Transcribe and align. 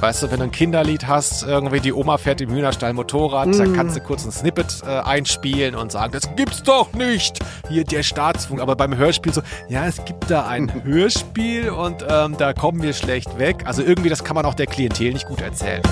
Weißt 0.00 0.22
du, 0.22 0.30
wenn 0.30 0.38
du 0.38 0.44
ein 0.44 0.50
Kinderlied 0.50 1.06
hast, 1.06 1.42
irgendwie 1.42 1.80
die 1.80 1.92
Oma 1.92 2.16
fährt 2.16 2.40
im 2.40 2.50
Hühnerstall 2.50 2.94
Motorrad, 2.94 3.48
mm. 3.48 3.58
dann 3.58 3.72
kannst 3.74 3.96
du 3.96 4.00
kurz 4.00 4.24
ein 4.24 4.32
Snippet 4.32 4.82
äh, 4.86 5.00
einspielen 5.00 5.74
und 5.74 5.92
sagen, 5.92 6.12
das 6.12 6.34
gibt's 6.36 6.62
doch 6.62 6.94
nicht. 6.94 7.38
Hier 7.68 7.84
der 7.84 8.02
Staatsfunk. 8.02 8.62
Aber 8.62 8.76
beim 8.76 8.96
Hörspiel 8.96 9.34
so, 9.34 9.42
ja, 9.68 9.84
es 9.84 10.02
gibt 10.06 10.30
da 10.30 10.46
ein 10.46 10.72
Hörspiel 10.84 11.68
und 11.68 12.04
ähm, 12.08 12.34
da 12.38 12.54
kommen 12.54 12.82
wir 12.82 12.94
schlecht 12.94 13.38
weg. 13.38 13.64
Also 13.66 13.82
irgendwie, 13.82 14.08
das 14.08 14.24
kann 14.24 14.36
man 14.36 14.46
auch 14.46 14.54
der 14.54 14.66
Klientel 14.66 15.12
nicht 15.12 15.26
gut 15.26 15.42
erzählen. 15.42 15.82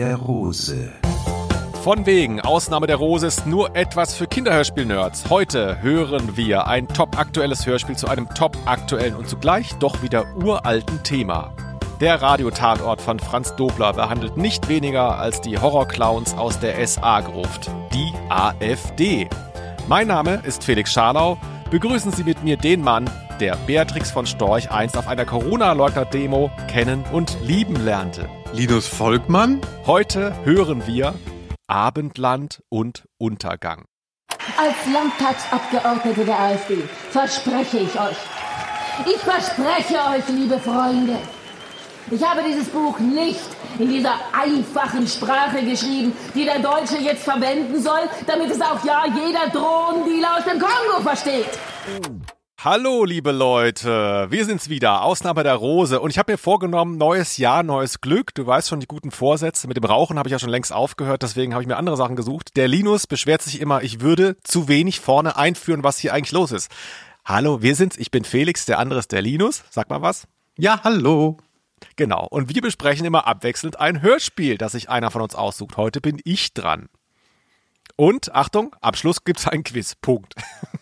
Der 0.00 0.16
Rose. 0.16 0.90
Von 1.82 2.06
wegen, 2.06 2.40
Ausnahme 2.40 2.86
der 2.86 2.96
Rose 2.96 3.26
ist 3.26 3.46
nur 3.46 3.76
etwas 3.76 4.14
für 4.14 4.26
Kinderhörspiel-Nerds. 4.26 5.28
Heute 5.28 5.82
hören 5.82 6.38
wir 6.38 6.66
ein 6.66 6.88
top-aktuelles 6.88 7.66
Hörspiel 7.66 7.98
zu 7.98 8.08
einem 8.08 8.26
top-aktuellen 8.34 9.14
und 9.14 9.28
zugleich 9.28 9.74
doch 9.74 10.00
wieder 10.00 10.24
uralten 10.36 11.02
Thema. 11.02 11.52
Der 12.00 12.22
Radiotatort 12.22 13.02
von 13.02 13.18
Franz 13.18 13.54
Dobler 13.56 13.92
behandelt 13.92 14.38
nicht 14.38 14.70
weniger 14.70 15.18
als 15.18 15.42
die 15.42 15.58
Horrorclowns 15.58 16.32
aus 16.32 16.58
der 16.58 16.86
SA-Gruft, 16.86 17.70
die 17.92 18.10
AfD. 18.30 19.28
Mein 19.86 20.06
Name 20.06 20.40
ist 20.46 20.64
Felix 20.64 20.94
Scharlau. 20.94 21.36
Begrüßen 21.70 22.12
Sie 22.12 22.24
mit 22.24 22.42
mir 22.42 22.56
den 22.56 22.80
Mann, 22.80 23.10
der 23.38 23.54
Beatrix 23.66 24.10
von 24.10 24.24
Storch 24.24 24.70
einst 24.70 24.96
auf 24.96 25.08
einer 25.08 25.26
Corona-Leugner-Demo 25.26 26.50
kennen 26.68 27.04
und 27.12 27.36
lieben 27.42 27.76
lernte. 27.84 28.30
Linus 28.52 28.88
Volkmann. 28.88 29.60
Heute 29.86 30.34
hören 30.44 30.84
wir 30.86 31.14
Abendland 31.68 32.62
und 32.68 33.04
Untergang. 33.16 33.84
Als 34.56 34.74
Landtagsabgeordnete 34.92 36.24
der 36.24 36.38
AfD 36.38 36.78
verspreche 37.10 37.78
ich 37.78 38.00
euch, 38.00 38.16
ich 39.06 39.18
verspreche 39.18 39.98
euch, 40.14 40.28
liebe 40.28 40.58
Freunde, 40.58 41.16
ich 42.10 42.28
habe 42.28 42.42
dieses 42.42 42.68
Buch 42.68 42.98
nicht 42.98 43.40
in 43.78 43.88
dieser 43.88 44.14
einfachen 44.32 45.06
Sprache 45.06 45.62
geschrieben, 45.64 46.12
die 46.34 46.44
der 46.44 46.58
Deutsche 46.58 46.98
jetzt 46.98 47.22
verwenden 47.22 47.80
soll, 47.80 48.00
damit 48.26 48.50
es 48.50 48.60
auch 48.60 48.84
ja 48.84 49.04
jeder 49.06 49.48
Drohnendealer 49.48 50.38
aus 50.38 50.44
dem 50.44 50.58
Kongo 50.58 51.02
versteht. 51.02 51.50
Hallo, 52.62 53.06
liebe 53.06 53.32
Leute, 53.32 54.26
wir 54.28 54.44
sind's 54.44 54.68
wieder, 54.68 55.00
Ausnahme 55.00 55.42
der 55.44 55.54
Rose. 55.54 55.98
Und 55.98 56.10
ich 56.10 56.18
habe 56.18 56.32
mir 56.32 56.36
vorgenommen, 56.36 56.98
neues 56.98 57.38
Jahr, 57.38 57.62
neues 57.62 58.02
Glück. 58.02 58.34
Du 58.34 58.46
weißt 58.46 58.68
schon, 58.68 58.80
die 58.80 58.86
guten 58.86 59.10
Vorsätze. 59.10 59.66
Mit 59.66 59.78
dem 59.78 59.84
Rauchen 59.84 60.18
habe 60.18 60.28
ich 60.28 60.32
ja 60.32 60.38
schon 60.38 60.50
längst 60.50 60.70
aufgehört, 60.70 61.22
deswegen 61.22 61.54
habe 61.54 61.62
ich 61.62 61.68
mir 61.68 61.78
andere 61.78 61.96
Sachen 61.96 62.16
gesucht. 62.16 62.58
Der 62.58 62.68
Linus 62.68 63.06
beschwert 63.06 63.40
sich 63.40 63.62
immer, 63.62 63.82
ich 63.82 64.02
würde 64.02 64.36
zu 64.44 64.68
wenig 64.68 65.00
vorne 65.00 65.38
einführen, 65.38 65.84
was 65.84 65.96
hier 65.96 66.12
eigentlich 66.12 66.32
los 66.32 66.52
ist. 66.52 66.70
Hallo, 67.24 67.62
wir 67.62 67.74
sind's, 67.74 67.96
ich 67.96 68.10
bin 68.10 68.24
Felix, 68.24 68.66
der 68.66 68.78
andere 68.78 68.98
ist 68.98 69.12
der 69.12 69.22
Linus. 69.22 69.64
Sag 69.70 69.88
mal 69.88 70.02
was. 70.02 70.28
Ja, 70.58 70.82
hallo. 70.84 71.38
Genau, 71.96 72.26
und 72.28 72.54
wir 72.54 72.60
besprechen 72.60 73.06
immer 73.06 73.26
abwechselnd 73.26 73.80
ein 73.80 74.02
Hörspiel, 74.02 74.58
das 74.58 74.72
sich 74.72 74.90
einer 74.90 75.10
von 75.10 75.22
uns 75.22 75.34
aussucht. 75.34 75.78
Heute 75.78 76.02
bin 76.02 76.20
ich 76.24 76.52
dran. 76.52 76.90
Und, 77.96 78.34
Achtung, 78.34 78.76
Abschluss 78.82 79.24
gibt's 79.24 79.48
ein 79.48 79.64
Quiz. 79.64 79.94
Punkt. 79.94 80.34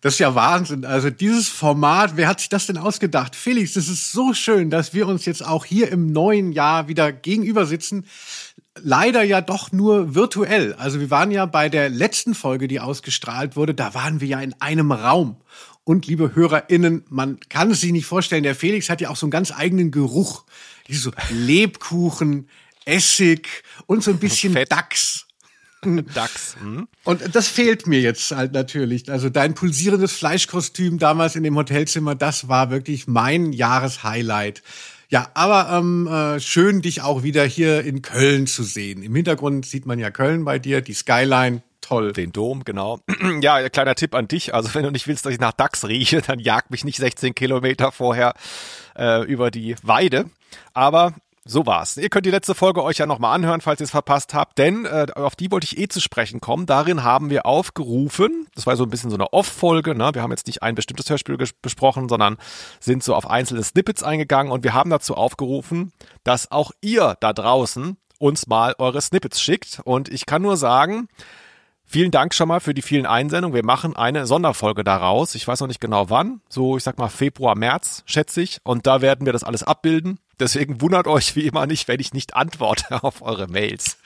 Das 0.00 0.14
ist 0.14 0.20
ja 0.20 0.34
Wahnsinn. 0.34 0.84
Also 0.84 1.10
dieses 1.10 1.48
Format, 1.48 2.16
wer 2.16 2.28
hat 2.28 2.38
sich 2.38 2.48
das 2.48 2.66
denn 2.66 2.78
ausgedacht? 2.78 3.34
Felix, 3.34 3.74
es 3.74 3.88
ist 3.88 4.12
so 4.12 4.32
schön, 4.32 4.70
dass 4.70 4.94
wir 4.94 5.08
uns 5.08 5.24
jetzt 5.24 5.44
auch 5.44 5.64
hier 5.64 5.90
im 5.90 6.12
neuen 6.12 6.52
Jahr 6.52 6.86
wieder 6.86 7.10
gegenüber 7.10 7.66
sitzen. 7.66 8.06
Leider 8.80 9.24
ja 9.24 9.40
doch 9.40 9.72
nur 9.72 10.14
virtuell. 10.14 10.74
Also 10.74 11.00
wir 11.00 11.10
waren 11.10 11.32
ja 11.32 11.46
bei 11.46 11.68
der 11.68 11.88
letzten 11.88 12.36
Folge, 12.36 12.68
die 12.68 12.78
ausgestrahlt 12.78 13.56
wurde, 13.56 13.74
da 13.74 13.92
waren 13.94 14.20
wir 14.20 14.28
ja 14.28 14.40
in 14.40 14.54
einem 14.60 14.92
Raum. 14.92 15.36
Und 15.82 16.06
liebe 16.06 16.34
HörerInnen, 16.34 17.04
man 17.08 17.40
kann 17.48 17.72
es 17.72 17.80
sich 17.80 17.90
nicht 17.90 18.06
vorstellen, 18.06 18.42
der 18.44 18.54
Felix 18.54 18.90
hat 18.90 19.00
ja 19.00 19.08
auch 19.08 19.16
so 19.16 19.26
einen 19.26 19.32
ganz 19.32 19.50
eigenen 19.50 19.90
Geruch. 19.90 20.44
Diese 20.86 21.00
so 21.00 21.12
Lebkuchen, 21.30 22.48
Essig 22.84 23.48
und 23.86 24.04
so 24.04 24.12
ein 24.12 24.18
bisschen 24.18 24.52
Fett. 24.52 24.70
Dachs. 24.70 25.27
Dachs. 26.14 26.56
Hm? 26.60 26.88
Und 27.04 27.34
das 27.34 27.48
fehlt 27.48 27.86
mir 27.86 28.00
jetzt 28.00 28.30
halt 28.30 28.52
natürlich. 28.52 29.10
Also 29.10 29.28
dein 29.28 29.54
pulsierendes 29.54 30.12
Fleischkostüm 30.12 30.98
damals 30.98 31.36
in 31.36 31.42
dem 31.42 31.56
Hotelzimmer, 31.56 32.14
das 32.14 32.48
war 32.48 32.70
wirklich 32.70 33.06
mein 33.06 33.52
Jahreshighlight. 33.52 34.62
Ja, 35.10 35.30
aber 35.32 35.70
ähm, 35.72 36.06
äh, 36.06 36.38
schön, 36.38 36.82
dich 36.82 37.00
auch 37.00 37.22
wieder 37.22 37.44
hier 37.44 37.82
in 37.82 38.02
Köln 38.02 38.46
zu 38.46 38.62
sehen. 38.62 39.02
Im 39.02 39.14
Hintergrund 39.14 39.64
sieht 39.64 39.86
man 39.86 39.98
ja 39.98 40.10
Köln 40.10 40.44
bei 40.44 40.58
dir, 40.58 40.82
die 40.82 40.92
Skyline, 40.92 41.62
toll. 41.80 42.12
Den 42.12 42.32
Dom, 42.32 42.64
genau. 42.64 43.00
ja, 43.40 43.68
kleiner 43.70 43.94
Tipp 43.94 44.14
an 44.14 44.28
dich. 44.28 44.54
Also 44.54 44.74
wenn 44.74 44.82
du 44.82 44.90
nicht 44.90 45.06
willst, 45.06 45.24
dass 45.24 45.32
ich 45.32 45.40
nach 45.40 45.52
Dachs 45.52 45.86
rieche, 45.86 46.20
dann 46.20 46.38
jag 46.38 46.70
mich 46.70 46.84
nicht 46.84 46.98
16 46.98 47.34
Kilometer 47.34 47.90
vorher 47.90 48.34
äh, 48.96 49.24
über 49.24 49.50
die 49.50 49.76
Weide. 49.82 50.26
Aber 50.74 51.14
so 51.48 51.64
war's. 51.64 51.96
Ihr 51.96 52.10
könnt 52.10 52.26
die 52.26 52.30
letzte 52.30 52.54
Folge 52.54 52.82
euch 52.82 52.98
ja 52.98 53.06
nochmal 53.06 53.34
anhören, 53.34 53.60
falls 53.60 53.80
ihr 53.80 53.84
es 53.84 53.90
verpasst 53.90 54.34
habt, 54.34 54.58
denn 54.58 54.84
äh, 54.84 55.06
auf 55.14 55.34
die 55.34 55.50
wollte 55.50 55.64
ich 55.64 55.78
eh 55.78 55.88
zu 55.88 56.00
sprechen 56.00 56.40
kommen. 56.40 56.66
Darin 56.66 57.02
haben 57.02 57.30
wir 57.30 57.46
aufgerufen, 57.46 58.46
das 58.54 58.66
war 58.66 58.76
so 58.76 58.84
ein 58.84 58.90
bisschen 58.90 59.10
so 59.10 59.16
eine 59.16 59.32
Off-Folge, 59.32 59.94
ne? 59.94 60.10
wir 60.12 60.22
haben 60.22 60.30
jetzt 60.30 60.46
nicht 60.46 60.62
ein 60.62 60.74
bestimmtes 60.74 61.08
Hörspiel 61.08 61.38
besprochen, 61.62 62.08
sondern 62.08 62.36
sind 62.80 63.02
so 63.02 63.14
auf 63.14 63.28
einzelne 63.28 63.62
Snippets 63.62 64.02
eingegangen 64.02 64.52
und 64.52 64.62
wir 64.62 64.74
haben 64.74 64.90
dazu 64.90 65.14
aufgerufen, 65.16 65.92
dass 66.22 66.52
auch 66.52 66.70
ihr 66.82 67.16
da 67.20 67.32
draußen 67.32 67.96
uns 68.18 68.46
mal 68.46 68.74
eure 68.78 69.00
Snippets 69.00 69.40
schickt. 69.40 69.80
Und 69.84 70.08
ich 70.08 70.26
kann 70.26 70.42
nur 70.42 70.56
sagen, 70.56 71.08
Vielen 71.90 72.10
Dank 72.10 72.34
schon 72.34 72.48
mal 72.48 72.60
für 72.60 72.74
die 72.74 72.82
vielen 72.82 73.06
Einsendungen. 73.06 73.54
Wir 73.54 73.64
machen 73.64 73.96
eine 73.96 74.26
Sonderfolge 74.26 74.84
daraus. 74.84 75.34
Ich 75.34 75.48
weiß 75.48 75.60
noch 75.60 75.68
nicht 75.68 75.80
genau 75.80 76.10
wann. 76.10 76.42
So, 76.50 76.76
ich 76.76 76.82
sag 76.82 76.98
mal 76.98 77.08
Februar, 77.08 77.56
März, 77.56 78.02
schätze 78.04 78.42
ich. 78.42 78.60
Und 78.62 78.86
da 78.86 79.00
werden 79.00 79.24
wir 79.24 79.32
das 79.32 79.42
alles 79.42 79.62
abbilden. 79.62 80.18
Deswegen 80.40 80.80
wundert 80.80 81.06
euch 81.06 81.34
wie 81.34 81.46
immer 81.46 81.66
nicht, 81.66 81.88
wenn 81.88 81.98
ich 81.98 82.12
nicht 82.12 82.34
antworte 82.36 83.02
auf 83.02 83.22
eure 83.22 83.48
Mails. 83.48 83.96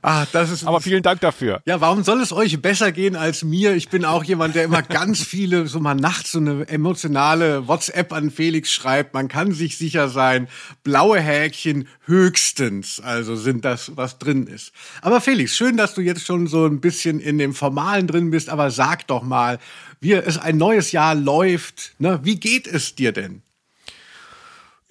Ah, 0.00 0.26
das 0.32 0.50
ist. 0.50 0.64
Aber 0.64 0.80
vielen 0.80 1.02
Dank 1.02 1.20
dafür. 1.20 1.60
Ja, 1.66 1.80
warum 1.80 2.02
soll 2.02 2.20
es 2.20 2.32
euch 2.32 2.60
besser 2.62 2.92
gehen 2.92 3.16
als 3.16 3.44
mir? 3.44 3.74
Ich 3.74 3.88
bin 3.88 4.04
auch 4.04 4.24
jemand, 4.24 4.54
der 4.54 4.64
immer 4.64 4.82
ganz 4.82 5.22
viele, 5.22 5.66
so 5.66 5.80
mal 5.80 5.94
nachts 5.94 6.32
so 6.32 6.38
eine 6.38 6.66
emotionale 6.68 7.68
WhatsApp 7.68 8.12
an 8.12 8.30
Felix 8.30 8.72
schreibt. 8.72 9.14
Man 9.14 9.28
kann 9.28 9.52
sich 9.52 9.76
sicher 9.76 10.08
sein. 10.08 10.48
Blaue 10.82 11.20
Häkchen 11.20 11.86
höchstens. 12.06 13.00
Also 13.00 13.36
sind 13.36 13.64
das, 13.64 13.92
was 13.96 14.18
drin 14.18 14.46
ist. 14.46 14.72
Aber 15.02 15.20
Felix, 15.20 15.56
schön, 15.56 15.76
dass 15.76 15.94
du 15.94 16.00
jetzt 16.00 16.26
schon 16.26 16.46
so 16.46 16.66
ein 16.66 16.80
bisschen 16.80 17.20
in 17.20 17.38
dem 17.38 17.54
Formalen 17.54 18.06
drin 18.06 18.30
bist. 18.30 18.48
Aber 18.48 18.70
sag 18.70 19.06
doch 19.08 19.22
mal, 19.22 19.58
wie 20.00 20.12
es 20.12 20.38
ein 20.38 20.56
neues 20.56 20.92
Jahr 20.92 21.14
läuft. 21.14 21.92
Ne? 21.98 22.20
Wie 22.22 22.40
geht 22.40 22.66
es 22.66 22.94
dir 22.94 23.12
denn? 23.12 23.42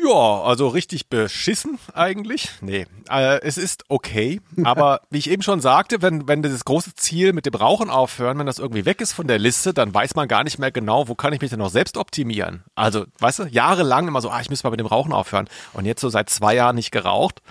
Ja, 0.04 0.42
also 0.42 0.68
richtig 0.68 1.10
beschissen 1.10 1.78
eigentlich. 1.94 2.50
Nee, 2.62 2.88
äh, 3.10 3.40
es 3.42 3.58
ist 3.58 3.86
okay. 3.88 4.42
Aber 4.64 5.02
wie 5.10 5.20
ich 5.20 5.30
eben 5.30 5.44
schon 5.44 5.62
sagte, 5.62 6.02
wenn, 6.02 6.28
wenn 6.28 6.42
das 6.42 6.66
große 6.66 6.96
Ziel 6.96 7.34
mit 7.34 7.46
dem 7.46 7.54
Rauchen 7.54 7.90
aufhören, 7.90 8.40
wenn 8.40 8.46
das 8.46 8.60
irgendwie 8.60 8.86
weg 8.86 9.02
ist 9.02 9.14
von 9.14 9.28
der 9.28 9.38
Liste, 9.38 9.74
dann 9.74 9.94
weiß 9.94 10.16
man 10.16 10.28
gar 10.28 10.44
nicht 10.44 10.60
mehr 10.60 10.72
genau, 10.72 11.08
wo 11.08 11.16
kann 11.16 11.34
ich 11.34 11.42
mich 11.42 11.50
denn 11.50 11.60
noch 11.60 11.70
selbst 11.70 11.98
optimieren. 11.98 12.64
Also, 12.76 13.06
weißt 13.20 13.40
du, 13.40 13.44
jahrelang 13.44 14.08
immer 14.08 14.22
so, 14.22 14.30
ah, 14.30 14.42
ich 14.42 14.50
muss 14.50 14.64
mal 14.64 14.72
mit 14.72 14.80
dem 14.80 14.88
Rauchen 14.88 15.14
aufhören. 15.14 15.50
Und 15.74 15.86
jetzt 15.86 16.02
so 16.02 16.10
seit 16.10 16.30
zwei 16.30 16.56
Jahren 16.56 16.76
nicht 16.76 16.92
geraucht, 16.92 17.42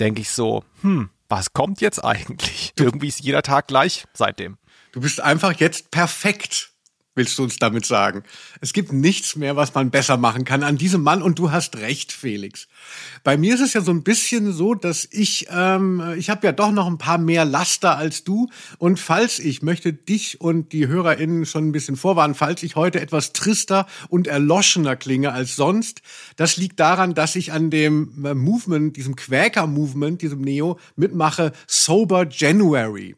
denke 0.00 0.20
ich 0.20 0.30
so, 0.30 0.64
hm, 0.82 1.10
was 1.28 1.52
kommt 1.52 1.80
jetzt 1.80 2.04
eigentlich? 2.04 2.72
Irgendwie 2.78 3.08
ist 3.08 3.20
jeder 3.20 3.42
Tag 3.42 3.68
gleich 3.68 4.04
seitdem. 4.12 4.58
Du 4.92 5.00
bist 5.00 5.20
einfach 5.20 5.52
jetzt 5.54 5.90
perfekt 5.90 6.69
willst 7.14 7.38
du 7.38 7.42
uns 7.42 7.58
damit 7.58 7.84
sagen? 7.84 8.22
Es 8.60 8.72
gibt 8.72 8.92
nichts 8.92 9.36
mehr, 9.36 9.56
was 9.56 9.74
man 9.74 9.90
besser 9.90 10.16
machen 10.16 10.44
kann 10.44 10.62
an 10.62 10.76
diesem 10.76 11.02
Mann 11.02 11.22
und 11.22 11.38
du 11.38 11.50
hast 11.50 11.76
recht, 11.76 12.12
Felix. 12.12 12.68
Bei 13.24 13.36
mir 13.36 13.54
ist 13.54 13.60
es 13.60 13.74
ja 13.74 13.80
so 13.80 13.90
ein 13.90 14.02
bisschen 14.02 14.52
so, 14.52 14.74
dass 14.74 15.08
ich, 15.10 15.48
ähm, 15.50 16.14
ich 16.16 16.30
habe 16.30 16.46
ja 16.46 16.52
doch 16.52 16.70
noch 16.70 16.86
ein 16.86 16.98
paar 16.98 17.18
mehr 17.18 17.44
Laster 17.44 17.96
als 17.96 18.24
du 18.24 18.48
und 18.78 19.00
falls 19.00 19.38
ich 19.38 19.62
möchte 19.62 19.92
dich 19.92 20.40
und 20.40 20.72
die 20.72 20.86
HörerInnen 20.86 21.46
schon 21.46 21.68
ein 21.68 21.72
bisschen 21.72 21.96
vorwarnen, 21.96 22.34
falls 22.34 22.62
ich 22.62 22.76
heute 22.76 23.00
etwas 23.00 23.32
trister 23.32 23.86
und 24.08 24.26
erloschener 24.26 24.96
klinge 24.96 25.32
als 25.32 25.56
sonst, 25.56 26.02
das 26.36 26.56
liegt 26.56 26.78
daran, 26.78 27.14
dass 27.14 27.36
ich 27.36 27.52
an 27.52 27.70
dem 27.70 28.24
äh, 28.24 28.34
Movement, 28.34 28.96
diesem 28.96 29.16
Quäker-Movement, 29.16 30.22
diesem 30.22 30.40
Neo 30.40 30.78
mitmache, 30.96 31.52
Sober 31.66 32.26
January. 32.28 33.16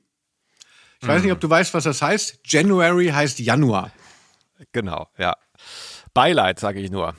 Ich 1.02 1.08
weiß 1.08 1.22
nicht, 1.22 1.32
ob 1.32 1.40
du 1.40 1.50
weißt, 1.50 1.74
was 1.74 1.84
das 1.84 2.00
heißt. 2.00 2.38
January 2.44 3.08
heißt 3.08 3.40
Januar. 3.40 3.90
Genau, 4.70 5.08
ja. 5.18 5.36
Beileid, 6.14 6.60
sage 6.60 6.80
ich 6.80 6.90
nur. 6.90 7.14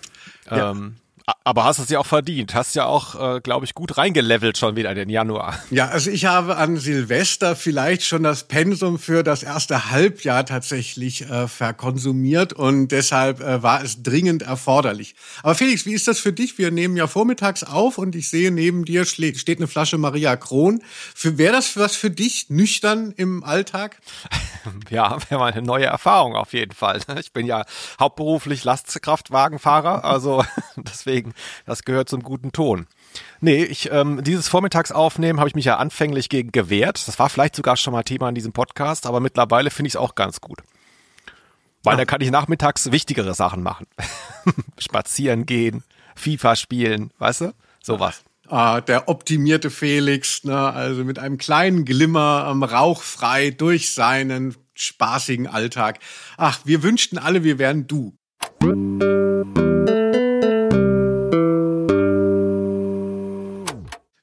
Ja. 0.50 0.72
Ähm, 0.72 0.96
aber 1.44 1.64
hast 1.64 1.80
es 1.80 1.90
ja 1.90 2.00
auch 2.00 2.06
verdient. 2.06 2.54
Hast 2.54 2.76
ja 2.76 2.86
auch, 2.86 3.36
äh, 3.36 3.42
glaube 3.42 3.66
ich, 3.66 3.74
gut 3.74 3.98
reingelevelt 3.98 4.58
schon 4.58 4.76
wieder 4.76 4.90
in 4.92 4.98
den 4.98 5.10
Januar. 5.10 5.58
Ja, 5.72 5.88
also 5.88 6.10
ich 6.10 6.26
habe 6.26 6.58
an 6.58 6.78
Silvester 6.78 7.56
vielleicht 7.56 8.04
schon 8.04 8.24
das 8.24 8.44
Pensum 8.46 9.00
für 9.00 9.24
das 9.24 9.44
erste 9.44 9.92
Halbjahr 9.92 10.46
tatsächlich 10.46 11.30
äh, 11.30 11.48
verkonsumiert 11.48 12.54
und 12.54 12.90
deshalb 12.90 13.42
äh, 13.42 13.64
war 13.64 13.84
es 13.84 14.04
dringend 14.04 14.42
erforderlich. 14.42 15.16
Aber 15.44 15.56
Felix, 15.56 15.86
wie 15.86 15.94
ist 15.94 16.08
das 16.08 16.20
für 16.20 16.34
dich? 16.34 16.58
Wir 16.58 16.72
nehmen 16.72 16.98
ja 16.98 17.08
vormittags 17.08 17.64
auf 17.64 17.98
und 17.98 18.16
ich 18.16 18.30
sehe 18.30 18.52
neben 18.52 18.86
dir 18.86 19.06
steht 19.06 19.58
eine 19.58 19.68
Flasche 19.68 19.98
Maria 19.98 20.36
Kron. 20.36 20.82
Wäre 21.22 21.54
das 21.54 21.78
was 21.78 21.96
für 21.96 22.10
dich 22.10 22.50
nüchtern 22.50 23.14
im 23.16 23.44
Alltag? 23.44 23.98
Ja, 24.90 25.18
wäre 25.30 25.42
mal 25.42 25.52
eine 25.52 25.62
neue 25.62 25.86
Erfahrung 25.86 26.36
auf 26.36 26.54
jeden 26.54 26.72
Fall. 26.72 27.00
Ich 27.20 27.34
bin 27.34 27.46
ja 27.46 27.66
hauptberuflich 28.00 28.64
Lastkraftwagenfahrer, 28.64 30.06
also 30.06 30.46
deswegen, 30.78 31.13
das 31.66 31.84
gehört 31.84 32.10
zum 32.10 32.24
guten 32.24 32.52
Ton. 32.52 32.88
Nee, 33.42 33.64
ich, 33.64 33.92
ähm, 33.92 34.24
dieses 34.24 34.48
Vormittagsaufnehmen 34.48 35.40
habe 35.40 35.50
ich 35.50 35.56
mich 35.56 35.66
ja 35.66 35.78
anfänglich 35.78 36.30
gegen 36.30 36.52
gewehrt. 36.52 37.08
Das 37.08 37.20
war 37.20 37.30
vielleicht 37.30 37.56
sogar 37.56 37.78
schon 37.78 37.94
mal 37.94 38.04
Thema 38.04 38.30
in 38.30 38.36
diesem 38.36 38.54
Podcast, 38.54 39.06
aber 39.06 39.20
mittlerweile 39.20 39.70
finde 39.70 39.88
ich 39.88 39.94
es 39.94 39.98
auch 39.98 40.16
ganz 40.16 40.42
gut. 40.42 40.60
Weil 41.84 41.94
ja. 41.94 41.98
da 41.98 42.06
kann 42.06 42.22
ich 42.22 42.32
nachmittags 42.32 42.92
wichtigere 42.92 43.34
Sachen 43.34 43.62
machen. 43.62 43.88
Spazieren 44.78 45.46
gehen, 45.46 45.84
FIFA 46.16 46.56
spielen, 46.56 47.12
weißt 47.20 47.42
du? 47.42 47.54
Sowas. 47.82 48.24
Ah, 48.48 48.82
der 48.82 49.10
optimierte 49.10 49.70
Felix, 49.70 50.44
ne, 50.44 50.58
also 50.58 51.04
mit 51.04 51.18
einem 51.18 51.38
kleinen 51.38 51.86
Glimmer 51.86 52.46
am 52.46 52.64
rauchfrei 52.64 53.52
durch 53.52 53.94
seinen 53.94 54.56
spaßigen 54.76 55.48
Alltag. 55.48 56.00
Ach, 56.38 56.60
wir 56.66 56.84
wünschten 56.84 57.18
alle, 57.18 57.44
wir 57.44 57.58
wären 57.58 57.88
du. 57.88 58.14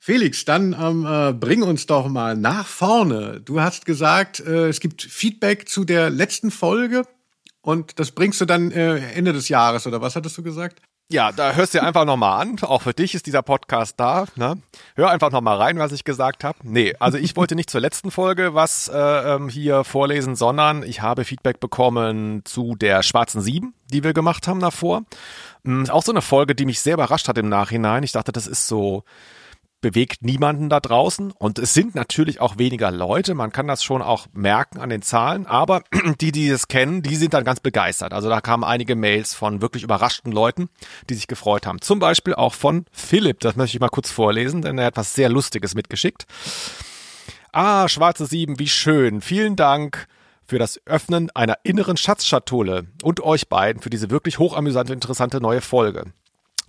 Felix, 0.03 0.47
dann 0.47 0.75
ähm, 0.81 1.05
äh, 1.07 1.35
bring 1.35 1.63
uns 1.63 1.87
doch 1.87 2.09
mal 2.09 2.35
nach 2.35 2.67
vorne. 2.67 3.43
Du 3.45 3.61
hast 3.61 3.85
gesagt, 3.85 4.41
äh, 4.41 4.69
es 4.69 4.81
gibt 4.81 5.03
Feedback 5.03 5.69
zu 5.69 5.85
der 5.85 6.09
letzten 6.09 6.51
Folge 6.51 7.03
und 7.61 8.01
das 8.01 8.13
bringst 8.13 8.41
du 8.41 8.47
dann 8.47 8.71
äh, 8.71 8.97
Ende 9.13 9.35
des 9.35 9.51
Jahres 9.51 9.87
oder 9.87 10.01
was 10.01 10.17
hattest 10.17 10.39
du 10.39 10.43
gesagt? 10.43 10.81
Ja, 11.13 11.33
da 11.33 11.53
hörst 11.53 11.75
du 11.75 11.83
einfach 11.83 12.07
nochmal 12.07 12.41
an. 12.41 12.57
Auch 12.63 12.83
für 12.83 12.95
dich 12.95 13.15
ist 13.15 13.27
dieser 13.27 13.43
Podcast 13.43 14.01
da. 14.01 14.25
Ne? 14.37 14.63
Hör 14.95 15.11
einfach 15.11 15.31
nochmal 15.33 15.59
rein, 15.59 15.79
was 15.79 15.93
ich 15.93 16.05
gesagt 16.05 16.45
habe. 16.45 16.57
Nee, 16.63 16.95
also 16.99 17.19
ich 17.19 17.37
wollte 17.37 17.55
nicht 17.55 17.69
zur 17.69 17.83
letzten 17.83 18.11
Folge 18.11 18.55
was 18.55 18.89
äh, 18.89 18.97
ähm, 18.97 19.51
hier 19.51 19.85
vorlesen, 19.85 20.35
sondern 20.35 20.83
ich 20.83 21.03
habe 21.03 21.25
Feedback 21.27 21.61
bekommen 21.61 22.41
zu 22.47 22.75
der 22.75 23.03
Schwarzen 23.03 23.43
Sieben, 23.43 23.75
die 23.93 24.03
wir 24.03 24.15
gemacht 24.15 24.49
haben 24.49 24.61
davor. 24.61 25.03
Hm, 25.65 25.91
auch 25.91 26.05
so 26.05 26.13
eine 26.13 26.23
Folge, 26.23 26.55
die 26.55 26.65
mich 26.65 26.81
sehr 26.81 26.95
überrascht 26.95 27.29
hat 27.29 27.37
im 27.37 27.51
Nachhinein. 27.51 28.03
Ich 28.03 28.13
dachte, 28.13 28.33
das 28.33 28.47
ist 28.47 28.67
so 28.67 29.05
bewegt 29.81 30.23
niemanden 30.23 30.69
da 30.69 30.81
draußen 30.81 31.33
und 31.33 31.59
es 31.59 31.75
sind 31.75 31.95
natürlich 31.95 32.41
auch 32.41 32.59
weniger 32.59 32.91
Leute, 32.91 33.35
man 33.35 33.53
kann 33.53 33.67
das 33.67 33.83
schon 33.83 34.03
auch 34.03 34.27
merken 34.33 34.79
an 34.79 34.91
den 34.91 35.03
Zahlen, 35.03 35.47
aber 35.47 35.83
die, 36.21 36.33
die 36.33 36.49
es 36.49 36.69
kennen, 36.69 37.03
die 37.03 37.17
sind 37.17 37.35
dann 37.35 37.45
ganz 37.45 37.61
begeistert. 37.61 38.13
Also 38.13 38.29
da 38.29 38.41
kamen 38.41 38.65
einige 38.65 38.97
Mails 38.97 39.35
von 39.35 39.63
wirklich 39.63 39.83
überraschten 39.83 40.33
Leuten, 40.33 40.69
die 41.09 41.15
sich 41.15 41.27
gefreut 41.27 41.67
haben. 41.67 41.81
Zum 41.81 41.99
Beispiel 41.99 42.35
auch 42.35 42.55
von 42.55 42.85
Philipp, 42.93 43.41
das 43.41 43.57
möchte 43.57 43.77
ich 43.77 43.81
mal 43.81 43.89
kurz 43.89 44.11
vorlesen, 44.11 44.63
denn 44.63 44.79
er 44.79 44.87
hat 44.87 44.97
was 44.97 45.15
sehr 45.15 45.29
Lustiges 45.29 45.75
mitgeschickt. 45.75 46.27
Ah, 47.53 47.89
schwarze 47.89 48.27
Sieben, 48.27 48.59
wie 48.59 48.69
schön. 48.69 49.21
Vielen 49.21 49.57
Dank 49.57 50.07
für 50.45 50.59
das 50.59 50.81
Öffnen 50.85 51.31
einer 51.31 51.59
inneren 51.63 51.97
Schatzschatulle 51.97 52.87
und 53.03 53.21
euch 53.21 53.49
beiden 53.49 53.83
für 53.83 53.91
diese 53.91 54.11
wirklich 54.11 54.39
hochamüsante, 54.39 54.93
interessante 54.93 55.41
neue 55.41 55.61
Folge. 55.61 56.13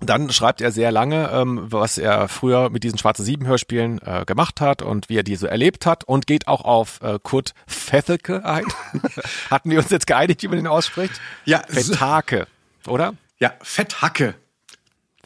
Dann 0.04 0.32
schreibt 0.32 0.62
er 0.62 0.72
sehr 0.72 0.92
lange, 0.92 1.30
ähm, 1.32 1.68
was 1.72 1.98
er 1.98 2.28
früher 2.28 2.70
mit 2.72 2.84
diesen 2.84 2.98
Schwarze 2.98 3.24
Sieben 3.24 3.46
Hörspielen 3.46 4.00
äh, 4.04 4.26
gemacht 4.26 4.60
hat 4.60 4.82
und 4.82 5.10
wie 5.10 5.18
er 5.18 5.24
die 5.24 5.36
so 5.36 5.46
erlebt 5.46 5.86
hat 5.86 6.04
und 6.04 6.26
geht 6.26 6.48
auch 6.48 6.66
auf 6.66 7.00
äh, 7.02 7.20
Kurt 7.22 7.54
Fethelke 7.68 8.44
ein. 8.44 8.66
Hatten 9.52 9.70
wir 9.70 9.78
uns 9.78 9.92
jetzt 9.92 10.08
geeinigt, 10.08 10.42
wie 10.42 10.48
man 10.48 10.58
den 10.58 10.68
ausspricht? 10.68 11.14
Ja. 11.46 11.62
Fetthake, 11.68 12.48
oder? 12.88 13.14
Ja, 13.40 13.54
Fetthacke. 13.62 14.36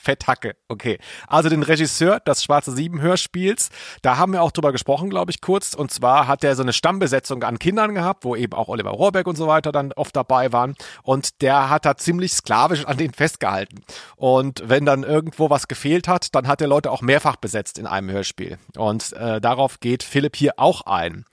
Fetthacke, 0.05 0.55
okay. 0.69 0.99
Also 1.27 1.49
den 1.49 1.63
Regisseur 1.63 2.19
des 2.19 2.43
Schwarze 2.43 2.71
Sieben 2.71 3.01
Hörspiels, 3.01 3.69
da 4.03 4.17
haben 4.17 4.33
wir 4.33 4.43
auch 4.43 4.51
drüber 4.51 4.71
gesprochen, 4.71 5.09
glaube 5.09 5.31
ich, 5.31 5.41
kurz. 5.41 5.73
Und 5.73 5.91
zwar 5.91 6.27
hat 6.27 6.43
er 6.43 6.55
so 6.55 6.61
eine 6.61 6.73
Stammbesetzung 6.73 7.43
an 7.43 7.57
Kindern 7.57 7.95
gehabt, 7.95 8.23
wo 8.23 8.35
eben 8.35 8.53
auch 8.53 8.67
Oliver 8.67 8.91
Rohrbeck 8.91 9.25
und 9.25 9.35
so 9.35 9.47
weiter 9.47 9.71
dann 9.71 9.91
oft 9.93 10.15
dabei 10.15 10.53
waren. 10.53 10.75
Und 11.01 11.41
der 11.41 11.69
hat 11.69 11.85
da 11.85 11.97
ziemlich 11.97 12.33
sklavisch 12.33 12.85
an 12.85 12.97
denen 12.97 13.13
festgehalten. 13.13 13.83
Und 14.15 14.61
wenn 14.65 14.85
dann 14.85 15.03
irgendwo 15.03 15.49
was 15.49 15.67
gefehlt 15.67 16.07
hat, 16.07 16.35
dann 16.35 16.47
hat 16.47 16.61
er 16.61 16.67
Leute 16.67 16.91
auch 16.91 17.01
mehrfach 17.01 17.37
besetzt 17.37 17.79
in 17.79 17.87
einem 17.87 18.11
Hörspiel. 18.11 18.59
Und 18.77 19.13
äh, 19.13 19.41
darauf 19.41 19.79
geht 19.79 20.03
Philipp 20.03 20.35
hier 20.35 20.53
auch 20.57 20.81
ein. 20.81 21.25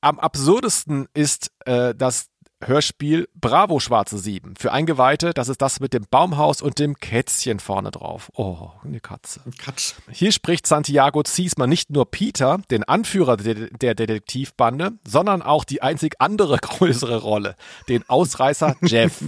Am 0.00 0.18
absurdesten 0.18 1.08
ist, 1.14 1.50
äh, 1.64 1.94
dass 1.94 2.26
Hörspiel 2.66 3.28
Bravo 3.34 3.78
Schwarze 3.78 4.18
Sieben. 4.18 4.56
Für 4.56 4.72
Eingeweihte, 4.72 5.34
das 5.34 5.48
ist 5.48 5.60
das 5.60 5.80
mit 5.80 5.92
dem 5.92 6.06
Baumhaus 6.10 6.62
und 6.62 6.78
dem 6.78 6.98
Kätzchen 6.98 7.60
vorne 7.60 7.90
drauf. 7.90 8.30
Oh, 8.34 8.70
eine 8.82 9.00
Katze. 9.00 9.40
Katz. 9.58 9.96
Hier 10.10 10.32
spricht 10.32 10.66
Santiago 10.66 11.22
Ziesmer 11.22 11.66
nicht 11.66 11.90
nur 11.90 12.10
Peter, 12.10 12.58
den 12.70 12.84
Anführer 12.84 13.36
der 13.36 13.94
Detektivbande, 13.94 14.92
sondern 15.06 15.42
auch 15.42 15.64
die 15.64 15.82
einzig 15.82 16.16
andere 16.20 16.56
größere 16.62 17.18
Rolle, 17.18 17.54
den 17.88 18.08
Ausreißer 18.08 18.76
Jeff. 18.82 19.24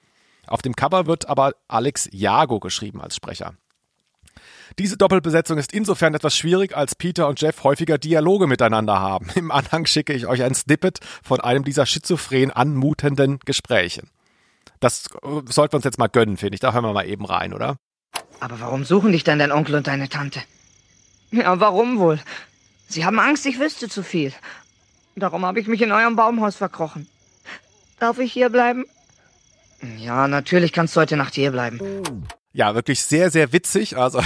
Auf 0.48 0.62
dem 0.62 0.74
Cover 0.74 1.06
wird 1.06 1.28
aber 1.28 1.52
Alex 1.68 2.08
Jago 2.10 2.58
geschrieben 2.58 3.00
als 3.00 3.14
Sprecher. 3.14 3.54
Diese 4.78 4.96
Doppelbesetzung 4.96 5.58
ist 5.58 5.72
insofern 5.72 6.14
etwas 6.14 6.36
schwierig, 6.36 6.76
als 6.76 6.94
Peter 6.94 7.28
und 7.28 7.40
Jeff 7.40 7.64
häufiger 7.64 7.98
Dialoge 7.98 8.46
miteinander 8.46 9.00
haben. 9.00 9.28
Im 9.34 9.50
Anhang 9.50 9.86
schicke 9.86 10.12
ich 10.12 10.26
euch 10.26 10.42
ein 10.42 10.54
Snippet 10.54 11.00
von 11.22 11.40
einem 11.40 11.64
dieser 11.64 11.86
schizophren 11.86 12.50
anmutenden 12.50 13.38
Gespräche. 13.44 14.02
Das 14.80 15.06
äh, 15.22 15.42
sollten 15.46 15.72
wir 15.72 15.76
uns 15.76 15.84
jetzt 15.84 15.98
mal 15.98 16.08
gönnen, 16.08 16.36
finde 16.36 16.54
ich. 16.54 16.60
Da 16.60 16.72
hören 16.72 16.84
wir 16.84 16.92
mal 16.92 17.06
eben 17.06 17.24
rein, 17.24 17.52
oder? 17.52 17.76
Aber 18.40 18.60
warum 18.60 18.84
suchen 18.84 19.12
dich 19.12 19.24
dann 19.24 19.38
dein 19.38 19.52
Onkel 19.52 19.74
und 19.74 19.86
deine 19.86 20.08
Tante? 20.08 20.40
Ja, 21.30 21.60
warum 21.60 21.98
wohl? 21.98 22.18
Sie 22.88 23.04
haben 23.04 23.20
Angst, 23.20 23.46
ich 23.46 23.60
wüsste 23.60 23.88
zu 23.88 24.02
viel. 24.02 24.32
Darum 25.14 25.44
habe 25.44 25.60
ich 25.60 25.66
mich 25.66 25.82
in 25.82 25.92
eurem 25.92 26.16
Baumhaus 26.16 26.56
verkrochen. 26.56 27.06
Darf 27.98 28.18
ich 28.18 28.32
hier 28.32 28.48
bleiben? 28.48 28.84
Ja, 29.98 30.26
natürlich 30.26 30.72
kannst 30.72 30.96
du 30.96 31.00
heute 31.00 31.16
Nacht 31.16 31.34
hier 31.34 31.52
bleiben. 31.52 31.80
Ja, 32.52 32.74
wirklich 32.74 33.02
sehr, 33.02 33.30
sehr 33.30 33.52
witzig. 33.52 33.96
Also 33.96 34.20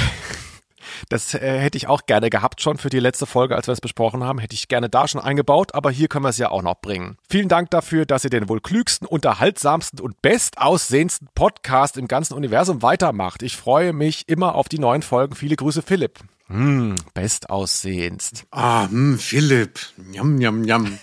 das 1.09 1.35
äh, 1.35 1.59
hätte 1.59 1.76
ich 1.76 1.88
auch 1.88 2.06
gerne 2.06 2.31
gehabt 2.31 2.62
schon 2.62 2.79
für 2.79 2.88
die 2.88 3.00
letzte 3.00 3.26
Folge, 3.26 3.55
als 3.55 3.67
wir 3.67 3.73
es 3.73 3.81
besprochen 3.81 4.25
haben. 4.25 4.38
Hätte 4.38 4.55
ich 4.55 4.69
gerne 4.69 4.88
da 4.88 5.06
schon 5.06 5.21
eingebaut, 5.21 5.75
aber 5.75 5.91
hier 5.91 6.09
können 6.09 6.25
wir 6.25 6.31
es 6.31 6.38
ja 6.38 6.50
auch 6.50 6.62
noch 6.62 6.81
bringen. 6.81 7.17
Vielen 7.29 7.49
Dank 7.49 7.71
dafür, 7.71 8.06
dass 8.06 8.25
ihr 8.25 8.31
den 8.31 8.49
wohl 8.49 8.61
klügsten, 8.61 9.06
unterhaltsamsten 9.06 10.00
und 10.00 10.23
bestaussehendsten 10.23 11.29
Podcast 11.35 11.97
im 11.97 12.09
ganzen 12.09 12.35
Universum 12.35 12.82
weitermacht. 12.82 13.43
Ich 13.43 13.56
freue 13.56 13.93
mich 13.93 14.29
immer 14.29 14.55
auf 14.55 14.69
die 14.69 14.79
neuen 14.79 15.03
Folgen. 15.03 15.35
Viele 15.35 15.56
Grüße, 15.56 15.82
Philipp. 15.82 16.21
Hm, 16.49 16.94
bestaussehendst. 17.15 18.45
Ah, 18.50 18.88
hm, 18.88 19.19
Philipp. 19.19 19.81
Njam, 19.97 20.37
njam, 20.37 20.62
njam. 20.62 20.85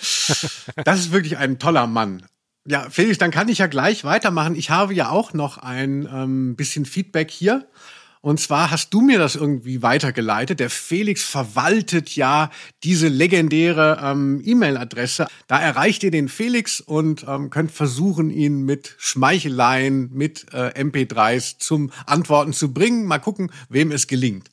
Das 0.83 0.99
ist 0.99 1.11
wirklich 1.11 1.37
ein 1.37 1.57
toller 1.57 1.87
Mann. 1.87 2.23
Ja, 2.67 2.89
Felix, 2.89 3.17
dann 3.17 3.31
kann 3.31 3.49
ich 3.49 3.57
ja 3.57 3.67
gleich 3.67 4.03
weitermachen. 4.03 4.55
Ich 4.55 4.69
habe 4.69 4.93
ja 4.93 5.09
auch 5.09 5.33
noch 5.33 5.57
ein 5.57 6.07
ähm, 6.11 6.55
bisschen 6.55 6.85
Feedback 6.85 7.31
hier. 7.31 7.67
Und 8.21 8.39
zwar 8.39 8.69
hast 8.69 8.93
du 8.93 9.01
mir 9.01 9.17
das 9.17 9.35
irgendwie 9.35 9.81
weitergeleitet. 9.81 10.59
Der 10.59 10.69
Felix 10.69 11.23
verwaltet 11.23 12.15
ja 12.15 12.51
diese 12.83 13.07
legendäre 13.07 13.99
ähm, 14.03 14.43
E-Mail-Adresse. 14.45 15.25
Da 15.47 15.59
erreicht 15.59 16.03
ihr 16.03 16.11
den 16.11 16.29
Felix 16.29 16.79
und 16.81 17.25
ähm, 17.27 17.49
könnt 17.49 17.71
versuchen, 17.71 18.29
ihn 18.29 18.61
mit 18.61 18.93
Schmeicheleien, 18.99 20.11
mit 20.13 20.45
äh, 20.53 20.69
MP3s 20.79 21.57
zum 21.57 21.89
Antworten 22.05 22.53
zu 22.53 22.71
bringen. 22.71 23.05
Mal 23.05 23.17
gucken, 23.17 23.51
wem 23.69 23.91
es 23.91 24.05
gelingt. 24.05 24.50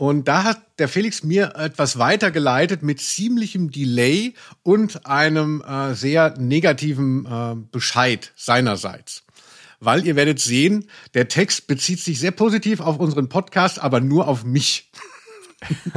Und 0.00 0.28
da 0.28 0.44
hat 0.44 0.62
der 0.78 0.88
Felix 0.88 1.24
mir 1.24 1.56
etwas 1.56 1.98
weitergeleitet 1.98 2.82
mit 2.82 3.02
ziemlichem 3.02 3.70
Delay 3.70 4.32
und 4.62 5.04
einem 5.04 5.60
äh, 5.60 5.92
sehr 5.92 6.38
negativen 6.38 7.26
äh, 7.26 7.54
Bescheid 7.70 8.32
seinerseits. 8.34 9.24
Weil 9.78 10.06
ihr 10.06 10.16
werdet 10.16 10.40
sehen, 10.40 10.88
der 11.12 11.28
Text 11.28 11.66
bezieht 11.66 12.00
sich 12.00 12.18
sehr 12.18 12.30
positiv 12.30 12.80
auf 12.80 12.98
unseren 12.98 13.28
Podcast, 13.28 13.78
aber 13.78 14.00
nur 14.00 14.26
auf 14.26 14.42
mich. 14.42 14.90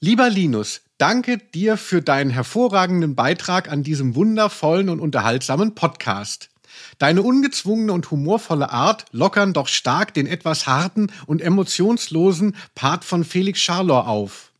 Lieber 0.00 0.30
Linus, 0.30 0.80
danke 0.98 1.38
dir 1.38 1.76
für 1.76 2.02
deinen 2.02 2.30
hervorragenden 2.30 3.14
Beitrag 3.14 3.70
an 3.70 3.84
diesem 3.84 4.16
wundervollen 4.16 4.88
und 4.88 4.98
unterhaltsamen 4.98 5.76
Podcast. 5.76 6.49
Deine 6.98 7.22
ungezwungene 7.22 7.92
und 7.92 8.10
humorvolle 8.10 8.70
Art 8.70 9.06
lockern 9.12 9.52
doch 9.52 9.68
stark 9.68 10.14
den 10.14 10.26
etwas 10.26 10.66
harten 10.66 11.12
und 11.26 11.42
emotionslosen 11.42 12.56
Part 12.74 13.04
von 13.04 13.24
Felix 13.24 13.60
Scharlor 13.60 14.08
auf. 14.08 14.50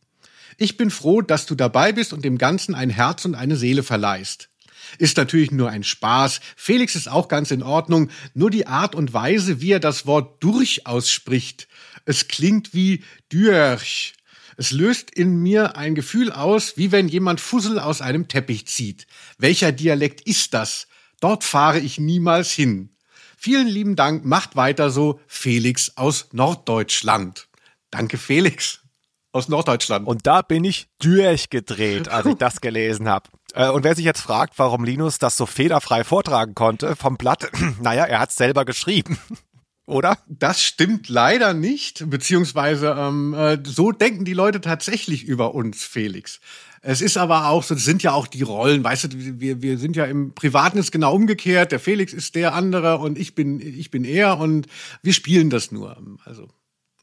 Ich 0.57 0.77
bin 0.77 0.91
froh, 0.91 1.21
dass 1.21 1.45
du 1.45 1.55
dabei 1.55 1.91
bist 1.91 2.13
und 2.13 2.23
dem 2.23 2.37
Ganzen 2.37 2.75
ein 2.75 2.89
Herz 2.89 3.25
und 3.25 3.35
eine 3.35 3.55
Seele 3.55 3.83
verleihst. 3.83 4.49
Ist 4.97 5.17
natürlich 5.17 5.51
nur 5.51 5.69
ein 5.69 5.83
Spaß. 5.83 6.41
Felix 6.55 6.95
ist 6.95 7.09
auch 7.09 7.27
ganz 7.27 7.51
in 7.51 7.63
Ordnung. 7.63 8.09
Nur 8.33 8.49
die 8.49 8.67
Art 8.67 8.93
und 8.93 9.13
Weise, 9.13 9.61
wie 9.61 9.71
er 9.71 9.79
das 9.79 10.05
Wort 10.05 10.43
durch 10.43 10.85
ausspricht. 10.85 11.67
Es 12.05 12.27
klingt 12.27 12.73
wie 12.73 13.03
durch. 13.29 14.13
Es 14.57 14.71
löst 14.71 15.11
in 15.11 15.41
mir 15.41 15.77
ein 15.77 15.95
Gefühl 15.95 16.31
aus, 16.31 16.77
wie 16.77 16.91
wenn 16.91 17.07
jemand 17.07 17.39
Fussel 17.39 17.79
aus 17.79 18.01
einem 18.01 18.27
Teppich 18.27 18.67
zieht. 18.67 19.07
Welcher 19.37 19.71
Dialekt 19.71 20.21
ist 20.21 20.53
das? 20.53 20.87
Dort 21.21 21.45
fahre 21.45 21.79
ich 21.79 21.99
niemals 21.99 22.51
hin. 22.51 22.89
Vielen 23.37 23.67
lieben 23.67 23.95
Dank, 23.95 24.25
macht 24.25 24.55
weiter 24.55 24.89
so, 24.89 25.19
Felix 25.27 25.93
aus 25.95 26.27
Norddeutschland. 26.33 27.47
Danke, 27.89 28.17
Felix 28.17 28.81
aus 29.31 29.47
Norddeutschland. 29.47 30.07
Und 30.07 30.27
da 30.27 30.41
bin 30.41 30.63
ich 30.63 30.89
durchgedreht, 30.99 32.09
als 32.09 32.25
ich 32.25 32.35
das 32.39 32.59
gelesen 32.61 33.07
habe. 33.07 33.29
Äh, 33.53 33.69
und 33.69 33.83
wer 33.83 33.95
sich 33.95 34.05
jetzt 34.05 34.21
fragt, 34.21 34.57
warum 34.57 34.83
Linus 34.83 35.19
das 35.19 35.37
so 35.37 35.45
federfrei 35.45 36.03
vortragen 36.03 36.55
konnte 36.55 36.95
vom 36.95 37.17
Blatt, 37.17 37.49
naja, 37.81 38.05
er 38.05 38.19
hat 38.19 38.31
selber 38.31 38.65
geschrieben. 38.65 39.17
Oder? 39.85 40.17
Das 40.27 40.63
stimmt 40.63 41.09
leider 41.09 41.53
nicht, 41.53 42.09
beziehungsweise 42.09 42.95
ähm, 42.97 43.33
äh, 43.33 43.57
so 43.63 43.91
denken 43.91 44.23
die 44.23 44.33
Leute 44.33 44.61
tatsächlich 44.61 45.23
über 45.23 45.53
uns, 45.53 45.83
Felix. 45.83 46.39
Es 46.83 47.01
ist 47.01 47.15
aber 47.15 47.47
auch 47.47 47.61
so, 47.61 47.75
das 47.75 47.85
sind 47.85 48.01
ja 48.01 48.11
auch 48.11 48.25
die 48.25 48.41
Rollen, 48.41 48.83
weißt 48.83 49.13
du, 49.13 49.39
wir, 49.39 49.61
wir 49.61 49.77
sind 49.77 49.95
ja 49.95 50.05
im 50.05 50.33
Privaten 50.33 50.79
ist 50.79 50.91
genau 50.91 51.13
umgekehrt. 51.13 51.71
Der 51.71 51.79
Felix 51.79 52.11
ist 52.11 52.33
der 52.33 52.55
andere 52.55 52.97
und 52.97 53.19
ich 53.19 53.35
bin, 53.35 53.59
ich 53.59 53.91
bin 53.91 54.03
er 54.03 54.39
und 54.39 54.65
wir 55.03 55.13
spielen 55.13 55.51
das 55.51 55.71
nur. 55.71 55.95
Also 56.25 56.47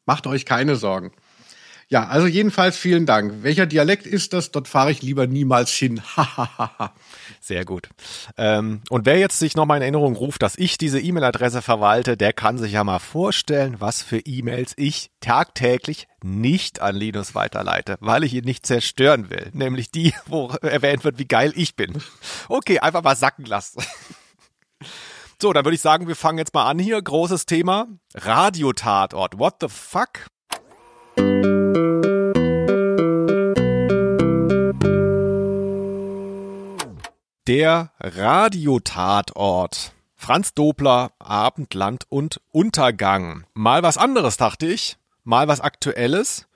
macht 0.04 0.26
euch 0.26 0.44
keine 0.44 0.74
Sorgen. 0.74 1.12
Ja, 1.90 2.06
also 2.06 2.26
jedenfalls 2.26 2.76
vielen 2.76 3.06
Dank. 3.06 3.42
Welcher 3.42 3.64
Dialekt 3.64 4.06
ist 4.06 4.34
das? 4.34 4.50
Dort 4.50 4.68
fahre 4.68 4.90
ich 4.90 5.00
lieber 5.00 5.26
niemals 5.26 5.70
hin. 5.70 6.02
Sehr 7.40 7.64
gut. 7.64 7.88
Ähm, 8.36 8.82
und 8.90 9.06
wer 9.06 9.18
jetzt 9.18 9.38
sich 9.38 9.56
nochmal 9.56 9.78
in 9.78 9.82
Erinnerung 9.82 10.14
ruft, 10.14 10.42
dass 10.42 10.58
ich 10.58 10.76
diese 10.76 11.00
E-Mail-Adresse 11.00 11.62
verwalte, 11.62 12.18
der 12.18 12.34
kann 12.34 12.58
sich 12.58 12.72
ja 12.72 12.84
mal 12.84 12.98
vorstellen, 12.98 13.76
was 13.78 14.02
für 14.02 14.18
E-Mails 14.18 14.74
ich 14.76 15.10
tagtäglich 15.20 16.08
nicht 16.22 16.82
an 16.82 16.94
Linus 16.94 17.34
weiterleite, 17.34 17.96
weil 18.00 18.22
ich 18.22 18.34
ihn 18.34 18.44
nicht 18.44 18.66
zerstören 18.66 19.30
will. 19.30 19.48
Nämlich 19.54 19.90
die, 19.90 20.12
wo 20.26 20.48
erwähnt 20.60 21.04
wird, 21.04 21.18
wie 21.18 21.26
geil 21.26 21.54
ich 21.56 21.74
bin. 21.74 22.02
Okay, 22.50 22.80
einfach 22.80 23.02
mal 23.02 23.16
sacken 23.16 23.46
lassen. 23.46 23.82
So, 25.40 25.52
dann 25.52 25.64
würde 25.64 25.76
ich 25.76 25.80
sagen, 25.80 26.08
wir 26.08 26.16
fangen 26.16 26.38
jetzt 26.38 26.52
mal 26.52 26.68
an 26.68 26.80
hier. 26.80 27.00
Großes 27.00 27.46
Thema. 27.46 27.86
Radiotatort. 28.12 29.38
What 29.38 29.58
the 29.60 29.68
fuck? 29.68 30.26
Der 37.48 37.92
Radiotatort. 37.98 39.94
Franz 40.14 40.52
Dobler, 40.52 41.12
Abendland 41.18 42.04
und 42.10 42.42
Untergang. 42.52 43.46
Mal 43.54 43.82
was 43.82 43.96
anderes, 43.96 44.36
dachte 44.36 44.66
ich. 44.66 44.98
Mal 45.24 45.48
was 45.48 45.62
Aktuelles. 45.62 46.47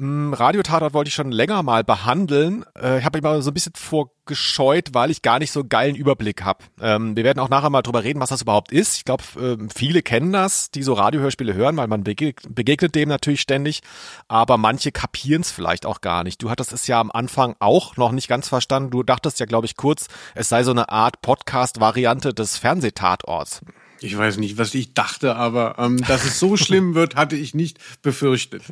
Hm, 0.00 0.32
Radiotatort 0.32 0.94
wollte 0.94 1.08
ich 1.08 1.14
schon 1.14 1.30
länger 1.30 1.62
mal 1.62 1.84
behandeln. 1.84 2.64
Äh, 2.74 3.00
ich 3.00 3.04
habe 3.04 3.20
mal 3.20 3.42
so 3.42 3.50
ein 3.50 3.54
bisschen 3.54 3.74
vorgescheut, 3.76 4.94
weil 4.94 5.10
ich 5.10 5.20
gar 5.20 5.38
nicht 5.38 5.52
so 5.52 5.60
einen 5.60 5.68
geilen 5.68 5.94
Überblick 5.94 6.42
habe. 6.42 6.64
Ähm, 6.80 7.16
wir 7.16 7.24
werden 7.24 7.38
auch 7.38 7.50
nachher 7.50 7.68
mal 7.68 7.82
drüber 7.82 8.02
reden, 8.02 8.18
was 8.18 8.30
das 8.30 8.40
überhaupt 8.40 8.72
ist. 8.72 8.96
Ich 8.96 9.04
glaube, 9.04 9.24
äh, 9.38 9.58
viele 9.74 10.00
kennen 10.00 10.32
das, 10.32 10.70
die 10.70 10.82
so 10.82 10.94
Radiohörspiele 10.94 11.52
hören, 11.52 11.76
weil 11.76 11.86
man 11.86 12.02
begegnet, 12.02 12.54
begegnet 12.54 12.94
dem 12.94 13.10
natürlich 13.10 13.42
ständig. 13.42 13.82
Aber 14.26 14.56
manche 14.56 14.90
kapieren 14.90 15.42
es 15.42 15.50
vielleicht 15.50 15.84
auch 15.84 16.00
gar 16.00 16.24
nicht. 16.24 16.42
Du 16.42 16.48
hattest 16.48 16.72
es 16.72 16.86
ja 16.86 16.98
am 16.98 17.10
Anfang 17.10 17.54
auch 17.58 17.98
noch 17.98 18.12
nicht 18.12 18.26
ganz 18.26 18.48
verstanden. 18.48 18.90
Du 18.90 19.02
dachtest 19.02 19.38
ja, 19.38 19.44
glaube 19.44 19.66
ich, 19.66 19.76
kurz, 19.76 20.08
es 20.34 20.48
sei 20.48 20.64
so 20.64 20.70
eine 20.70 20.88
Art 20.88 21.20
Podcast-Variante 21.20 22.32
des 22.32 22.56
Fernsehtatorts. 22.56 23.60
Ich 24.02 24.16
weiß 24.16 24.38
nicht, 24.38 24.56
was 24.56 24.74
ich 24.74 24.94
dachte, 24.94 25.36
aber 25.36 25.76
ähm, 25.78 25.98
dass 25.98 26.24
es 26.24 26.38
so 26.38 26.56
schlimm 26.58 26.94
wird, 26.94 27.16
hatte 27.16 27.36
ich 27.36 27.54
nicht 27.54 27.78
befürchtet. 28.02 28.62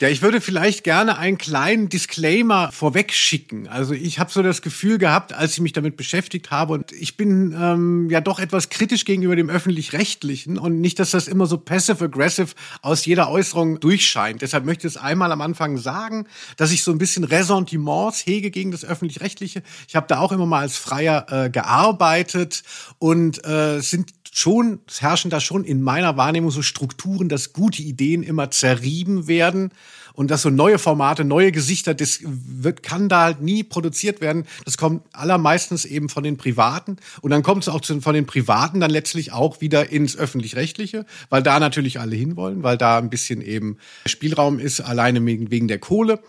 Ja, 0.00 0.08
ich 0.08 0.22
würde 0.22 0.40
vielleicht 0.40 0.82
gerne 0.82 1.18
einen 1.18 1.38
kleinen 1.38 1.88
Disclaimer 1.88 2.72
vorweg 2.72 3.12
schicken. 3.12 3.68
Also 3.68 3.94
ich 3.94 4.18
habe 4.18 4.32
so 4.32 4.42
das 4.42 4.62
Gefühl 4.62 4.98
gehabt, 4.98 5.32
als 5.32 5.52
ich 5.52 5.60
mich 5.60 5.72
damit 5.72 5.96
beschäftigt 5.96 6.50
habe, 6.50 6.72
und 6.72 6.90
ich 6.92 7.16
bin 7.16 7.56
ähm, 7.58 8.10
ja 8.10 8.20
doch 8.20 8.40
etwas 8.40 8.68
kritisch 8.68 9.04
gegenüber 9.04 9.36
dem 9.36 9.50
öffentlich-rechtlichen 9.50 10.58
und 10.58 10.80
nicht, 10.80 10.98
dass 10.98 11.12
das 11.12 11.28
immer 11.28 11.46
so 11.46 11.58
passive-aggressive 11.58 12.54
aus 12.82 13.06
jeder 13.06 13.30
Äußerung 13.30 13.78
durchscheint. 13.78 14.42
Deshalb 14.42 14.64
möchte 14.64 14.88
ich 14.88 14.94
es 14.94 15.00
einmal 15.00 15.30
am 15.30 15.42
Anfang 15.42 15.78
sagen, 15.78 16.26
dass 16.56 16.72
ich 16.72 16.82
so 16.82 16.90
ein 16.90 16.98
bisschen 16.98 17.22
Ressentiments 17.22 18.26
hege 18.26 18.50
gegen 18.50 18.72
das 18.72 18.84
öffentlich-rechtliche. 18.84 19.62
Ich 19.86 19.94
habe 19.94 20.08
da 20.08 20.18
auch 20.18 20.32
immer 20.32 20.46
mal 20.46 20.60
als 20.60 20.76
Freier 20.76 21.26
äh, 21.30 21.50
gearbeitet 21.50 22.64
und 22.98 23.44
äh, 23.46 23.80
sind 23.80 24.15
schon, 24.36 24.80
es 24.86 25.00
herrschen 25.00 25.30
da 25.30 25.40
schon 25.40 25.64
in 25.64 25.80
meiner 25.80 26.16
Wahrnehmung 26.18 26.50
so 26.50 26.60
Strukturen, 26.60 27.28
dass 27.30 27.54
gute 27.54 27.82
Ideen 27.82 28.22
immer 28.22 28.50
zerrieben 28.50 29.28
werden 29.28 29.70
und 30.12 30.30
dass 30.30 30.42
so 30.42 30.50
neue 30.50 30.78
Formate, 30.78 31.24
neue 31.24 31.52
Gesichter, 31.52 31.94
das 31.94 32.20
wird, 32.22 32.82
kann 32.82 33.08
da 33.08 33.22
halt 33.22 33.40
nie 33.40 33.62
produziert 33.62 34.20
werden. 34.20 34.44
Das 34.66 34.76
kommt 34.76 35.02
allermeistens 35.12 35.86
eben 35.86 36.10
von 36.10 36.22
den 36.22 36.36
Privaten 36.36 36.96
und 37.22 37.30
dann 37.30 37.42
kommt 37.42 37.62
es 37.62 37.68
auch 37.70 37.80
zu, 37.80 38.00
von 38.02 38.14
den 38.14 38.26
Privaten 38.26 38.78
dann 38.80 38.90
letztlich 38.90 39.32
auch 39.32 39.62
wieder 39.62 39.90
ins 39.90 40.16
Öffentlich-Rechtliche, 40.16 41.06
weil 41.30 41.42
da 41.42 41.58
natürlich 41.58 41.98
alle 41.98 42.16
hinwollen, 42.16 42.62
weil 42.62 42.76
da 42.76 42.98
ein 42.98 43.08
bisschen 43.08 43.40
eben 43.40 43.78
Spielraum 44.04 44.58
ist, 44.58 44.80
alleine 44.80 45.24
wegen, 45.24 45.50
wegen 45.50 45.66
der 45.66 45.78
Kohle. 45.78 46.20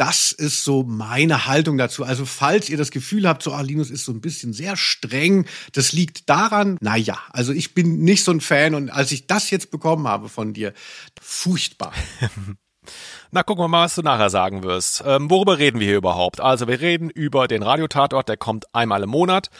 Das 0.00 0.32
ist 0.32 0.64
so 0.64 0.82
meine 0.82 1.46
Haltung 1.46 1.76
dazu. 1.76 2.04
Also 2.04 2.24
falls 2.24 2.70
ihr 2.70 2.78
das 2.78 2.90
Gefühl 2.90 3.28
habt, 3.28 3.42
so 3.42 3.52
ah, 3.52 3.60
Linus 3.60 3.90
ist 3.90 4.06
so 4.06 4.12
ein 4.12 4.22
bisschen 4.22 4.54
sehr 4.54 4.78
streng, 4.78 5.44
das 5.74 5.92
liegt 5.92 6.30
daran, 6.30 6.78
naja, 6.80 7.18
also 7.34 7.52
ich 7.52 7.74
bin 7.74 7.98
nicht 7.98 8.24
so 8.24 8.32
ein 8.32 8.40
Fan 8.40 8.74
und 8.74 8.88
als 8.88 9.12
ich 9.12 9.26
das 9.26 9.50
jetzt 9.50 9.70
bekommen 9.70 10.08
habe 10.08 10.30
von 10.30 10.54
dir, 10.54 10.72
furchtbar. 11.20 11.92
Na, 13.30 13.42
gucken 13.42 13.62
wir 13.62 13.68
mal, 13.68 13.84
was 13.84 13.94
du 13.96 14.00
nachher 14.00 14.30
sagen 14.30 14.62
wirst. 14.62 15.04
Ähm, 15.04 15.28
worüber 15.28 15.58
reden 15.58 15.80
wir 15.80 15.88
hier 15.88 15.98
überhaupt? 15.98 16.40
Also, 16.40 16.66
wir 16.66 16.80
reden 16.80 17.10
über 17.10 17.46
den 17.46 17.62
Radiotatort, 17.62 18.26
der 18.26 18.38
kommt 18.38 18.74
einmal 18.74 19.02
im 19.02 19.10
Monat. 19.10 19.50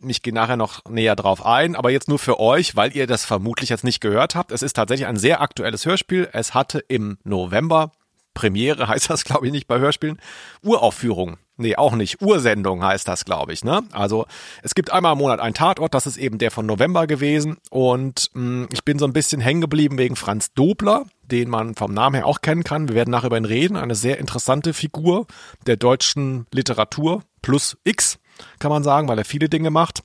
Ich 0.00 0.22
gehe 0.22 0.32
nachher 0.32 0.56
noch 0.56 0.86
näher 0.86 1.16
drauf 1.16 1.44
ein, 1.44 1.76
aber 1.76 1.90
jetzt 1.90 2.08
nur 2.08 2.18
für 2.18 2.40
euch, 2.40 2.76
weil 2.76 2.96
ihr 2.96 3.06
das 3.06 3.26
vermutlich 3.26 3.68
jetzt 3.68 3.84
nicht 3.84 4.00
gehört 4.00 4.36
habt. 4.36 4.52
Es 4.52 4.62
ist 4.62 4.72
tatsächlich 4.72 5.06
ein 5.06 5.18
sehr 5.18 5.42
aktuelles 5.42 5.84
Hörspiel. 5.84 6.30
Es 6.32 6.54
hatte 6.54 6.78
im 6.78 7.18
November 7.24 7.92
Premiere 8.34 8.88
heißt 8.88 9.10
das, 9.10 9.24
glaube 9.24 9.46
ich, 9.46 9.52
nicht 9.52 9.66
bei 9.66 9.78
Hörspielen. 9.78 10.18
Uraufführung. 10.62 11.38
Nee, 11.58 11.76
auch 11.76 11.94
nicht. 11.94 12.22
Ursendung 12.22 12.82
heißt 12.82 13.06
das, 13.06 13.24
glaube 13.24 13.52
ich. 13.52 13.62
Ne? 13.62 13.82
Also 13.92 14.26
es 14.62 14.74
gibt 14.74 14.92
einmal 14.92 15.12
im 15.12 15.18
Monat 15.18 15.38
einen 15.38 15.54
Tatort, 15.54 15.94
das 15.94 16.06
ist 16.06 16.16
eben 16.16 16.38
der 16.38 16.50
von 16.50 16.66
November 16.66 17.06
gewesen. 17.06 17.58
Und 17.70 18.30
mh, 18.32 18.40
hm, 18.42 18.68
ich 18.72 18.84
bin 18.84 18.98
so 18.98 19.04
ein 19.04 19.12
bisschen 19.12 19.40
hängen 19.40 19.60
geblieben 19.60 19.98
wegen 19.98 20.16
Franz 20.16 20.52
Dobler, 20.54 21.04
den 21.22 21.50
man 21.50 21.74
vom 21.74 21.92
Namen 21.92 22.16
her 22.16 22.26
auch 22.26 22.40
kennen 22.40 22.64
kann. 22.64 22.88
Wir 22.88 22.94
werden 22.94 23.10
nachher 23.10 23.26
über 23.26 23.36
ihn 23.36 23.44
reden. 23.44 23.76
Eine 23.76 23.94
sehr 23.94 24.18
interessante 24.18 24.72
Figur 24.72 25.26
der 25.66 25.76
deutschen 25.76 26.46
Literatur 26.52 27.22
plus 27.42 27.76
X, 27.84 28.18
kann 28.58 28.70
man 28.70 28.82
sagen, 28.82 29.08
weil 29.08 29.18
er 29.18 29.24
viele 29.24 29.48
Dinge 29.48 29.70
macht. 29.70 30.02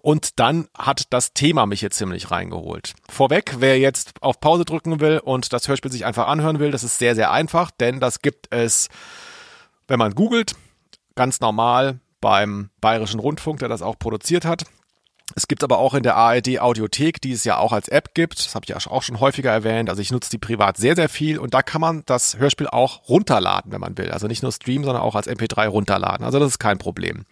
Und 0.00 0.38
dann 0.38 0.68
hat 0.76 1.04
das 1.10 1.32
Thema 1.34 1.66
mich 1.66 1.80
jetzt 1.80 1.98
ziemlich 1.98 2.30
reingeholt. 2.30 2.94
Vorweg, 3.08 3.56
wer 3.58 3.78
jetzt 3.78 4.12
auf 4.20 4.40
Pause 4.40 4.64
drücken 4.64 5.00
will 5.00 5.18
und 5.18 5.52
das 5.52 5.66
Hörspiel 5.66 5.90
sich 5.90 6.04
einfach 6.04 6.28
anhören 6.28 6.60
will, 6.60 6.70
das 6.70 6.84
ist 6.84 6.98
sehr, 6.98 7.14
sehr 7.14 7.32
einfach, 7.32 7.70
denn 7.70 8.00
das 8.00 8.22
gibt 8.22 8.46
es, 8.50 8.88
wenn 9.88 9.98
man 9.98 10.14
googelt, 10.14 10.54
ganz 11.14 11.40
normal 11.40 11.98
beim 12.20 12.70
Bayerischen 12.80 13.20
Rundfunk, 13.20 13.58
der 13.58 13.68
das 13.68 13.82
auch 13.82 13.98
produziert 13.98 14.44
hat. 14.44 14.64
Es 15.34 15.46
gibt 15.46 15.62
aber 15.62 15.78
auch 15.78 15.94
in 15.94 16.02
der 16.02 16.16
ARD 16.16 16.58
Audiothek, 16.58 17.20
die 17.20 17.32
es 17.32 17.44
ja 17.44 17.58
auch 17.58 17.72
als 17.72 17.88
App 17.88 18.14
gibt. 18.14 18.38
Das 18.38 18.54
habe 18.54 18.64
ich 18.64 18.70
ja 18.70 18.76
auch 18.90 19.02
schon 19.02 19.20
häufiger 19.20 19.52
erwähnt. 19.52 19.90
Also 19.90 20.00
ich 20.00 20.10
nutze 20.10 20.30
die 20.30 20.38
privat 20.38 20.76
sehr, 20.76 20.96
sehr 20.96 21.08
viel 21.08 21.38
und 21.38 21.54
da 21.54 21.62
kann 21.62 21.80
man 21.80 22.02
das 22.06 22.38
Hörspiel 22.38 22.66
auch 22.66 23.08
runterladen, 23.08 23.70
wenn 23.72 23.80
man 23.80 23.98
will. 23.98 24.10
Also 24.10 24.26
nicht 24.26 24.42
nur 24.42 24.52
streamen, 24.52 24.84
sondern 24.84 25.02
auch 25.02 25.14
als 25.14 25.28
MP3 25.28 25.68
runterladen. 25.68 26.24
Also 26.24 26.38
das 26.38 26.48
ist 26.48 26.58
kein 26.58 26.78
Problem. 26.78 27.24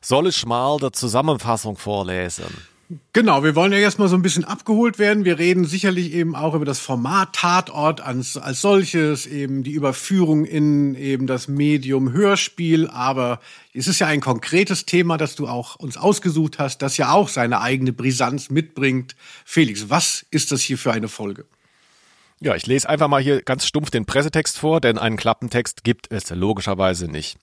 Soll 0.00 0.28
ich 0.28 0.44
mal 0.46 0.78
der 0.78 0.92
Zusammenfassung 0.92 1.76
vorlesen? 1.76 2.44
Genau, 3.12 3.42
wir 3.42 3.56
wollen 3.56 3.72
ja 3.72 3.78
erstmal 3.78 4.06
so 4.06 4.14
ein 4.14 4.22
bisschen 4.22 4.44
abgeholt 4.44 5.00
werden. 5.00 5.24
Wir 5.24 5.40
reden 5.40 5.64
sicherlich 5.64 6.12
eben 6.12 6.36
auch 6.36 6.54
über 6.54 6.64
das 6.64 6.78
Format 6.78 7.32
Tatort 7.32 8.00
als, 8.00 8.36
als 8.36 8.60
solches, 8.60 9.26
eben 9.26 9.64
die 9.64 9.72
Überführung 9.72 10.44
in 10.44 10.94
eben 10.94 11.26
das 11.26 11.48
Medium 11.48 12.12
Hörspiel. 12.12 12.86
Aber 12.88 13.40
es 13.74 13.88
ist 13.88 13.98
ja 13.98 14.06
ein 14.06 14.20
konkretes 14.20 14.86
Thema, 14.86 15.16
das 15.16 15.34
du 15.34 15.48
auch 15.48 15.74
uns 15.76 15.96
ausgesucht 15.96 16.60
hast, 16.60 16.78
das 16.78 16.96
ja 16.96 17.10
auch 17.10 17.28
seine 17.28 17.60
eigene 17.60 17.92
Brisanz 17.92 18.50
mitbringt. 18.50 19.16
Felix, 19.44 19.90
was 19.90 20.24
ist 20.30 20.52
das 20.52 20.60
hier 20.60 20.78
für 20.78 20.92
eine 20.92 21.08
Folge? 21.08 21.44
Ja, 22.38 22.54
ich 22.54 22.66
lese 22.66 22.88
einfach 22.88 23.08
mal 23.08 23.22
hier 23.22 23.42
ganz 23.42 23.66
stumpf 23.66 23.90
den 23.90 24.06
Pressetext 24.06 24.58
vor, 24.58 24.80
denn 24.80 24.96
einen 24.98 25.16
Klappentext 25.16 25.82
gibt 25.82 26.12
es 26.12 26.30
logischerweise 26.30 27.08
nicht. 27.10 27.36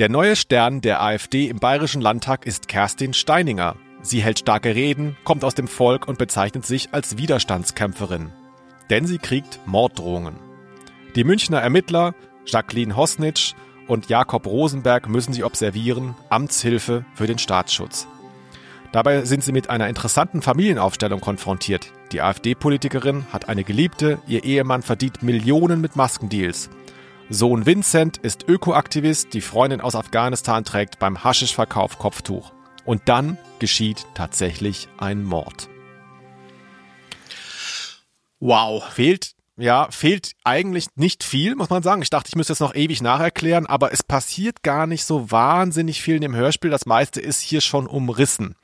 Der 0.00 0.10
neue 0.10 0.36
Stern 0.36 0.82
der 0.82 1.00
AfD 1.00 1.48
im 1.48 1.60
Bayerischen 1.60 2.02
Landtag 2.02 2.44
ist 2.44 2.68
Kerstin 2.68 3.14
Steininger. 3.14 3.76
Sie 4.02 4.22
hält 4.22 4.38
starke 4.38 4.74
Reden, 4.74 5.16
kommt 5.24 5.44
aus 5.44 5.54
dem 5.54 5.68
Volk 5.68 6.06
und 6.06 6.18
bezeichnet 6.18 6.66
sich 6.66 6.90
als 6.92 7.18
Widerstandskämpferin. 7.18 8.32
Denn 8.90 9.06
sie 9.06 9.18
kriegt 9.18 9.60
Morddrohungen. 9.66 10.36
Die 11.16 11.24
Münchner 11.24 11.60
Ermittler 11.60 12.14
Jacqueline 12.46 12.96
Hosnitsch 12.96 13.54
und 13.88 14.08
Jakob 14.08 14.46
Rosenberg 14.46 15.08
müssen 15.08 15.32
sie 15.32 15.44
observieren, 15.44 16.14
Amtshilfe 16.30 17.04
für 17.14 17.26
den 17.26 17.38
Staatsschutz. 17.38 18.06
Dabei 18.92 19.24
sind 19.24 19.42
sie 19.44 19.52
mit 19.52 19.68
einer 19.68 19.88
interessanten 19.88 20.42
Familienaufstellung 20.42 21.20
konfrontiert. 21.20 21.92
Die 22.12 22.22
AfD-Politikerin 22.22 23.26
hat 23.32 23.48
eine 23.48 23.64
Geliebte, 23.64 24.18
ihr 24.26 24.44
Ehemann 24.44 24.82
verdient 24.82 25.22
Millionen 25.22 25.80
mit 25.80 25.96
Maskendeals. 25.96 26.70
Sohn 27.28 27.66
Vincent 27.66 28.18
ist 28.18 28.48
Ökoaktivist, 28.48 29.34
die 29.34 29.40
Freundin 29.40 29.80
aus 29.80 29.96
Afghanistan 29.96 30.64
trägt 30.64 31.00
beim 31.00 31.24
Haschischverkauf 31.24 31.98
Kopftuch. 31.98 32.52
Und 32.86 33.02
dann 33.06 33.36
geschieht 33.58 34.06
tatsächlich 34.14 34.88
ein 34.96 35.24
Mord. 35.24 35.68
Wow. 38.38 38.84
Fehlt, 38.92 39.32
ja, 39.56 39.88
fehlt 39.90 40.32
eigentlich 40.44 40.86
nicht 40.94 41.24
viel, 41.24 41.56
muss 41.56 41.70
man 41.70 41.82
sagen. 41.82 42.02
Ich 42.02 42.10
dachte, 42.10 42.28
ich 42.28 42.36
müsste 42.36 42.52
es 42.52 42.60
noch 42.60 42.74
ewig 42.74 43.02
nacherklären, 43.02 43.66
aber 43.66 43.92
es 43.92 44.02
passiert 44.02 44.62
gar 44.62 44.86
nicht 44.86 45.04
so 45.04 45.30
wahnsinnig 45.30 46.00
viel 46.00 46.16
in 46.16 46.22
dem 46.22 46.36
Hörspiel. 46.36 46.70
Das 46.70 46.86
meiste 46.86 47.20
ist 47.20 47.40
hier 47.40 47.60
schon 47.60 47.86
umrissen. 47.86 48.54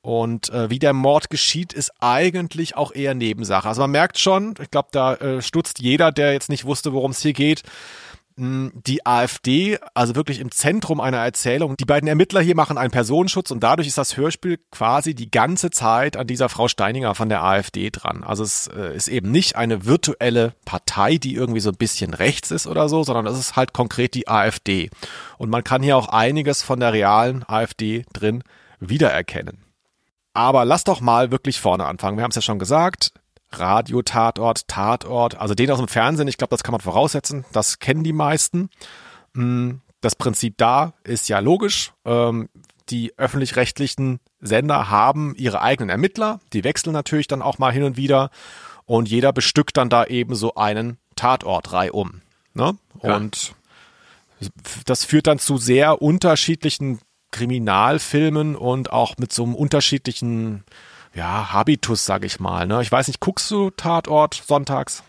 Und 0.00 0.50
äh, 0.50 0.68
wie 0.68 0.80
der 0.80 0.94
Mord 0.94 1.30
geschieht, 1.30 1.72
ist 1.72 1.92
eigentlich 2.00 2.76
auch 2.76 2.92
eher 2.92 3.14
Nebensache. 3.14 3.68
Also 3.68 3.82
man 3.82 3.92
merkt 3.92 4.18
schon, 4.18 4.54
ich 4.60 4.70
glaube, 4.72 4.88
da 4.90 5.14
äh, 5.14 5.42
stutzt 5.42 5.78
jeder, 5.78 6.10
der 6.10 6.32
jetzt 6.32 6.48
nicht 6.48 6.64
wusste, 6.64 6.92
worum 6.92 7.12
es 7.12 7.20
hier 7.20 7.34
geht, 7.34 7.62
die 8.42 9.06
AfD, 9.06 9.78
also 9.94 10.14
wirklich 10.14 10.40
im 10.40 10.50
Zentrum 10.50 11.00
einer 11.00 11.18
Erzählung. 11.18 11.76
Die 11.76 11.84
beiden 11.84 12.08
Ermittler 12.08 12.40
hier 12.40 12.56
machen 12.56 12.78
einen 12.78 12.90
Personenschutz 12.90 13.50
und 13.50 13.62
dadurch 13.62 13.88
ist 13.88 13.98
das 13.98 14.16
Hörspiel 14.16 14.58
quasi 14.70 15.14
die 15.14 15.30
ganze 15.30 15.70
Zeit 15.70 16.16
an 16.16 16.26
dieser 16.26 16.48
Frau 16.48 16.68
Steininger 16.68 17.14
von 17.14 17.28
der 17.28 17.42
AfD 17.42 17.90
dran. 17.90 18.24
Also 18.24 18.42
es 18.42 18.68
äh, 18.68 18.94
ist 18.96 19.08
eben 19.08 19.30
nicht 19.30 19.56
eine 19.56 19.84
virtuelle 19.86 20.54
Partei, 20.64 21.16
die 21.16 21.34
irgendwie 21.34 21.60
so 21.60 21.70
ein 21.70 21.76
bisschen 21.76 22.14
rechts 22.14 22.50
ist 22.50 22.66
oder 22.66 22.88
so, 22.88 23.04
sondern 23.04 23.26
es 23.26 23.38
ist 23.38 23.56
halt 23.56 23.72
konkret 23.72 24.14
die 24.14 24.28
AfD. 24.28 24.90
Und 25.38 25.50
man 25.50 25.64
kann 25.64 25.82
hier 25.82 25.96
auch 25.96 26.08
einiges 26.08 26.62
von 26.62 26.80
der 26.80 26.92
realen 26.92 27.44
AfD 27.48 28.04
drin 28.12 28.42
wiedererkennen. 28.80 29.58
Aber 30.34 30.64
lass 30.64 30.84
doch 30.84 31.00
mal 31.00 31.30
wirklich 31.30 31.60
vorne 31.60 31.84
anfangen. 31.84 32.16
Wir 32.16 32.24
haben 32.24 32.30
es 32.30 32.36
ja 32.36 32.42
schon 32.42 32.58
gesagt. 32.58 33.12
Radio-Tatort, 33.58 34.68
Tatort, 34.68 35.36
also 35.36 35.54
den 35.54 35.70
aus 35.70 35.78
dem 35.78 35.88
Fernsehen, 35.88 36.28
ich 36.28 36.38
glaube, 36.38 36.50
das 36.50 36.62
kann 36.62 36.72
man 36.72 36.80
voraussetzen, 36.80 37.44
das 37.52 37.78
kennen 37.78 38.04
die 38.04 38.12
meisten. 38.12 38.70
Mm, 39.34 39.72
das 40.00 40.16
Prinzip 40.16 40.58
da 40.58 40.94
ist 41.04 41.28
ja 41.28 41.38
logisch. 41.38 41.92
Ähm, 42.04 42.48
die 42.88 43.16
öffentlich-rechtlichen 43.16 44.20
Sender 44.40 44.90
haben 44.90 45.34
ihre 45.36 45.62
eigenen 45.62 45.88
Ermittler, 45.88 46.40
die 46.52 46.64
wechseln 46.64 46.92
natürlich 46.92 47.28
dann 47.28 47.42
auch 47.42 47.58
mal 47.58 47.72
hin 47.72 47.84
und 47.84 47.96
wieder 47.96 48.30
und 48.84 49.08
jeder 49.08 49.32
bestückt 49.32 49.76
dann 49.76 49.88
da 49.88 50.04
eben 50.04 50.34
so 50.34 50.54
einen 50.56 50.98
Tatort 51.16 51.72
reihum. 51.72 52.20
Ne? 52.54 52.76
Ja. 53.02 53.16
Und 53.16 53.54
das 54.86 55.04
führt 55.04 55.26
dann 55.28 55.38
zu 55.38 55.56
sehr 55.56 56.02
unterschiedlichen 56.02 57.00
Kriminalfilmen 57.30 58.56
und 58.56 58.92
auch 58.92 59.16
mit 59.18 59.32
so 59.32 59.44
einem 59.44 59.54
unterschiedlichen 59.54 60.64
ja, 61.14 61.52
Habitus, 61.52 62.04
sag 62.06 62.24
ich 62.24 62.40
mal. 62.40 62.66
Ne? 62.66 62.80
Ich 62.82 62.90
weiß 62.90 63.08
nicht, 63.08 63.20
guckst 63.20 63.50
du 63.50 63.70
Tatort 63.70 64.42
sonntags? 64.46 65.02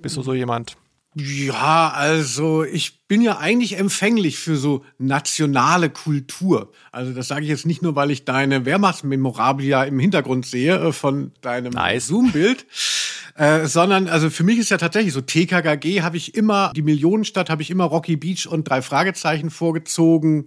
Bist 0.00 0.16
du 0.16 0.22
so 0.22 0.34
jemand? 0.34 0.76
Ja, 1.14 1.92
also 1.94 2.64
ich 2.64 3.06
bin 3.06 3.20
ja 3.20 3.36
eigentlich 3.36 3.78
empfänglich 3.78 4.38
für 4.38 4.56
so 4.56 4.82
nationale 4.96 5.90
Kultur. 5.90 6.72
Also 6.90 7.12
das 7.12 7.28
sage 7.28 7.42
ich 7.42 7.48
jetzt 7.48 7.66
nicht 7.66 7.82
nur, 7.82 7.94
weil 7.96 8.10
ich 8.10 8.24
deine 8.24 8.64
Wehrmachtsmemorabilia 8.64 9.84
im 9.84 9.98
Hintergrund 9.98 10.46
sehe 10.46 10.74
äh, 10.76 10.92
von 10.92 11.32
deinem 11.42 11.74
nice. 11.74 12.06
Zoom-Bild, 12.06 12.64
äh, 13.34 13.66
sondern 13.66 14.08
also 14.08 14.30
für 14.30 14.42
mich 14.42 14.58
ist 14.58 14.70
ja 14.70 14.78
tatsächlich 14.78 15.12
so 15.12 15.20
TKKG 15.20 16.00
habe 16.00 16.16
ich 16.16 16.34
immer 16.34 16.72
die 16.74 16.82
Millionenstadt 16.82 17.50
habe 17.50 17.60
ich 17.60 17.70
immer 17.70 17.84
Rocky 17.84 18.16
Beach 18.16 18.46
und 18.46 18.64
drei 18.68 18.80
Fragezeichen 18.80 19.50
vorgezogen. 19.50 20.46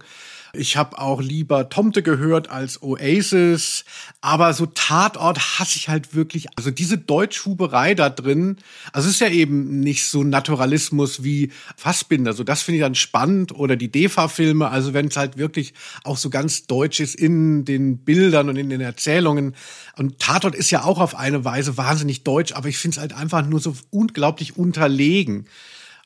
Ich 0.52 0.76
habe 0.76 0.98
auch 0.98 1.20
lieber 1.20 1.68
Tomte 1.68 2.02
gehört 2.02 2.50
als 2.50 2.82
Oasis. 2.82 3.84
Aber 4.20 4.52
so 4.54 4.66
Tatort 4.66 5.58
hasse 5.58 5.76
ich 5.76 5.88
halt 5.88 6.14
wirklich. 6.14 6.46
Also 6.56 6.70
diese 6.70 6.98
Deutschhuberei 6.98 7.94
da 7.94 8.10
drin, 8.10 8.56
also 8.92 9.08
es 9.08 9.14
ist 9.14 9.20
ja 9.20 9.28
eben 9.28 9.80
nicht 9.80 10.06
so 10.06 10.24
Naturalismus 10.24 11.22
wie 11.22 11.50
Fassbinder. 11.76 12.32
So 12.32 12.44
das 12.44 12.62
finde 12.62 12.76
ich 12.76 12.82
dann 12.82 12.94
spannend. 12.94 13.52
Oder 13.52 13.76
die 13.76 13.90
DEFA-Filme. 13.90 14.68
Also 14.68 14.94
wenn 14.94 15.06
es 15.06 15.16
halt 15.16 15.36
wirklich 15.36 15.74
auch 16.04 16.16
so 16.16 16.30
ganz 16.30 16.66
deutsch 16.66 17.00
ist 17.00 17.14
in 17.14 17.64
den 17.64 17.98
Bildern 17.98 18.48
und 18.48 18.56
in 18.56 18.70
den 18.70 18.80
Erzählungen. 18.80 19.54
Und 19.96 20.18
Tatort 20.18 20.54
ist 20.54 20.70
ja 20.70 20.84
auch 20.84 20.98
auf 20.98 21.14
eine 21.14 21.44
Weise 21.44 21.76
wahnsinnig 21.76 22.24
deutsch, 22.24 22.52
aber 22.52 22.68
ich 22.68 22.78
finde 22.78 22.96
es 22.96 23.00
halt 23.00 23.12
einfach 23.12 23.46
nur 23.46 23.60
so 23.60 23.74
unglaublich 23.90 24.56
unterlegen. 24.56 25.46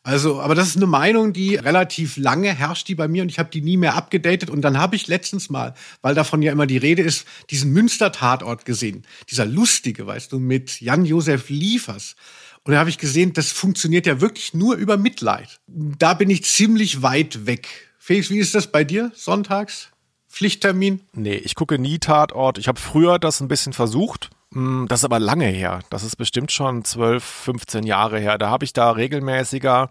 Also, 0.03 0.41
aber 0.41 0.55
das 0.55 0.69
ist 0.69 0.77
eine 0.77 0.87
Meinung, 0.87 1.35
die 1.35 1.57
relativ 1.57 2.17
lange 2.17 2.55
herrscht, 2.55 2.89
die 2.89 2.95
bei 2.95 3.07
mir 3.07 3.23
und 3.23 3.29
ich 3.29 3.39
habe 3.39 3.51
die 3.51 3.61
nie 3.61 3.77
mehr 3.77 3.97
abgedatet. 3.97 4.49
Und 4.49 4.63
dann 4.63 4.79
habe 4.79 4.97
ich 4.97 5.09
letztens 5.09 5.51
mal, 5.51 5.75
weil 6.01 6.15
davon 6.15 6.41
ja 6.41 6.53
immer 6.53 6.67
die 6.67 6.79
Rede 6.79 7.03
ist, 7.03 7.27
diesen 7.51 7.73
Münster-Tatort 7.73 8.65
gesehen. 8.65 9.05
Dieser 9.29 9.45
lustige, 9.45 10.07
weißt 10.07 10.33
du, 10.33 10.39
mit 10.39 10.81
Jan-Josef 10.81 11.51
Liefers. 11.51 12.17
Und 12.65 12.73
da 12.73 12.79
habe 12.79 12.91
ich 12.91 12.99
gesehen, 12.99 13.35
das 13.35 13.53
funktioniert 13.53 14.07
ja 14.07 14.21
wirklich 14.23 14.55
nur 14.55 14.77
über 14.77 14.97
Mitleid. 14.97 15.61
Da 15.67 16.15
bin 16.15 16.31
ich 16.31 16.45
ziemlich 16.45 17.03
weit 17.03 17.47
weg. 17.47 17.69
Felix, 17.99 18.31
wie 18.31 18.39
ist 18.39 18.55
das 18.55 18.73
bei 18.73 18.85
dir 18.85 19.13
sonntags? 19.15 19.89
Pflichttermin? 20.29 21.01
Nee, 21.13 21.37
ich 21.37 21.55
gucke 21.55 21.79
nie 21.79 21.99
Tatort. 21.99 22.57
Ich 22.57 22.69
habe 22.69 22.81
früher 22.81 23.19
das 23.19 23.41
ein 23.41 23.49
bisschen 23.49 23.73
versucht, 23.73 24.31
das 24.53 25.01
ist 25.01 25.05
aber 25.05 25.21
lange 25.21 25.47
her. 25.47 25.81
Das 25.91 26.03
ist 26.03 26.17
bestimmt 26.17 26.51
schon 26.51 26.85
12, 26.85 27.23
15 27.23 27.85
Jahre 27.85 28.19
her. 28.19 28.37
Da 28.37 28.51
habe 28.51 28.65
ich 28.65 28.73
da 28.73 28.91
regelmäßiger 28.91 29.91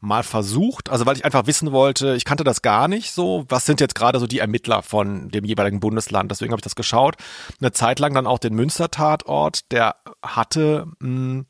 mal 0.00 0.22
versucht, 0.22 0.88
also 0.88 1.04
weil 1.04 1.16
ich 1.16 1.26
einfach 1.26 1.46
wissen 1.46 1.72
wollte, 1.72 2.14
ich 2.16 2.24
kannte 2.24 2.42
das 2.42 2.62
gar 2.62 2.88
nicht 2.88 3.12
so, 3.12 3.44
was 3.50 3.66
sind 3.66 3.80
jetzt 3.80 3.94
gerade 3.94 4.18
so 4.18 4.26
die 4.26 4.38
Ermittler 4.38 4.82
von 4.82 5.28
dem 5.28 5.44
jeweiligen 5.44 5.78
Bundesland, 5.78 6.30
deswegen 6.30 6.52
habe 6.52 6.60
ich 6.60 6.64
das 6.64 6.74
geschaut. 6.74 7.16
Eine 7.60 7.72
Zeit 7.72 7.98
lang 7.98 8.14
dann 8.14 8.26
auch 8.26 8.38
den 8.38 8.54
Münster-Tatort, 8.54 9.70
der 9.72 9.96
hatte 10.22 10.86
mh, 11.00 11.06
hm, 11.06 11.46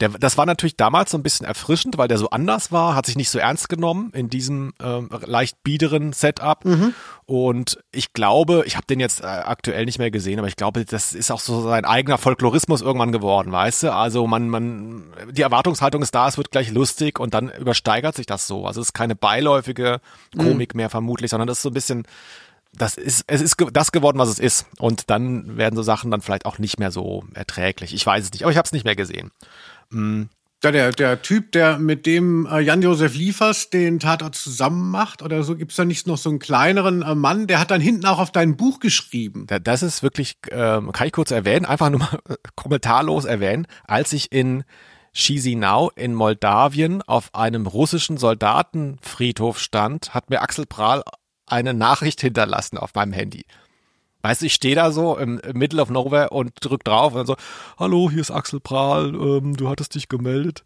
der, 0.00 0.08
das 0.10 0.36
war 0.36 0.46
natürlich 0.46 0.76
damals 0.76 1.10
so 1.10 1.18
ein 1.18 1.22
bisschen 1.22 1.46
erfrischend, 1.46 1.98
weil 1.98 2.08
der 2.08 2.18
so 2.18 2.30
anders 2.30 2.72
war, 2.72 2.94
hat 2.94 3.06
sich 3.06 3.16
nicht 3.16 3.30
so 3.30 3.38
ernst 3.38 3.68
genommen 3.68 4.10
in 4.12 4.28
diesem 4.28 4.72
ähm, 4.82 5.08
leicht 5.24 5.62
biederen 5.62 6.12
Setup. 6.12 6.64
Mhm. 6.64 6.94
Und 7.26 7.78
ich 7.92 8.12
glaube, 8.12 8.64
ich 8.66 8.76
habe 8.76 8.86
den 8.86 9.00
jetzt 9.00 9.22
äh, 9.22 9.26
aktuell 9.26 9.84
nicht 9.84 9.98
mehr 9.98 10.10
gesehen, 10.10 10.38
aber 10.38 10.48
ich 10.48 10.56
glaube, 10.56 10.84
das 10.84 11.12
ist 11.12 11.30
auch 11.30 11.40
so 11.40 11.62
sein 11.62 11.84
eigener 11.84 12.18
Folklorismus 12.18 12.82
irgendwann 12.82 13.12
geworden, 13.12 13.52
weißt 13.52 13.84
du? 13.84 13.92
Also 13.92 14.26
man, 14.26 14.48
man, 14.48 15.04
die 15.30 15.42
Erwartungshaltung 15.42 16.02
ist 16.02 16.14
da, 16.14 16.28
es 16.28 16.36
wird 16.36 16.50
gleich 16.50 16.70
lustig 16.70 17.20
und 17.20 17.34
dann 17.34 17.50
übersteigert 17.50 18.16
sich 18.16 18.26
das 18.26 18.46
so. 18.46 18.66
Also 18.66 18.80
es 18.80 18.88
ist 18.88 18.94
keine 18.94 19.14
beiläufige 19.14 20.00
Komik 20.36 20.74
mhm. 20.74 20.78
mehr 20.78 20.90
vermutlich, 20.90 21.30
sondern 21.30 21.46
das 21.46 21.58
ist 21.58 21.62
so 21.62 21.70
ein 21.70 21.74
bisschen 21.74 22.04
das 22.76 22.96
ist, 22.96 23.24
es 23.26 23.40
ist 23.40 23.56
das 23.72 23.92
geworden, 23.92 24.18
was 24.18 24.28
es 24.28 24.38
ist. 24.38 24.66
Und 24.78 25.10
dann 25.10 25.56
werden 25.56 25.76
so 25.76 25.82
Sachen 25.82 26.10
dann 26.10 26.20
vielleicht 26.20 26.46
auch 26.46 26.58
nicht 26.58 26.78
mehr 26.78 26.90
so 26.90 27.24
erträglich. 27.34 27.94
Ich 27.94 28.04
weiß 28.04 28.24
es 28.24 28.32
nicht, 28.32 28.42
aber 28.42 28.50
ich 28.50 28.58
habe 28.58 28.66
es 28.66 28.72
nicht 28.72 28.84
mehr 28.84 28.96
gesehen. 28.96 29.30
Mhm. 29.94 30.28
Der, 30.62 30.92
der 30.92 31.20
Typ, 31.20 31.52
der 31.52 31.78
mit 31.78 32.06
dem 32.06 32.46
äh, 32.46 32.60
Jan-Josef 32.60 33.14
Liefers 33.14 33.68
den 33.68 34.00
Tatort 34.00 34.34
zusammen 34.34 34.90
macht 34.90 35.20
oder 35.20 35.42
so, 35.42 35.56
gibt's 35.56 35.76
da 35.76 35.84
nicht 35.84 36.06
noch 36.06 36.16
so 36.16 36.30
einen 36.30 36.38
kleineren 36.38 37.02
äh, 37.02 37.14
Mann, 37.14 37.46
der 37.46 37.60
hat 37.60 37.70
dann 37.70 37.82
hinten 37.82 38.06
auch 38.06 38.18
auf 38.18 38.32
dein 38.32 38.56
Buch 38.56 38.80
geschrieben. 38.80 39.46
Das 39.62 39.82
ist 39.82 40.02
wirklich, 40.02 40.38
ähm, 40.50 40.90
kann 40.92 41.06
ich 41.06 41.12
kurz 41.12 41.32
erwähnen, 41.32 41.66
einfach 41.66 41.90
nur 41.90 42.00
mal 42.00 42.18
äh, 42.30 42.36
kommentarlos 42.54 43.26
erwähnen, 43.26 43.66
als 43.86 44.14
ich 44.14 44.32
in 44.32 44.64
Chisinau 45.12 45.90
in 45.96 46.14
Moldawien 46.14 47.02
auf 47.02 47.34
einem 47.34 47.66
russischen 47.66 48.16
Soldatenfriedhof 48.16 49.58
stand, 49.60 50.14
hat 50.14 50.30
mir 50.30 50.40
Axel 50.40 50.64
Prahl 50.64 51.02
eine 51.46 51.74
Nachricht 51.74 52.22
hinterlassen 52.22 52.78
auf 52.78 52.94
meinem 52.94 53.12
Handy. 53.12 53.44
Weißt 54.24 54.40
du, 54.40 54.46
ich 54.46 54.54
stehe 54.54 54.74
da 54.74 54.90
so 54.90 55.18
im, 55.18 55.38
Middle 55.52 55.82
of 55.82 55.90
Nowhere 55.90 56.30
und 56.30 56.52
drück 56.62 56.82
drauf 56.82 57.12
und 57.12 57.18
dann 57.18 57.26
so, 57.26 57.36
hallo, 57.78 58.08
hier 58.10 58.22
ist 58.22 58.30
Axel 58.30 58.58
Prahl, 58.58 59.14
ähm, 59.14 59.54
du 59.54 59.68
hattest 59.68 59.94
dich 59.94 60.08
gemeldet. 60.08 60.64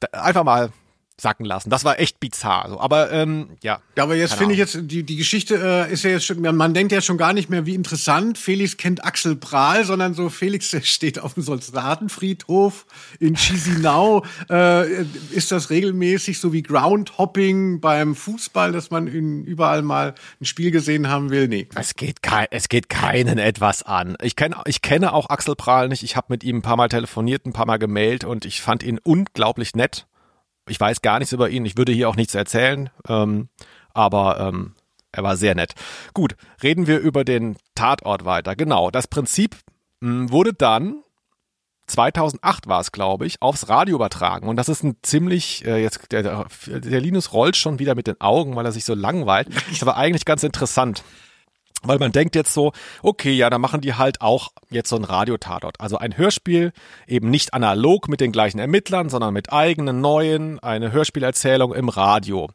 Da, 0.00 0.08
einfach 0.18 0.42
mal 0.42 0.70
sacken 1.18 1.46
lassen. 1.46 1.70
Das 1.70 1.84
war 1.84 1.98
echt 1.98 2.20
bizarr. 2.20 2.68
So. 2.68 2.80
Aber 2.80 3.10
ähm, 3.10 3.48
ja. 3.62 3.80
Ja, 3.96 4.02
aber 4.02 4.16
jetzt 4.16 4.34
finde 4.34 4.52
ich 4.52 4.58
jetzt, 4.58 4.78
die, 4.82 5.02
die 5.02 5.16
Geschichte 5.16 5.56
äh, 5.56 5.92
ist 5.92 6.04
ja 6.04 6.10
jetzt 6.10 6.26
schon, 6.26 6.40
man 6.40 6.74
denkt 6.74 6.92
ja 6.92 7.00
schon 7.00 7.16
gar 7.16 7.32
nicht 7.32 7.48
mehr, 7.48 7.64
wie 7.64 7.74
interessant. 7.74 8.36
Felix 8.36 8.76
kennt 8.76 9.04
Axel 9.04 9.34
Prahl, 9.34 9.84
sondern 9.84 10.12
so 10.12 10.28
Felix 10.28 10.76
steht 10.86 11.18
auf 11.18 11.34
dem 11.34 11.42
Soldatenfriedhof 11.42 12.84
in 13.18 13.34
Chisinau. 13.34 14.24
äh, 14.50 15.04
ist 15.30 15.52
das 15.52 15.70
regelmäßig 15.70 16.38
so 16.38 16.52
wie 16.52 16.62
Groundhopping 16.62 17.80
beim 17.80 18.14
Fußball, 18.14 18.72
dass 18.72 18.90
man 18.90 19.06
in, 19.06 19.44
überall 19.44 19.80
mal 19.80 20.14
ein 20.40 20.44
Spiel 20.44 20.70
gesehen 20.70 21.08
haben 21.08 21.30
will? 21.30 21.48
Nee. 21.48 21.68
Es 21.74 21.94
geht, 21.94 22.22
kein, 22.22 22.46
es 22.50 22.68
geht 22.68 22.90
keinen 22.90 23.38
etwas 23.38 23.82
an. 23.82 24.16
Ich, 24.20 24.36
kenn, 24.36 24.54
ich 24.66 24.82
kenne 24.82 25.14
auch 25.14 25.30
Axel 25.30 25.56
Prahl 25.56 25.88
nicht. 25.88 26.02
Ich 26.02 26.14
habe 26.14 26.26
mit 26.28 26.44
ihm 26.44 26.56
ein 26.56 26.62
paar 26.62 26.76
Mal 26.76 26.88
telefoniert, 26.88 27.46
ein 27.46 27.54
paar 27.54 27.66
Mal 27.66 27.78
gemailt 27.78 28.24
und 28.24 28.44
ich 28.44 28.60
fand 28.60 28.82
ihn 28.82 28.98
unglaublich 29.02 29.74
nett 29.74 30.06
ich 30.68 30.80
weiß 30.80 31.02
gar 31.02 31.18
nichts 31.18 31.32
über 31.32 31.50
ihn, 31.50 31.64
ich 31.64 31.76
würde 31.76 31.92
hier 31.92 32.08
auch 32.08 32.16
nichts 32.16 32.34
erzählen, 32.34 32.90
ähm, 33.08 33.48
aber 33.94 34.40
ähm, 34.40 34.74
er 35.12 35.22
war 35.22 35.36
sehr 35.36 35.54
nett. 35.54 35.74
Gut, 36.12 36.36
reden 36.62 36.86
wir 36.86 36.98
über 36.98 37.24
den 37.24 37.56
Tatort 37.74 38.24
weiter. 38.24 38.54
Genau, 38.54 38.90
das 38.90 39.06
Prinzip 39.06 39.56
mh, 40.00 40.10
hm, 40.10 40.30
wurde 40.30 40.52
dann 40.52 41.02
2008 41.86 42.66
war 42.66 42.80
es, 42.80 42.92
glaube 42.92 43.26
ich, 43.26 43.40
aufs 43.40 43.68
Radio 43.68 43.94
übertragen. 43.94 44.48
Und 44.48 44.56
das 44.56 44.68
ist 44.68 44.82
ein 44.82 44.96
ziemlich, 45.02 45.64
äh, 45.64 45.80
jetzt 45.80 46.10
der, 46.10 46.46
der 46.66 47.00
Linus 47.00 47.32
rollt 47.32 47.56
schon 47.56 47.78
wieder 47.78 47.94
mit 47.94 48.06
den 48.08 48.20
Augen, 48.20 48.56
weil 48.56 48.66
er 48.66 48.72
sich 48.72 48.84
so 48.84 48.94
langweilt. 48.94 49.48
Aber 49.80 49.96
eigentlich 49.96 50.24
ganz 50.24 50.42
interessant. 50.42 51.04
Weil 51.82 51.98
man 51.98 52.12
denkt 52.12 52.34
jetzt 52.34 52.52
so, 52.52 52.72
okay, 53.02 53.32
ja, 53.32 53.50
da 53.50 53.58
machen 53.58 53.80
die 53.80 53.94
halt 53.94 54.20
auch 54.20 54.50
jetzt 54.70 54.88
so 54.88 54.96
ein 54.96 55.04
Radiotatort. 55.04 55.80
Also 55.80 55.98
ein 55.98 56.16
Hörspiel, 56.16 56.72
eben 57.06 57.30
nicht 57.30 57.54
analog 57.54 58.08
mit 58.08 58.20
den 58.20 58.32
gleichen 58.32 58.58
Ermittlern, 58.58 59.08
sondern 59.08 59.34
mit 59.34 59.52
eigenen 59.52 60.00
neuen, 60.00 60.58
eine 60.60 60.92
Hörspielerzählung 60.92 61.74
im 61.74 61.88
Radio. 61.88 62.48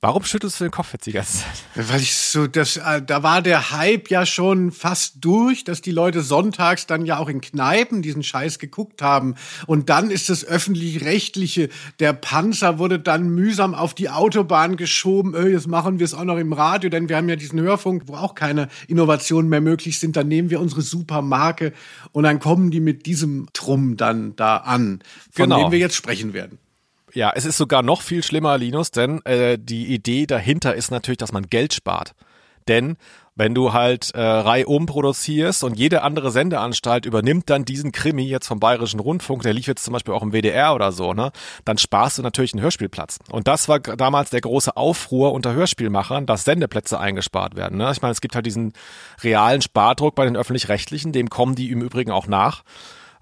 Warum 0.00 0.22
schüttelst 0.22 0.60
du 0.60 0.64
den 0.64 0.70
Kopf 0.70 0.92
jetzt 0.92 1.06
die 1.06 1.12
ganze 1.12 1.38
Zeit? 1.38 1.88
Weil 1.88 2.00
ich 2.00 2.14
so, 2.14 2.46
das, 2.46 2.76
äh, 2.76 3.02
da 3.02 3.24
war 3.24 3.42
der 3.42 3.72
Hype 3.72 4.10
ja 4.10 4.26
schon 4.26 4.70
fast 4.70 5.16
durch, 5.22 5.64
dass 5.64 5.80
die 5.82 5.90
Leute 5.90 6.20
sonntags 6.22 6.86
dann 6.86 7.04
ja 7.04 7.18
auch 7.18 7.28
in 7.28 7.40
Kneipen 7.40 8.00
diesen 8.00 8.22
Scheiß 8.22 8.60
geguckt 8.60 9.02
haben. 9.02 9.34
Und 9.66 9.88
dann 9.88 10.12
ist 10.12 10.28
das 10.28 10.44
öffentlich-rechtliche, 10.44 11.68
der 11.98 12.12
Panzer 12.12 12.78
wurde 12.78 13.00
dann 13.00 13.30
mühsam 13.30 13.74
auf 13.74 13.92
die 13.92 14.08
Autobahn 14.08 14.76
geschoben. 14.76 15.34
Öh, 15.34 15.50
jetzt 15.50 15.66
machen 15.66 15.98
wir 15.98 16.04
es 16.04 16.14
auch 16.14 16.22
noch 16.24 16.38
im 16.38 16.52
Radio, 16.52 16.90
denn 16.90 17.08
wir 17.08 17.16
haben 17.16 17.28
ja 17.28 17.34
diesen 17.34 17.60
Hörfunk, 17.60 18.04
wo 18.06 18.14
auch 18.14 18.36
keine 18.36 18.68
Innovationen 18.86 19.50
mehr 19.50 19.60
möglich 19.60 19.98
sind. 19.98 20.16
Dann 20.16 20.28
nehmen 20.28 20.48
wir 20.50 20.60
unsere 20.60 20.82
Supermarke 20.82 21.72
und 22.12 22.22
dann 22.22 22.38
kommen 22.38 22.70
die 22.70 22.80
mit 22.80 23.04
diesem 23.06 23.48
Trumm 23.52 23.96
dann 23.96 24.36
da 24.36 24.58
an, 24.58 25.00
von 25.32 25.46
Genau. 25.46 25.64
dem 25.64 25.72
wir 25.72 25.80
jetzt 25.80 25.96
sprechen 25.96 26.34
werden. 26.34 26.58
Ja, 27.14 27.32
es 27.34 27.44
ist 27.44 27.56
sogar 27.56 27.82
noch 27.82 28.02
viel 28.02 28.22
schlimmer, 28.22 28.58
Linus, 28.58 28.90
denn 28.90 29.24
äh, 29.24 29.58
die 29.58 29.86
Idee 29.86 30.26
dahinter 30.26 30.74
ist 30.74 30.90
natürlich, 30.90 31.18
dass 31.18 31.32
man 31.32 31.44
Geld 31.44 31.72
spart. 31.72 32.14
Denn 32.68 32.96
wenn 33.38 33.54
du 33.54 33.72
halt 33.72 34.10
äh, 34.14 34.20
reihum 34.20 34.86
produzierst 34.86 35.62
und 35.62 35.78
jede 35.78 36.02
andere 36.02 36.32
Sendeanstalt 36.32 37.06
übernimmt 37.06 37.48
dann 37.48 37.64
diesen 37.64 37.92
Krimi 37.92 38.24
jetzt 38.24 38.48
vom 38.48 38.58
Bayerischen 38.58 38.98
Rundfunk, 38.98 39.42
der 39.42 39.54
lief 39.54 39.68
jetzt 39.68 39.84
zum 39.84 39.92
Beispiel 39.92 40.12
auch 40.12 40.24
im 40.24 40.32
WDR 40.32 40.74
oder 40.74 40.90
so, 40.90 41.14
ne, 41.14 41.30
dann 41.64 41.78
sparst 41.78 42.18
du 42.18 42.22
natürlich 42.22 42.52
einen 42.52 42.62
Hörspielplatz. 42.62 43.20
Und 43.30 43.46
das 43.46 43.68
war 43.68 43.78
damals 43.78 44.30
der 44.30 44.40
große 44.40 44.76
Aufruhr 44.76 45.32
unter 45.32 45.52
Hörspielmachern, 45.52 46.26
dass 46.26 46.44
Sendeplätze 46.44 46.98
eingespart 46.98 47.54
werden. 47.54 47.78
Ne? 47.78 47.88
Ich 47.92 48.02
meine, 48.02 48.12
es 48.12 48.20
gibt 48.20 48.34
halt 48.34 48.44
diesen 48.44 48.72
realen 49.22 49.62
Spardruck 49.62 50.16
bei 50.16 50.24
den 50.24 50.36
öffentlich-rechtlichen, 50.36 51.12
dem 51.12 51.30
kommen 51.30 51.54
die 51.54 51.70
im 51.70 51.80
Übrigen 51.80 52.10
auch 52.10 52.26
nach. 52.26 52.64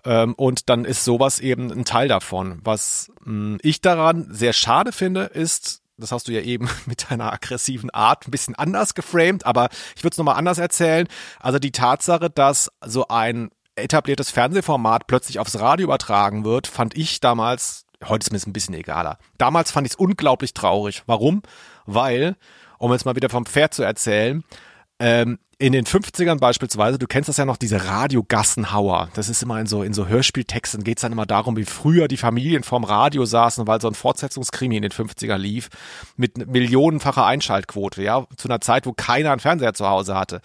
Ähm, 0.07 0.35
und 0.35 0.71
dann 0.71 0.85
ist 0.85 1.05
sowas 1.05 1.41
eben 1.41 1.71
ein 1.73 1.85
Teil 1.85 2.07
davon. 2.07 2.61
Was 2.63 3.11
mh, 3.25 3.59
ich 3.63 3.81
daran 3.81 4.29
sehr 4.31 4.53
schade 4.53 4.93
finde, 4.93 5.25
ist, 5.25 5.83
das 5.99 6.13
hast 6.13 6.29
du 6.29 6.33
ja 6.33 6.41
eben 6.41 6.71
mit 6.87 7.11
deiner 7.11 7.33
aggressiven 7.33 7.91
Art 7.91 8.27
ein 8.27 8.31
bisschen 8.31 8.55
anders 8.55 8.95
geframed, 8.95 9.45
aber 9.45 9.69
ich 9.97 10.05
würde 10.05 10.15
es 10.15 10.19
nochmal 10.19 10.37
anders 10.37 10.59
erzählen. 10.59 11.09
Also 11.41 11.59
die 11.59 11.73
Tatsache, 11.73 12.31
dass 12.31 12.71
so 12.85 13.09
ein 13.09 13.51
etabliertes 13.75 14.31
Fernsehformat 14.31 15.09
plötzlich 15.09 15.41
aufs 15.41 15.59
Radio 15.59 15.85
übertragen 15.85 16.45
wird, 16.45 16.69
fand 16.69 16.97
ich 16.97 17.19
damals, 17.21 17.85
heute 18.05 18.25
ist 18.25 18.31
mir 18.31 18.39
es 18.39 18.47
ein 18.47 18.53
bisschen 18.53 18.75
egaler. 18.75 19.19
Damals 19.39 19.73
fand 19.73 19.87
ich 19.89 19.95
es 19.95 19.99
unglaublich 19.99 20.55
traurig. 20.55 21.03
Warum? 21.07 21.43
Weil, 21.85 22.37
um 22.79 22.93
jetzt 22.93 23.05
mal 23.05 23.17
wieder 23.17 23.29
vom 23.29 23.45
Pferd 23.45 23.75
zu 23.75 23.83
erzählen, 23.83 24.45
ähm, 24.99 25.39
in 25.59 25.73
den 25.73 25.87
50ern 25.87 26.39
beispielsweise, 26.39 26.99
du 26.99 27.07
kennst 27.07 27.29
das 27.29 27.39
ja 27.39 27.47
noch, 27.47 27.57
diese 27.57 27.87
Radiogassenhauer. 27.87 29.09
Das 29.15 29.31
ist 29.31 29.43
immer 29.43 29.59
in 29.59 29.67
so, 29.67 29.83
in 29.83 29.95
so 29.95 30.07
Hörspieltexten 30.07 30.85
geht's 30.85 31.03
dann 31.03 31.13
immer 31.13 31.25
darum, 31.25 31.57
wie 31.57 31.65
früher 31.65 32.09
die 32.09 32.19
Familien 32.19 32.63
vorm 32.63 32.85
Radio 32.85 33.25
saßen, 33.25 33.67
weil 33.67 33.81
so 33.81 33.89
ein 33.89 33.95
Fortsetzungskrimi 33.95 34.77
in 34.77 34.83
den 34.83 34.93
50er 34.93 35.39
lief, 35.39 35.69
mit 36.17 36.47
millionenfacher 36.47 37.25
Einschaltquote, 37.25 38.03
ja, 38.03 38.27
zu 38.37 38.49
einer 38.49 38.61
Zeit, 38.61 38.85
wo 38.85 38.93
keiner 38.93 39.33
einen 39.33 39.41
Fernseher 39.41 39.73
zu 39.73 39.89
Hause 39.89 40.15
hatte. 40.15 40.43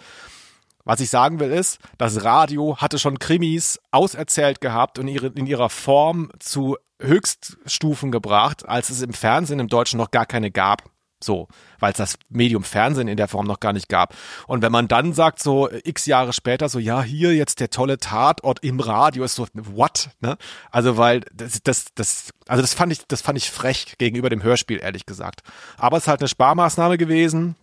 Was 0.84 1.00
ich 1.00 1.10
sagen 1.10 1.40
will 1.40 1.50
ist, 1.50 1.78
das 1.98 2.24
Radio 2.24 2.78
hatte 2.78 2.98
schon 2.98 3.18
Krimis 3.18 3.80
auserzählt 3.90 4.60
gehabt 4.60 4.98
und 4.98 5.08
ihre, 5.08 5.28
in 5.28 5.46
ihrer 5.46 5.68
Form 5.68 6.30
zu 6.38 6.76
Höchststufen 7.00 8.10
gebracht, 8.10 8.66
als 8.68 8.90
es 8.90 9.02
im 9.02 9.12
Fernsehen 9.12 9.60
im 9.60 9.68
Deutschen 9.68 9.98
noch 9.98 10.10
gar 10.10 10.26
keine 10.26 10.50
gab. 10.50 10.90
So, 11.22 11.48
weil 11.78 11.92
es 11.92 11.98
das 11.98 12.18
Medium 12.28 12.64
Fernsehen 12.64 13.08
in 13.08 13.16
der 13.16 13.28
Form 13.28 13.46
noch 13.46 13.60
gar 13.60 13.72
nicht 13.72 13.88
gab. 13.88 14.14
Und 14.46 14.62
wenn 14.62 14.72
man 14.72 14.88
dann 14.88 15.12
sagt, 15.12 15.42
so 15.42 15.68
x 15.70 16.06
Jahre 16.06 16.32
später, 16.32 16.68
so, 16.68 16.78
ja, 16.78 17.02
hier 17.02 17.34
jetzt 17.34 17.60
der 17.60 17.70
tolle 17.70 17.98
Tatort 17.98 18.62
im 18.62 18.80
Radio, 18.80 19.24
ist 19.24 19.34
so, 19.34 19.46
what? 19.54 20.10
Ne? 20.20 20.36
Also, 20.70 20.96
weil 20.96 21.20
das, 21.32 21.62
das, 21.62 21.86
das, 21.94 22.30
also 22.46 22.60
das 22.62 22.74
fand 22.74 22.92
ich, 22.92 23.06
das 23.06 23.22
fand 23.22 23.38
ich 23.38 23.50
frech 23.50 23.96
gegenüber 23.98 24.30
dem 24.30 24.42
Hörspiel, 24.42 24.80
ehrlich 24.82 25.06
gesagt. 25.06 25.42
Aber 25.76 25.96
es 25.96 26.04
ist 26.04 26.08
halt 26.08 26.20
eine 26.20 26.28
Sparmaßnahme 26.28 26.98
gewesen. 26.98 27.56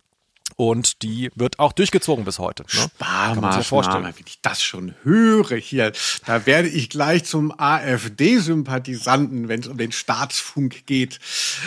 Und 0.60 1.00
die 1.00 1.30
wird 1.34 1.58
auch 1.58 1.72
durchgezogen 1.72 2.26
bis 2.26 2.38
heute. 2.38 2.64
Ne? 2.64 2.68
Ja. 2.74 2.82
Sparmaßnahme, 2.82 4.12
wenn 4.14 4.26
ich 4.26 4.42
das 4.42 4.62
schon 4.62 4.94
höre 5.04 5.56
hier, 5.56 5.90
da 6.26 6.44
werde 6.44 6.68
ich 6.68 6.90
gleich 6.90 7.24
zum 7.24 7.50
AfD-Sympathisanten, 7.58 9.48
wenn 9.48 9.60
es 9.60 9.68
um 9.68 9.78
den 9.78 9.90
Staatsfunk 9.90 10.84
geht. 10.84 11.18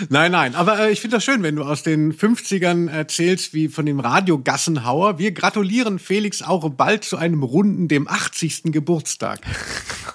Nein, 0.10 0.32
nein, 0.34 0.54
aber 0.54 0.78
äh, 0.80 0.92
ich 0.92 1.02
finde 1.02 1.18
das 1.18 1.24
schön, 1.24 1.42
wenn 1.42 1.56
du 1.56 1.64
aus 1.64 1.82
den 1.82 2.14
50ern 2.14 2.88
erzählst, 2.88 3.56
wie 3.56 3.68
von 3.68 3.88
dem 3.88 4.00
Radio 4.00 4.38
Gassenhauer. 4.38 5.18
Wir 5.18 5.32
gratulieren 5.32 5.98
Felix 5.98 6.44
auch 6.44 6.70
bald 6.70 7.04
zu 7.04 7.18
einem 7.18 7.42
runden, 7.42 7.88
dem 7.88 8.08
80. 8.08 8.66
Geburtstag. 8.66 9.42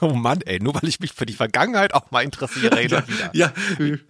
Oh 0.00 0.14
Mann, 0.14 0.42
ey, 0.42 0.60
nur 0.60 0.76
weil 0.76 0.88
ich 0.88 1.00
mich 1.00 1.12
für 1.12 1.26
die 1.26 1.32
Vergangenheit 1.32 1.92
auch 1.92 2.12
mal 2.12 2.22
interessiere. 2.22 2.80
wieder. 2.84 3.04
Ja, 3.32 3.52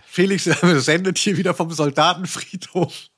Felix 0.06 0.44
sendet 0.62 1.16
hier 1.16 1.38
wieder 1.38 1.54
vom 1.54 1.72
Soldatenfriedhof. 1.72 3.08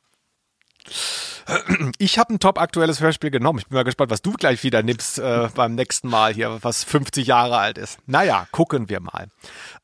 Ich 1.98 2.18
habe 2.18 2.34
ein 2.34 2.38
top 2.40 2.60
aktuelles 2.60 3.00
Hörspiel 3.00 3.30
genommen. 3.30 3.58
Ich 3.58 3.66
bin 3.68 3.76
mal 3.76 3.84
gespannt, 3.84 4.10
was 4.10 4.22
du 4.22 4.32
gleich 4.32 4.62
wieder 4.62 4.82
nimmst 4.82 5.18
äh, 5.18 5.48
beim 5.54 5.74
nächsten 5.74 6.08
Mal 6.08 6.32
hier, 6.32 6.58
was 6.62 6.84
50 6.84 7.26
Jahre 7.26 7.58
alt 7.58 7.78
ist. 7.78 7.98
Naja, 8.06 8.46
gucken 8.52 8.88
wir 8.88 9.00
mal. 9.00 9.26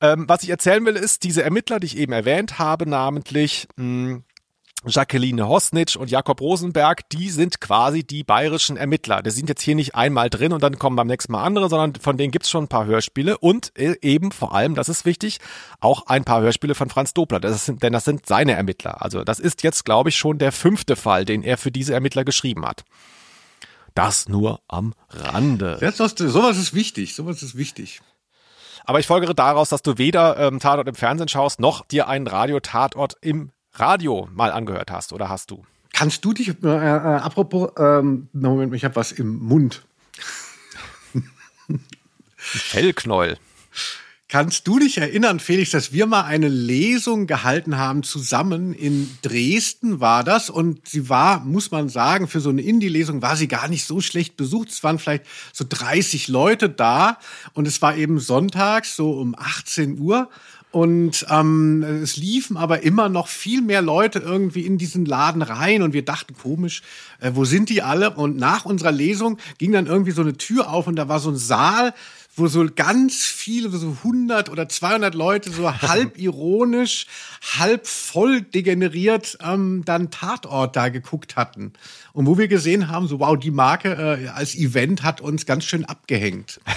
Ähm, 0.01 0.25
was 0.29 0.43
ich 0.43 0.51
erzählen 0.51 0.85
will, 0.85 0.97
ist, 0.97 1.25
diese 1.25 1.43
Ermittler, 1.43 1.81
die 1.81 1.87
ich 1.87 1.97
eben 1.97 2.13
erwähnt 2.13 2.59
habe, 2.59 2.89
namentlich 2.89 3.69
mh, 3.77 4.21
Jacqueline 4.87 5.49
Hosnitsch 5.49 5.97
und 5.97 6.11
Jakob 6.11 6.41
Rosenberg, 6.41 7.09
die 7.11 7.31
sind 7.31 7.61
quasi 7.61 8.05
die 8.05 8.23
bayerischen 8.23 8.77
Ermittler. 8.77 9.23
Die 9.23 9.31
sind 9.31 9.49
jetzt 9.49 9.63
hier 9.63 9.75
nicht 9.75 9.95
einmal 9.95 10.31
drin 10.31 10.53
und 10.53 10.63
dann 10.63 10.79
kommen 10.79 10.97
beim 10.97 11.09
nächsten 11.09 11.33
Mal 11.33 11.43
andere, 11.43 11.69
sondern 11.69 11.95
von 11.97 12.17
denen 12.17 12.31
gibt's 12.31 12.51
schon 12.51 12.65
ein 12.65 12.69
paar 12.69 12.87
Hörspiele 12.87 13.39
und 13.39 13.77
äh, 13.77 13.97
eben 14.01 14.31
vor 14.31 14.55
allem, 14.55 14.75
das 14.75 14.89
ist 14.89 15.05
wichtig, 15.05 15.39
auch 15.81 16.07
ein 16.07 16.25
paar 16.25 16.41
Hörspiele 16.41 16.75
von 16.75 16.89
Franz 16.89 17.15
Dobler. 17.15 17.41
Das 17.41 17.65
sind, 17.65 17.83
denn 17.83 17.93
das 17.93 18.05
sind 18.05 18.27
seine 18.27 18.53
Ermittler. 18.53 19.03
Also 19.03 19.25
das 19.25 19.41
ist 19.41 19.63
jetzt, 19.63 19.85
glaube 19.85 20.11
ich, 20.11 20.17
schon 20.17 20.39
der 20.39 20.53
fünfte 20.53 20.97
Fall, 20.97 21.25
den 21.25 21.43
er 21.43 21.59
für 21.59 21.73
diese 21.73 21.93
Ermittler 21.93 22.25
geschrieben 22.25 22.65
hat. 22.65 22.85
Das 23.95 24.29
nur 24.29 24.61
am 24.69 24.95
Rande. 25.09 25.79
Das 25.81 25.97
sowas 25.97 26.59
ist 26.59 26.75
wichtig, 26.75 27.15
sowas 27.15 27.43
ist 27.43 27.57
wichtig. 27.57 28.03
Aber 28.85 29.01
ich 29.01 29.07
folgere 29.07 29.35
daraus, 29.35 29.71
dass 29.71 29.83
du 29.83 29.99
weder 29.99 30.39
ähm, 30.39 30.61
Tatort 30.61 30.87
im 30.87 30.95
Fernsehen 30.95 31.29
schaust, 31.29 31.59
noch 31.59 31.85
dir 31.87 32.07
einen 32.07 32.29
Radiotatort 32.29 33.17
im 33.21 33.51
Radio 33.79 34.29
mal 34.35 34.53
angehört 34.53 34.91
hast, 34.91 35.13
oder 35.13 35.29
hast 35.29 35.51
du? 35.51 35.65
Kannst 35.93 36.25
du 36.25 36.33
dich, 36.33 36.49
äh, 36.49 36.53
äh, 36.63 36.69
apropos, 36.69 37.71
ähm, 37.79 38.29
Moment, 38.33 38.75
ich 38.75 38.85
habe 38.85 38.97
was 38.97 39.13
im 39.13 39.39
Mund. 39.39 39.87
Fellknäuel. 42.37 43.39
Kannst 44.29 44.67
du 44.67 44.81
dich 44.81 44.99
erinnern, 44.99 45.39
Felix, 45.39 45.71
dass 45.71 45.93
wir 45.93 46.05
mal 46.07 46.25
eine 46.25 46.49
Lesung 46.49 47.29
gehalten 47.29 47.79
haben 47.79 48.03
zusammen 48.03 48.75
in 48.75 49.09
Dresden 49.23 50.01
war 50.01 50.25
das 50.25 50.51
und 50.51 50.89
sie 50.89 51.09
war, 51.09 51.45
muss 51.45 51.71
man 51.71 51.89
sagen, 51.89 52.27
für 52.27 52.41
so 52.41 52.51
eine 52.51 52.63
Indie-Lesung 52.63 53.23
war 53.23 53.37
sie 53.37 53.47
gar 53.47 53.69
nicht 53.69 53.87
so 53.87 54.01
schlecht 54.01 54.37
besucht. 54.37 54.71
Es 54.71 54.83
waren 54.83 54.99
vielleicht 54.99 55.25
so 55.53 55.65
30 55.69 56.27
Leute 56.27 56.69
da 56.69 57.19
und 57.55 57.69
es 57.69 57.81
war 57.83 57.97
eben 57.97 58.19
sonntags 58.19 58.97
so 58.97 59.13
um 59.13 59.37
18 59.39 60.01
Uhr 60.01 60.29
und 60.77 61.25
ähm, 61.31 61.83
es 62.03 62.19
liefen 62.19 62.59
aber 62.59 62.83
immer 62.83 63.09
noch 63.09 63.29
viel 63.29 63.63
mehr 63.63 63.81
Leute 63.81 64.19
irgendwie 64.19 64.67
in 64.67 64.77
diesen 64.77 65.07
Laden 65.07 65.41
rein 65.41 65.81
und 65.81 65.95
wir 65.95 66.05
dachten 66.05 66.35
komisch, 66.37 66.83
äh, 67.19 67.31
wo 67.33 67.47
sind 67.47 67.71
die 67.71 67.81
alle? 67.81 68.11
Und 68.11 68.37
nach 68.37 68.67
unserer 68.67 68.93
Lesung 68.93 69.39
ging 69.57 69.73
dann 69.73 69.87
irgendwie 69.87 70.11
so 70.11 70.21
eine 70.21 70.37
Tür 70.37 70.69
auf 70.69 70.87
und 70.87 70.97
da 70.97 71.09
war 71.09 71.19
so 71.19 71.31
ein 71.31 71.39
Saal, 71.39 71.95
wo 72.37 72.47
so 72.49 72.67
ganz 72.75 73.25
viele, 73.25 73.71
so 73.71 73.97
100 74.05 74.51
oder 74.51 74.69
200 74.69 75.15
Leute 75.15 75.51
so 75.51 75.73
halb 75.83 76.19
ironisch, 76.19 77.07
halb 77.59 77.87
voll 77.87 78.43
degeneriert 78.43 79.39
ähm, 79.43 79.83
dann 79.85 80.11
Tatort 80.11 80.77
da 80.77 80.91
geguckt 80.91 81.37
hatten. 81.37 81.73
Und 82.13 82.27
wo 82.27 82.39
wir 82.39 82.49
gesehen 82.49 82.89
haben, 82.89 83.09
so 83.09 83.21
wow, 83.21 83.37
die 83.37 83.51
Marke 83.51 84.21
äh, 84.23 84.29
als 84.29 84.55
Event 84.55 85.03
hat 85.03 85.21
uns 85.21 85.47
ganz 85.47 85.65
schön 85.65 85.85
abgehängt. 85.85 86.61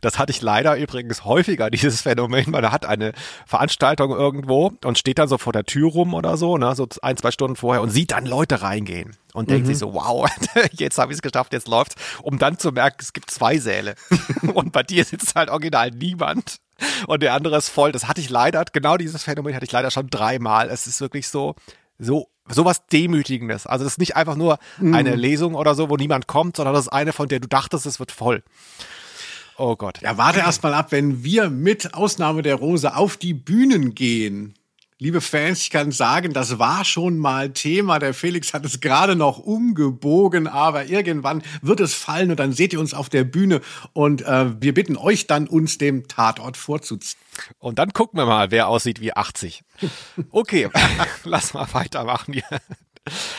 Das 0.00 0.18
hatte 0.18 0.32
ich 0.32 0.40
leider 0.40 0.76
übrigens 0.76 1.24
häufiger, 1.24 1.70
dieses 1.70 2.02
Phänomen. 2.02 2.50
Man 2.50 2.70
hat 2.70 2.86
eine 2.86 3.12
Veranstaltung 3.46 4.10
irgendwo 4.10 4.72
und 4.84 4.98
steht 4.98 5.18
dann 5.18 5.28
so 5.28 5.38
vor 5.38 5.52
der 5.52 5.64
Tür 5.64 5.90
rum 5.90 6.14
oder 6.14 6.36
so, 6.36 6.56
ne, 6.56 6.74
so 6.74 6.88
ein, 7.02 7.16
zwei 7.16 7.30
Stunden 7.30 7.56
vorher 7.56 7.82
und 7.82 7.90
sieht 7.90 8.12
dann 8.12 8.26
Leute 8.26 8.62
reingehen 8.62 9.16
und 9.34 9.50
denkt 9.50 9.66
sich 9.66 9.78
so, 9.78 9.94
wow, 9.94 10.28
jetzt 10.72 10.98
habe 10.98 11.12
ich 11.12 11.18
es 11.18 11.22
geschafft, 11.22 11.52
jetzt 11.52 11.68
läuft's, 11.68 11.96
um 12.22 12.38
dann 12.38 12.58
zu 12.58 12.72
merken, 12.72 12.98
es 13.00 13.12
gibt 13.12 13.30
zwei 13.30 13.58
Säle. 13.58 13.94
und 14.54 14.72
bei 14.72 14.82
dir 14.82 15.04
sitzt 15.04 15.34
halt 15.34 15.50
original 15.50 15.90
niemand. 15.90 16.56
Und 17.06 17.22
der 17.22 17.34
andere 17.34 17.58
ist 17.58 17.68
voll. 17.68 17.92
Das 17.92 18.08
hatte 18.08 18.20
ich 18.20 18.30
leider, 18.30 18.64
genau 18.72 18.96
dieses 18.96 19.22
Phänomen 19.22 19.54
hatte 19.54 19.66
ich 19.66 19.72
leider 19.72 19.90
schon 19.90 20.08
dreimal. 20.08 20.70
Es 20.70 20.86
ist 20.86 21.00
wirklich 21.00 21.28
so, 21.28 21.54
so 21.98 22.28
sowas 22.48 22.86
Demütigendes. 22.86 23.66
Also 23.66 23.84
das 23.84 23.94
ist 23.94 23.98
nicht 23.98 24.16
einfach 24.16 24.36
nur 24.36 24.58
eine 24.80 25.14
Lesung 25.14 25.54
oder 25.54 25.74
so, 25.74 25.90
wo 25.90 25.96
niemand 25.96 26.26
kommt, 26.26 26.56
sondern 26.56 26.74
das 26.74 26.86
ist 26.86 26.92
eine, 26.92 27.12
von 27.12 27.28
der 27.28 27.40
du 27.40 27.48
dachtest, 27.48 27.86
es 27.86 28.00
wird 28.00 28.12
voll. 28.12 28.42
Oh 29.56 29.76
Gott. 29.76 30.00
Ja, 30.00 30.16
warte 30.16 30.40
erst 30.40 30.62
mal 30.62 30.72
ab, 30.72 30.90
wenn 30.90 31.22
wir 31.22 31.50
mit 31.50 31.94
Ausnahme 31.94 32.42
der 32.42 32.54
Rose 32.54 32.96
auf 32.96 33.18
die 33.18 33.34
Bühnen 33.34 33.94
gehen. 33.94 34.54
Liebe 35.02 35.22
Fans, 35.22 35.62
ich 35.62 35.70
kann 35.70 35.92
sagen, 35.92 36.34
das 36.34 36.58
war 36.58 36.84
schon 36.84 37.16
mal 37.16 37.54
Thema. 37.54 37.98
Der 37.98 38.12
Felix 38.12 38.52
hat 38.52 38.66
es 38.66 38.80
gerade 38.80 39.16
noch 39.16 39.38
umgebogen, 39.38 40.46
aber 40.46 40.90
irgendwann 40.90 41.42
wird 41.62 41.80
es 41.80 41.94
fallen 41.94 42.30
und 42.30 42.38
dann 42.38 42.52
seht 42.52 42.74
ihr 42.74 42.80
uns 42.80 42.92
auf 42.92 43.08
der 43.08 43.24
Bühne 43.24 43.62
und 43.94 44.20
äh, 44.20 44.60
wir 44.60 44.74
bitten 44.74 44.98
euch 44.98 45.26
dann, 45.26 45.48
uns 45.48 45.78
dem 45.78 46.06
Tatort 46.06 46.58
vorzuziehen. 46.58 47.18
Und 47.58 47.78
dann 47.78 47.94
gucken 47.94 48.18
wir 48.18 48.26
mal, 48.26 48.50
wer 48.50 48.68
aussieht 48.68 49.00
wie 49.00 49.14
80. 49.14 49.62
Okay, 50.32 50.68
lass 51.24 51.54
mal 51.54 51.66
weitermachen 51.72 52.34
hier. 52.34 52.60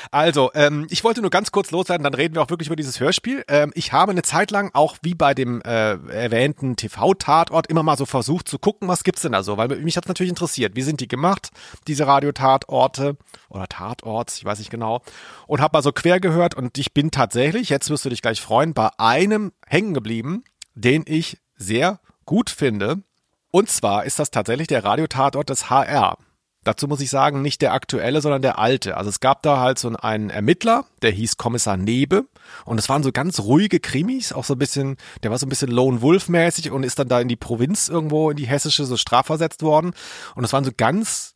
Also, 0.09 0.51
ähm, 0.55 0.87
ich 0.89 1.03
wollte 1.03 1.21
nur 1.21 1.29
ganz 1.29 1.51
kurz 1.51 1.71
loswerden, 1.71 2.03
dann 2.03 2.13
reden 2.13 2.35
wir 2.35 2.41
auch 2.41 2.49
wirklich 2.49 2.67
über 2.67 2.75
dieses 2.75 2.99
Hörspiel. 2.99 3.43
Ähm, 3.47 3.71
ich 3.75 3.93
habe 3.93 4.11
eine 4.11 4.23
Zeit 4.23 4.51
lang 4.51 4.71
auch 4.73 4.97
wie 5.01 5.13
bei 5.13 5.33
dem 5.33 5.61
äh, 5.61 5.93
erwähnten 6.09 6.75
TV-Tatort 6.75 7.67
immer 7.67 7.83
mal 7.83 7.97
so 7.97 8.05
versucht 8.05 8.47
zu 8.47 8.59
gucken, 8.59 8.87
was 8.87 9.03
gibt's 9.03 9.21
denn 9.21 9.31
da 9.31 9.43
so, 9.43 9.57
weil 9.57 9.67
mich 9.67 9.97
hat's 9.97 10.07
natürlich 10.07 10.31
interessiert. 10.31 10.75
Wie 10.75 10.81
sind 10.81 10.99
die 10.99 11.07
gemacht, 11.07 11.51
diese 11.87 12.07
Radiotatorte 12.07 13.17
oder 13.49 13.67
Tatorts, 13.67 14.37
ich 14.37 14.45
weiß 14.45 14.59
nicht 14.59 14.71
genau. 14.71 15.01
Und 15.47 15.61
habe 15.61 15.77
mal 15.77 15.83
so 15.83 15.91
quer 15.91 16.19
gehört 16.19 16.55
und 16.55 16.77
ich 16.77 16.93
bin 16.93 17.11
tatsächlich, 17.11 17.69
jetzt 17.69 17.89
wirst 17.89 18.03
du 18.03 18.09
dich 18.09 18.21
gleich 18.21 18.41
freuen, 18.41 18.73
bei 18.73 18.89
einem 18.97 19.53
hängen 19.67 19.93
geblieben, 19.93 20.43
den 20.73 21.03
ich 21.05 21.37
sehr 21.55 21.99
gut 22.25 22.49
finde. 22.49 23.03
Und 23.51 23.69
zwar 23.69 24.05
ist 24.05 24.17
das 24.17 24.31
tatsächlich 24.31 24.67
der 24.67 24.83
Radiotatort 24.83 25.49
des 25.49 25.69
HR. 25.69 26.17
Dazu 26.63 26.87
muss 26.87 27.01
ich 27.01 27.09
sagen, 27.09 27.41
nicht 27.41 27.61
der 27.63 27.73
aktuelle, 27.73 28.21
sondern 28.21 28.43
der 28.43 28.59
alte. 28.59 28.95
Also 28.95 29.09
es 29.09 29.19
gab 29.19 29.41
da 29.41 29.59
halt 29.59 29.79
so 29.79 29.89
einen 29.89 30.29
Ermittler, 30.29 30.85
der 31.01 31.09
hieß 31.09 31.37
Kommissar 31.37 31.75
Nebe. 31.75 32.25
Und 32.65 32.77
es 32.77 32.87
waren 32.87 33.01
so 33.01 33.11
ganz 33.11 33.39
ruhige 33.39 33.79
Krimis, 33.79 34.31
auch 34.31 34.43
so 34.43 34.53
ein 34.53 34.59
bisschen, 34.59 34.97
der 35.23 35.31
war 35.31 35.39
so 35.39 35.47
ein 35.47 35.49
bisschen 35.49 35.71
Lone 35.71 36.01
Wolf 36.01 36.29
mäßig 36.29 36.69
und 36.69 36.83
ist 36.83 36.99
dann 36.99 37.07
da 37.07 37.19
in 37.19 37.27
die 37.27 37.35
Provinz 37.35 37.87
irgendwo, 37.87 38.29
in 38.29 38.37
die 38.37 38.45
hessische, 38.45 38.85
so 38.85 38.95
strafversetzt 38.95 39.63
worden. 39.63 39.93
Und 40.35 40.43
es 40.43 40.53
waren 40.53 40.63
so 40.63 40.71
ganz 40.75 41.33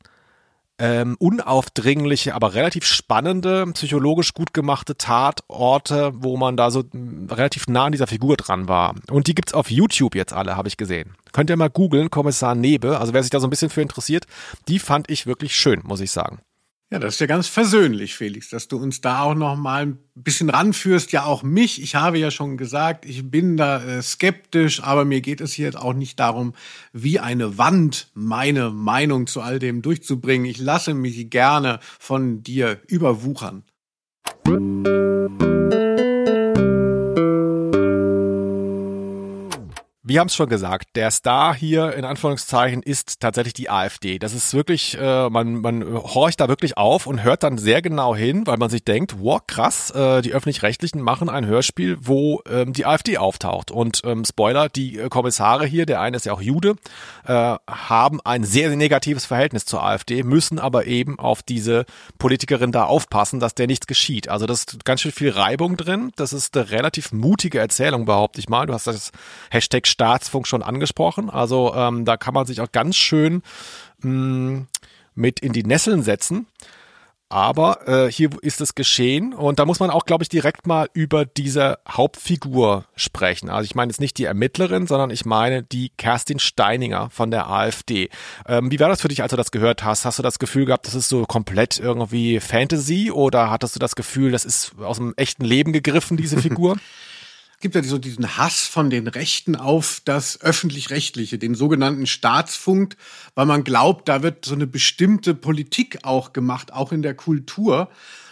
ähm, 0.77 1.15
unaufdringliche, 1.19 2.35
aber 2.35 2.53
relativ 2.53 2.85
spannende, 2.85 3.65
psychologisch 3.73 4.33
gut 4.33 4.53
gemachte 4.53 4.97
Tatorte, 4.97 6.11
wo 6.15 6.37
man 6.37 6.57
da 6.57 6.71
so 6.71 6.83
m, 6.93 7.27
relativ 7.31 7.67
nah 7.67 7.85
an 7.85 7.91
dieser 7.91 8.07
Figur 8.07 8.35
dran 8.35 8.67
war. 8.67 8.95
Und 9.09 9.27
die 9.27 9.35
gibt's 9.35 9.53
auf 9.53 9.71
YouTube 9.71 10.15
jetzt 10.15 10.33
alle, 10.33 10.57
habe 10.57 10.67
ich 10.67 10.77
gesehen. 10.77 11.15
Könnt 11.31 11.49
ihr 11.49 11.57
mal 11.57 11.69
googeln, 11.69 12.09
Kommissar 12.09 12.55
Nebe, 12.55 12.99
also 12.99 13.13
wer 13.13 13.23
sich 13.23 13.29
da 13.29 13.39
so 13.39 13.47
ein 13.47 13.49
bisschen 13.49 13.69
für 13.69 13.81
interessiert, 13.81 14.25
die 14.67 14.79
fand 14.79 15.09
ich 15.09 15.25
wirklich 15.25 15.55
schön, 15.55 15.81
muss 15.83 16.01
ich 16.01 16.11
sagen. 16.11 16.39
Ja, 16.95 16.99
das 16.99 17.15
ist 17.15 17.19
ja 17.19 17.27
ganz 17.27 17.49
versöhnlich, 17.49 18.15
Felix, 18.15 18.47
dass 18.47 18.69
du 18.69 18.77
uns 18.77 19.01
da 19.01 19.19
auch 19.23 19.35
noch 19.35 19.57
mal 19.57 19.85
ein 19.85 19.99
bisschen 20.13 20.49
ranführst. 20.49 21.11
Ja, 21.11 21.25
auch 21.25 21.43
mich. 21.43 21.83
Ich 21.83 21.93
habe 21.93 22.17
ja 22.17 22.31
schon 22.31 22.55
gesagt, 22.55 23.03
ich 23.03 23.29
bin 23.29 23.57
da 23.57 23.83
äh, 23.83 24.01
skeptisch, 24.01 24.81
aber 24.81 25.03
mir 25.03 25.19
geht 25.19 25.41
es 25.41 25.51
hier 25.51 25.65
jetzt 25.65 25.77
auch 25.77 25.93
nicht 25.93 26.21
darum, 26.21 26.53
wie 26.93 27.19
eine 27.19 27.57
Wand 27.57 28.07
meine 28.13 28.69
Meinung 28.69 29.27
zu 29.27 29.41
all 29.41 29.59
dem 29.59 29.81
durchzubringen. 29.81 30.45
Ich 30.45 30.57
lasse 30.57 30.93
mich 30.93 31.29
gerne 31.29 31.81
von 31.99 32.43
dir 32.43 32.79
überwuchern. 32.87 33.63
Wir 40.07 40.19
haben 40.19 40.27
es 40.27 40.35
schon 40.35 40.49
gesagt, 40.49 40.89
der 40.95 41.09
Star 41.09 41.55
hier 41.55 41.95
in 41.95 42.05
Anführungszeichen 42.05 42.83
ist 42.83 43.21
tatsächlich 43.21 43.55
die 43.55 43.71
AfD. 43.71 44.19
Das 44.19 44.35
ist 44.35 44.53
wirklich, 44.53 44.95
äh, 45.01 45.31
man, 45.31 45.61
man 45.61 45.83
horcht 45.83 46.39
da 46.39 46.47
wirklich 46.47 46.77
auf 46.77 47.07
und 47.07 47.23
hört 47.23 47.41
dann 47.41 47.57
sehr 47.57 47.81
genau 47.81 48.15
hin, 48.15 48.45
weil 48.45 48.57
man 48.57 48.69
sich 48.69 48.83
denkt, 48.83 49.15
wow, 49.17 49.41
krass, 49.47 49.89
äh, 49.89 50.21
die 50.21 50.31
öffentlich-rechtlichen 50.31 51.01
machen 51.01 51.27
ein 51.27 51.47
Hörspiel, 51.47 51.97
wo 52.01 52.43
ähm, 52.47 52.71
die 52.71 52.85
AfD 52.85 53.17
auftaucht. 53.17 53.71
Und 53.71 54.03
ähm, 54.05 54.25
Spoiler, 54.25 54.69
die 54.69 54.99
äh, 54.99 55.09
Kommissare 55.09 55.65
hier, 55.65 55.87
der 55.87 56.01
eine 56.01 56.17
ist 56.17 56.27
ja 56.27 56.33
auch 56.33 56.41
Jude, 56.41 56.75
äh, 57.25 57.55
haben 57.67 58.21
ein 58.23 58.43
sehr, 58.43 58.67
sehr 58.67 58.77
negatives 58.77 59.25
Verhältnis 59.25 59.65
zur 59.65 59.81
AfD, 59.81 60.21
müssen 60.21 60.59
aber 60.59 60.85
eben 60.85 61.17
auf 61.17 61.41
diese 61.41 61.83
Politikerin 62.19 62.71
da 62.71 62.83
aufpassen, 62.83 63.39
dass 63.39 63.55
der 63.55 63.65
nichts 63.65 63.87
geschieht. 63.87 64.29
Also 64.29 64.45
das 64.45 64.65
ist 64.65 64.85
ganz 64.85 65.01
schön 65.01 65.11
viel 65.11 65.31
Reibung 65.31 65.77
drin. 65.77 66.11
Das 66.15 66.31
ist 66.31 66.55
eine 66.55 66.69
relativ 66.69 67.11
mutige 67.11 67.57
Erzählung, 67.57 68.05
behaupte 68.05 68.39
ich 68.39 68.49
mal. 68.49 68.67
Du 68.67 68.73
hast 68.73 68.85
das 68.85 69.11
Hashtag 69.49 69.87
Staatsfunk 69.95 70.45
schon 70.45 70.61
angesprochen. 70.61 71.29
Also 71.29 71.73
ähm, 71.73 72.03
da 72.03 72.17
kann 72.17 72.33
man 72.33 72.45
sich 72.45 72.59
auch 72.59 72.71
ganz 72.71 72.97
schön 72.97 73.43
mh, 74.01 74.65
mit 75.15 75.39
in 75.39 75.53
die 75.53 75.63
Nesseln 75.63 76.03
setzen. 76.03 76.47
Aber 77.27 77.87
äh, 77.87 78.11
hier 78.11 78.29
ist 78.41 78.61
es 78.61 78.75
geschehen 78.75 79.33
und 79.33 79.57
da 79.57 79.65
muss 79.65 79.79
man 79.79 79.89
auch, 79.89 80.05
glaube 80.05 80.23
ich, 80.23 80.29
direkt 80.29 80.67
mal 80.67 80.89
über 80.93 81.25
diese 81.25 81.79
Hauptfigur 81.89 82.85
sprechen. 82.95 83.49
Also 83.49 83.65
ich 83.65 83.73
meine 83.73 83.89
jetzt 83.89 83.99
nicht 83.99 84.17
die 84.19 84.25
Ermittlerin, 84.25 84.85
sondern 84.85 85.09
ich 85.09 85.25
meine 85.25 85.63
die 85.63 85.89
Kerstin 85.97 86.37
Steininger 86.37 87.09
von 87.09 87.31
der 87.31 87.49
AfD. 87.49 88.09
Ähm, 88.47 88.69
wie 88.69 88.79
war 88.79 88.89
das 88.89 89.01
für 89.01 89.07
dich, 89.07 89.23
als 89.23 89.31
du 89.31 89.37
das 89.37 89.51
gehört 89.51 89.83
hast? 89.83 90.05
Hast 90.05 90.19
du 90.19 90.23
das 90.23 90.37
Gefühl 90.37 90.65
gehabt, 90.65 90.85
das 90.85 90.93
ist 90.93 91.09
so 91.09 91.25
komplett 91.25 91.79
irgendwie 91.79 92.39
Fantasy 92.39 93.09
oder 93.11 93.49
hattest 93.49 93.75
du 93.75 93.79
das 93.79 93.95
Gefühl, 93.95 94.31
das 94.31 94.45
ist 94.45 94.73
aus 94.79 94.97
dem 94.97 95.13
echten 95.15 95.45
Leben 95.45 95.73
gegriffen, 95.73 96.17
diese 96.17 96.37
Figur? 96.37 96.77
Gibt 97.65 97.73
ja 97.73 97.81
so 97.81 97.97
diesen 97.97 98.37
Hass 98.37 98.67
von 98.67 98.91
den 98.91 99.07
Rechten 99.07 99.55
auf 99.55 99.99
das 100.05 100.39
öffentlich-rechtliche, 100.39 101.39
den 101.39 101.55
sogenannten 101.55 102.05
Staatsfunk, 102.05 102.95
weil 103.33 103.47
man 103.47 103.63
glaubt, 103.63 104.07
da 104.07 104.21
wird 104.21 104.45
so 104.45 104.53
eine 104.53 104.67
bestimmte 104.67 105.33
Politik 105.33 105.97
auch 106.03 106.31
gemacht, 106.31 106.71
auch 106.71 106.91
in 106.91 107.01
der 107.01 107.15
Kultur. 107.15 107.89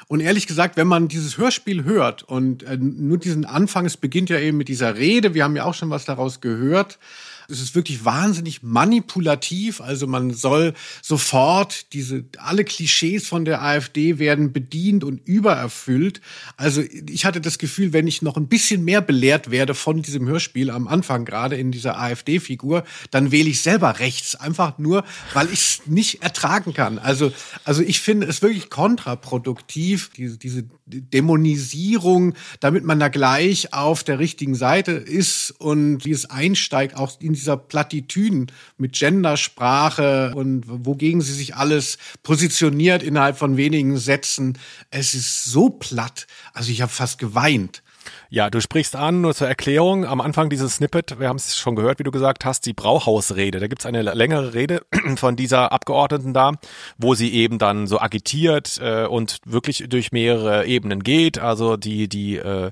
Und 0.08 0.20
ehrlich 0.20 0.46
gesagt, 0.46 0.78
wenn 0.78 0.86
man 0.86 1.08
dieses 1.08 1.40
Hörspiel 1.40 1.84
hört 1.84 2.22
und 2.22 2.62
äh, 2.62 2.78
nur 2.78 3.18
diesen 3.18 3.46
Anfang, 3.46 3.88
es 3.88 3.98
beginnt 3.98 4.30
ja 4.30 4.38
eben 4.38 4.58
mit 4.58 4.68
dieser 4.68 4.98
Rede, 4.98 5.34
wir 5.34 5.46
haben 5.46 5.56
ja 5.56 5.64
auch 5.64 5.74
schon 5.74 5.90
was 5.90 6.06
daraus 6.06 6.40
gehört, 6.40 7.00
es 7.50 7.62
ist 7.62 7.76
wirklich 7.76 8.06
wahnsinnig 8.06 8.64
manipulativ. 8.64 9.82
Also 9.82 10.08
man 10.08 10.32
soll 10.32 10.74
sofort 11.02 11.94
diese, 11.94 12.26
alle 12.38 12.64
Klischees 12.64 13.28
von 13.28 13.46
der 13.46 13.62
AfD 13.62 14.20
werden 14.20 14.54
bedient 14.54 15.04
und 15.04 15.28
übererfüllt. 15.28 16.22
Also 16.58 16.82
ich 16.82 17.26
hatte 17.26 17.42
das 17.42 17.58
Gefühl, 17.58 17.94
wenn 17.94 18.08
ich 18.08 18.22
noch 18.22 18.38
ein 18.38 18.48
bisschen 18.48 18.84
mehr 18.84 19.02
belehrt 19.02 19.52
werde 19.52 19.74
von 19.74 20.02
diesem 20.02 20.28
Hörspiel 20.28 20.70
am 20.70 20.88
Anfang, 20.88 21.26
gerade 21.26 21.56
in 21.56 21.72
dieser 21.72 22.00
AfD-Figur, 22.00 22.84
dann 23.12 23.32
wähle 23.32 23.50
ich 23.50 23.62
selber 23.62 24.00
rechts. 24.00 24.36
Einfach 24.36 24.78
nur, 24.78 25.04
weil 25.34 25.48
ich 25.52 25.60
es 25.60 25.82
nicht 25.86 26.24
ertragen 26.24 26.74
kann. 26.74 27.00
Also, 27.00 27.32
also 27.64 27.82
ich 27.82 28.00
finde 28.00 28.28
es 28.28 28.42
wirklich 28.42 28.70
kontraproduktiv, 28.70 30.12
diese, 30.16 30.38
diese 30.38 30.64
Dämonisierung, 30.86 32.34
damit 32.60 32.84
man 32.84 33.00
da 33.00 33.08
gleich 33.08 33.74
auf 33.74 34.04
der 34.04 34.20
richtigen 34.20 34.56
Seite 34.56 34.92
ist 34.92 35.52
und 35.52 36.06
wie 36.06 36.12
es 36.12 36.30
einsteigt, 36.30 36.96
auch 36.96 37.20
in 37.20 37.33
dieser 37.34 37.58
Plattitüden 37.58 38.52
mit 38.78 38.94
Gendersprache 38.94 40.34
und 40.36 40.64
wogegen 40.68 41.22
sie 41.22 41.34
sich 41.34 41.56
alles 41.56 41.98
positioniert 42.24 43.04
innerhalb 43.04 43.38
von 43.38 43.58
wenigen 43.58 43.98
Sätzen. 43.98 44.58
Es 44.90 45.14
ist 45.14 45.46
so 45.46 45.70
platt. 45.70 46.28
Also 46.54 46.72
ich 46.72 46.82
habe 46.82 46.92
fast 46.92 47.18
geweint. 47.20 47.84
Ja, 48.30 48.50
du 48.50 48.62
sprichst 48.62 48.96
an, 48.96 49.22
nur 49.22 49.36
zur 49.36 49.48
Erklärung, 49.48 50.06
am 50.06 50.22
Anfang 50.22 50.50
dieses 50.50 50.76
Snippet, 50.76 51.20
wir 51.20 51.30
haben 51.30 51.38
es 51.38 51.58
schon 51.58 51.76
gehört, 51.76 52.00
wie 52.00 52.04
du 52.04 52.12
gesagt 52.12 52.46
hast, 52.46 52.66
die 52.66 52.74
Brauhausrede. 52.74 53.60
Da 53.60 53.68
gibt's 53.68 53.86
eine 53.86 54.02
längere 54.02 54.54
Rede 54.54 54.82
von 55.16 55.36
dieser 55.36 55.72
Abgeordneten 55.72 56.34
da, 56.34 56.54
wo 56.98 57.14
sie 57.16 57.34
eben 57.34 57.60
dann 57.60 57.88
so 57.88 58.00
agitiert 58.00 58.80
äh, 58.82 59.06
und 59.06 59.40
wirklich 59.46 59.86
durch 59.88 60.12
mehrere 60.12 60.66
Ebenen 60.66 61.04
geht. 61.04 61.40
Also 61.40 61.78
die, 61.78 62.08
die 62.08 62.38
äh, 62.38 62.72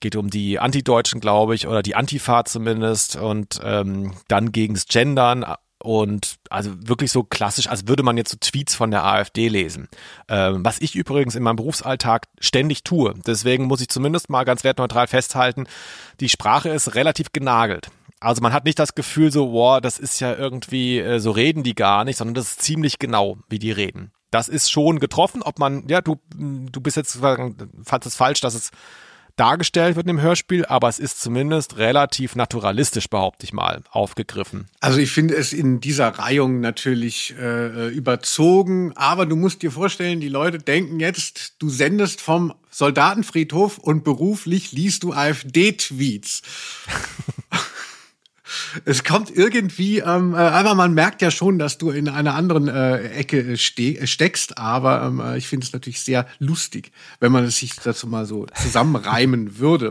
geht 0.00 0.16
um 0.16 0.30
die 0.30 0.58
Antideutschen, 0.58 1.20
glaube 1.20 1.54
ich, 1.54 1.66
oder 1.66 1.82
die 1.82 1.94
Antifa 1.94 2.44
zumindest 2.44 3.16
und 3.16 3.60
ähm, 3.62 4.14
dann 4.28 4.52
gegens 4.52 4.86
Gendern 4.86 5.44
und 5.82 6.36
also 6.50 6.70
wirklich 6.76 7.10
so 7.10 7.24
klassisch, 7.24 7.68
als 7.68 7.88
würde 7.88 8.02
man 8.02 8.16
jetzt 8.16 8.30
so 8.30 8.36
Tweets 8.38 8.74
von 8.74 8.90
der 8.90 9.04
AfD 9.04 9.48
lesen. 9.48 9.88
Ähm, 10.28 10.64
was 10.64 10.80
ich 10.80 10.94
übrigens 10.94 11.34
in 11.34 11.42
meinem 11.42 11.56
Berufsalltag 11.56 12.28
ständig 12.38 12.84
tue. 12.84 13.14
Deswegen 13.26 13.64
muss 13.64 13.80
ich 13.80 13.88
zumindest 13.88 14.28
mal 14.28 14.44
ganz 14.44 14.62
wertneutral 14.62 15.06
festhalten, 15.06 15.66
die 16.20 16.28
Sprache 16.28 16.68
ist 16.68 16.94
relativ 16.94 17.32
genagelt. 17.32 17.88
Also 18.20 18.42
man 18.42 18.52
hat 18.52 18.66
nicht 18.66 18.78
das 18.78 18.94
Gefühl 18.94 19.32
so, 19.32 19.52
wow, 19.52 19.80
das 19.80 19.98
ist 19.98 20.20
ja 20.20 20.34
irgendwie, 20.34 20.98
äh, 20.98 21.18
so 21.18 21.30
reden 21.30 21.62
die 21.62 21.74
gar 21.74 22.04
nicht, 22.04 22.18
sondern 22.18 22.34
das 22.34 22.50
ist 22.50 22.62
ziemlich 22.62 22.98
genau, 22.98 23.38
wie 23.48 23.58
die 23.58 23.72
reden. 23.72 24.12
Das 24.30 24.48
ist 24.48 24.70
schon 24.70 25.00
getroffen, 25.00 25.42
ob 25.42 25.58
man, 25.58 25.88
ja, 25.88 26.02
du, 26.02 26.20
du 26.36 26.80
bist 26.80 26.96
jetzt, 26.96 27.16
fandest 27.16 28.06
es 28.06 28.16
falsch, 28.16 28.40
dass 28.42 28.54
es 28.54 28.70
dargestellt 29.40 29.96
wird 29.96 30.06
im 30.06 30.20
Hörspiel, 30.20 30.66
aber 30.66 30.88
es 30.88 30.98
ist 30.98 31.22
zumindest 31.22 31.78
relativ 31.78 32.36
naturalistisch, 32.36 33.08
behaupte 33.08 33.44
ich 33.44 33.54
mal, 33.54 33.82
aufgegriffen. 33.90 34.68
Also 34.80 34.98
ich 34.98 35.10
finde 35.10 35.34
es 35.34 35.54
in 35.54 35.80
dieser 35.80 36.08
Reihung 36.08 36.60
natürlich 36.60 37.34
äh, 37.40 37.88
überzogen, 37.88 38.92
aber 38.96 39.24
du 39.24 39.36
musst 39.36 39.62
dir 39.62 39.70
vorstellen, 39.70 40.20
die 40.20 40.28
Leute 40.28 40.58
denken 40.58 41.00
jetzt, 41.00 41.54
du 41.58 41.70
sendest 41.70 42.20
vom 42.20 42.52
Soldatenfriedhof 42.70 43.78
und 43.78 44.04
beruflich 44.04 44.72
liest 44.72 45.04
du 45.04 45.14
AfD-Tweets. 45.14 46.42
es 48.84 49.04
kommt 49.04 49.34
irgendwie, 49.34 49.98
ähm, 49.98 50.34
aber 50.34 50.74
man 50.74 50.94
merkt 50.94 51.22
ja 51.22 51.30
schon, 51.30 51.58
dass 51.58 51.78
du 51.78 51.90
in 51.90 52.08
einer 52.08 52.34
anderen 52.34 52.68
äh, 52.68 53.10
Ecke 53.10 53.56
ste 53.56 54.06
steckst, 54.06 54.58
aber 54.58 55.02
ähm, 55.02 55.36
ich 55.36 55.48
finde 55.48 55.66
es 55.66 55.72
natürlich 55.72 56.00
sehr 56.00 56.26
lustig, 56.38 56.92
wenn 57.20 57.32
man 57.32 57.44
es 57.44 57.58
sich 57.58 57.74
dazu 57.76 58.06
mal 58.06 58.26
so 58.26 58.46
zusammenreimen 58.54 59.58
würde. 59.58 59.90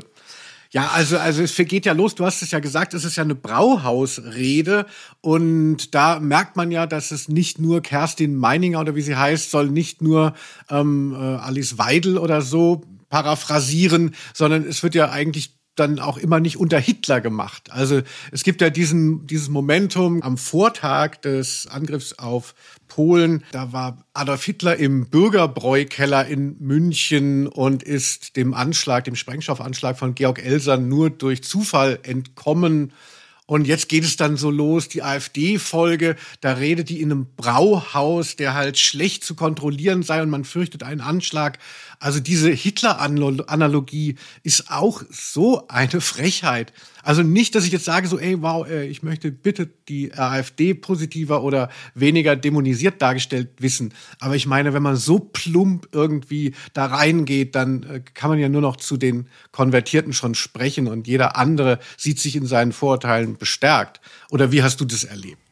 Ja, 0.72 0.90
also, 0.90 1.18
also 1.18 1.42
es 1.42 1.56
geht 1.56 1.88
ja 1.88 1.94
los. 1.94 2.14
Du 2.14 2.26
hast 2.26 2.44
es 2.44 2.52
ja 2.52 2.60
gesagt, 2.60 2.94
es 2.94 3.04
ist 3.04 3.16
ja 3.16 3.24
eine 3.24 3.34
Brauhausrede. 3.34 4.86
Und 5.22 5.96
da 5.96 6.20
merkt 6.20 6.56
man 6.58 6.70
ja, 6.70 6.86
dass 6.86 7.10
es 7.10 7.28
nicht 7.28 7.58
nur 7.58 7.82
Kerstin 7.82 8.36
Meininger 8.36 8.80
oder 8.80 8.96
wie 8.96 9.02
sie 9.02 9.16
heißt, 9.16 9.50
soll 9.50 9.72
nicht 9.72 10.04
nur 10.04 10.34
ähm, 10.70 11.14
äh, 11.14 11.18
Alice 11.18 11.80
Weidel 11.80 12.20
oder 12.20 12.44
so 12.44 12.84
paraphrasieren, 13.10 14.14
sondern 14.36 14.64
es 14.64 14.84
wird 14.84 14.94
ja 14.94 15.10
eigentlich 15.10 15.59
dann 15.80 16.00
auch 16.00 16.18
immer 16.18 16.40
nicht 16.40 16.58
unter 16.58 16.80
Hitler 16.80 17.22
gemacht. 17.22 17.72
Also 17.72 18.02
es 18.32 18.44
gibt 18.44 18.62
ja 18.62 18.70
diesen, 18.70 19.28
dieses 19.28 19.50
Momentum 19.50 20.22
am 20.22 20.38
Vortag 20.38 21.18
des 21.22 21.68
Angriffs 21.68 22.14
auf 22.14 22.56
Polen. 22.88 23.44
Da 23.52 23.72
war 23.72 24.04
Adolf 24.14 24.44
Hitler 24.44 24.78
im 24.78 25.08
Bürgerbräukeller 25.08 26.26
in 26.28 26.58
München 26.60 27.48
und 27.48 27.84
ist 27.84 28.36
dem 28.36 28.54
Anschlag, 28.54 29.06
dem 29.06 29.16
Sprengstoffanschlag 29.16 29.98
von 29.98 30.16
Georg 30.16 30.44
Elser 30.44 30.78
nur 30.78 31.10
durch 31.10 31.44
Zufall 31.44 32.00
entkommen. 32.04 32.92
Und 33.50 33.66
jetzt 33.66 33.90
geht 33.90 34.04
es 34.04 34.16
dann 34.16 34.38
so 34.38 34.52
los, 34.52 34.90
die 34.90 35.02
AfD-Folge, 35.02 36.18
da 36.40 36.54
redet 36.54 36.90
die 36.90 37.02
in 37.02 37.12
einem 37.12 37.26
Brauhaus, 37.36 38.36
der 38.36 38.54
halt 38.54 38.78
schlecht 38.78 39.24
zu 39.24 39.34
kontrollieren 39.34 40.04
sei 40.04 40.22
und 40.22 40.30
man 40.30 40.46
fürchtet 40.46 40.84
einen 40.84 41.02
Anschlag. 41.02 41.58
Also 42.02 42.22
diese 42.22 42.50
Hitler-Analogie 42.50 44.16
ist 44.44 44.72
auch 44.72 45.04
so 45.10 45.68
eine 45.68 46.00
Frechheit. 46.00 46.72
Also 47.04 47.24
nicht, 47.24 47.56
dass 47.56 47.66
ich 47.66 47.74
jetzt 47.74 47.84
sage, 47.84 48.08
so, 48.08 48.18
ey, 48.18 48.42
wow, 48.42 48.66
äh, 48.66 48.88
ich 48.88 49.04
möchte 49.04 49.32
bitte 49.32 49.70
die 49.90 50.14
AfD 50.14 50.74
positiver 50.74 51.44
oder 51.44 51.70
weniger 51.96 52.38
dämonisiert 52.38 53.02
dargestellt 53.02 53.50
wissen. 53.60 53.94
Aber 54.20 54.36
ich 54.38 54.48
meine, 54.48 54.74
wenn 54.74 54.84
man 54.84 54.96
so 54.96 55.20
plump 55.20 55.90
irgendwie 55.92 56.54
da 56.74 56.86
reingeht, 56.86 57.56
dann 57.56 57.84
äh, 57.84 58.02
kann 58.14 58.30
man 58.30 58.40
ja 58.40 58.48
nur 58.48 58.62
noch 58.62 58.78
zu 58.78 58.96
den 58.96 59.28
Konvertierten 59.52 60.14
schon 60.14 60.36
sprechen 60.36 60.88
und 60.88 61.06
jeder 61.06 61.36
andere 61.36 61.80
sieht 61.98 62.20
sich 62.20 62.38
in 62.38 62.46
seinen 62.46 62.72
Vorurteilen 62.72 63.38
bestärkt. 63.38 64.00
Oder 64.30 64.54
wie 64.54 64.64
hast 64.64 64.80
du 64.80 64.86
das 64.86 65.04
erlebt? 65.04 65.49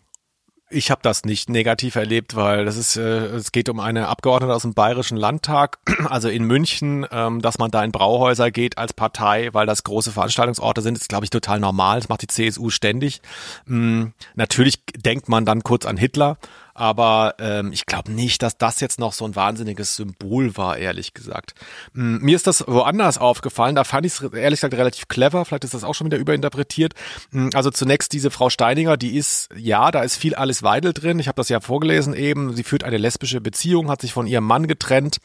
Ich 0.69 0.91
habe 0.91 0.99
das 1.01 1.23
nicht 1.23 1.49
negativ 1.49 1.95
erlebt, 1.95 2.35
weil 2.35 2.65
das 2.65 2.75
ist, 2.75 2.97
äh, 2.97 3.27
es 3.27 3.53
geht 3.53 3.69
um 3.69 3.79
eine 3.79 4.09
Abgeordnete 4.09 4.53
aus 4.53 4.63
dem 4.63 4.73
Bayerischen 4.73 5.15
Landtag, 5.15 5.79
also 6.09 6.27
in 6.27 6.43
München, 6.43 7.05
ähm, 7.09 7.41
dass 7.41 7.57
man 7.57 7.71
da 7.71 7.85
in 7.85 7.93
Brauhäuser 7.93 8.51
geht 8.51 8.77
als 8.77 8.91
Partei, 8.91 9.49
weil 9.53 9.65
das 9.65 9.85
große 9.85 10.11
Veranstaltungsorte 10.11 10.81
sind, 10.81 10.97
ist 10.97 11.07
glaube 11.07 11.23
ich 11.23 11.29
total 11.29 11.61
normal. 11.61 11.99
Das 12.01 12.09
macht 12.09 12.21
die 12.21 12.27
CSU 12.27 12.69
ständig. 12.69 13.21
Ähm, 13.69 14.11
natürlich 14.35 14.83
denkt 14.93 15.29
man 15.29 15.45
dann 15.45 15.63
kurz 15.63 15.85
an 15.85 15.95
Hitler, 15.95 16.37
aber 16.77 17.33
ähm, 17.39 17.71
ich 17.73 17.87
glaube 17.87 18.11
nicht, 18.11 18.43
dass 18.43 18.59
das 18.59 18.79
jetzt 18.81 18.99
noch 18.99 19.11
so 19.11 19.25
ein 19.25 19.35
wahnsinniges 19.35 19.95
Symbol 19.95 20.55
war, 20.57 20.77
ehrlich 20.77 21.15
gesagt. 21.15 21.55
Ähm, 21.95 22.19
mir 22.19 22.35
ist 22.35 22.45
das 22.45 22.65
woanders 22.67 23.17
aufgefallen, 23.17 23.73
da 23.73 23.83
fand 23.83 24.05
ich 24.05 24.13
es 24.13 24.21
ehrlich 24.21 24.59
gesagt 24.59 24.75
relativ 24.75 25.07
clever, 25.07 25.43
vielleicht 25.43 25.63
ist 25.63 25.73
das 25.73 25.83
auch 25.83 25.95
schon 25.95 26.05
wieder 26.05 26.19
überinterpretiert. 26.19 26.93
Ähm, 27.33 27.49
also 27.55 27.71
zunächst 27.71 28.13
diese 28.13 28.29
Frau 28.29 28.51
Steininger, 28.51 28.95
die 28.95 29.17
ist, 29.17 29.49
ja, 29.55 29.89
da 29.89 30.03
ist 30.03 30.17
viel 30.17 30.35
Alice 30.35 30.61
Weidel 30.61 30.93
drin, 30.93 31.17
ich 31.17 31.27
habe 31.27 31.37
das 31.37 31.49
ja 31.49 31.61
vorgelesen 31.61 32.13
eben, 32.13 32.55
sie 32.55 32.63
führt 32.63 32.83
eine 32.83 32.97
lesbische 32.97 33.41
Beziehung, 33.41 33.89
hat 33.89 34.01
sich 34.01 34.13
von 34.13 34.27
ihrem 34.27 34.45
Mann 34.45 34.67
getrennt. 34.67 35.17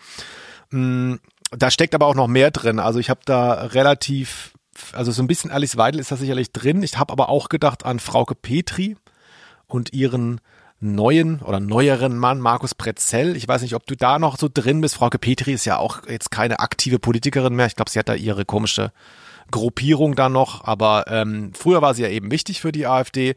Ähm, 0.73 1.21
da 1.51 1.71
steckt 1.71 1.95
aber 1.95 2.07
auch 2.07 2.15
noch 2.15 2.29
mehr 2.29 2.51
drin, 2.51 2.79
also 2.79 2.99
ich 2.99 3.11
habe 3.11 3.21
da 3.27 3.53
relativ 3.53 4.53
also 4.95 5.13
so 5.13 5.23
ein 5.23 5.27
bisschen 5.27 5.51
Alice 5.51 5.77
Weidel 5.77 6.01
ist 6.01 6.11
da 6.11 6.17
sicherlich 6.17 6.51
drin. 6.51 6.83
Ich 6.83 6.97
habe 6.97 7.13
aber 7.13 7.29
auch 7.29 7.51
gedacht 7.51 7.85
an 7.85 7.99
Frauke 7.99 8.35
Petri 8.35 8.97
und 9.67 9.93
ihren 9.93 10.41
neuen 10.83 11.41
oder 11.41 11.61
neueren 11.61 12.17
Mann, 12.19 12.41
Markus 12.41 12.75
Pretzell. 12.75 13.37
Ich 13.37 13.47
weiß 13.47 13.63
nicht, 13.63 13.75
ob 13.75 13.87
du 13.87 13.97
da 13.97 14.19
noch 14.19 14.37
so 14.37 14.49
drin 14.53 14.81
bist. 14.81 14.97
Frau 14.97 15.09
Petri 15.09 15.53
ist 15.53 15.65
ja 15.65 15.79
auch 15.79 16.07
jetzt 16.09 16.31
keine 16.31 16.61
aktive 16.61 16.99
Politikerin 16.99 17.55
mehr. 17.55 17.67
Ich 17.67 17.77
glaube, 17.77 17.91
sie 17.91 17.99
hat 17.99 18.09
da 18.09 18.15
ihre 18.15 18.45
komische 18.45 18.93
Gruppierung 19.51 20.17
da 20.17 20.29
noch. 20.29 20.65
Aber 20.65 21.05
ähm, 21.09 21.53
früher 21.55 21.83
war 21.83 21.95
sie 21.95 22.03
ja 22.03 22.09
eben 22.09 22.31
wichtig 22.31 22.61
für 22.61 22.73
die 22.73 22.87
AfD 22.87 23.35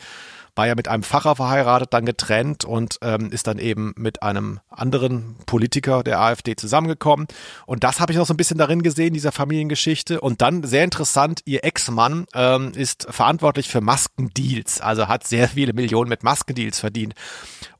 war 0.56 0.68
ja 0.68 0.76
mit 0.76 0.88
einem 0.88 1.04
Pfarrer 1.04 1.36
verheiratet, 1.36 1.94
dann 1.94 2.06
getrennt 2.06 2.66
und 2.66 2.98
ähm, 3.02 3.32
ist 3.32 3.48
dann 3.48 3.60
eben 3.60 3.94
mit 3.98 4.24
einem 4.24 4.60
anderen 4.70 5.36
Politiker 5.46 6.04
der 6.04 6.20
AfD 6.20 6.56
zusammengekommen. 6.56 7.28
Und 7.66 7.84
das 7.84 8.00
habe 8.00 8.12
ich 8.12 8.18
noch 8.18 8.26
so 8.26 8.34
ein 8.34 8.38
bisschen 8.38 8.58
darin 8.58 8.82
gesehen, 8.82 9.14
dieser 9.14 9.32
Familiengeschichte. 9.32 10.22
Und 10.22 10.42
dann 10.42 10.64
sehr 10.64 10.84
interessant, 10.84 11.42
ihr 11.46 11.64
Ex-Mann 11.64 12.26
ähm, 12.34 12.72
ist 12.74 13.08
verantwortlich 13.10 13.68
für 13.68 13.82
Maskendeals, 13.82 14.82
also 14.82 15.08
hat 15.08 15.28
sehr 15.28 15.50
viele 15.50 15.74
Millionen 15.74 16.10
mit 16.10 16.24
Maskendeals 16.24 16.80
verdient. 16.80 17.16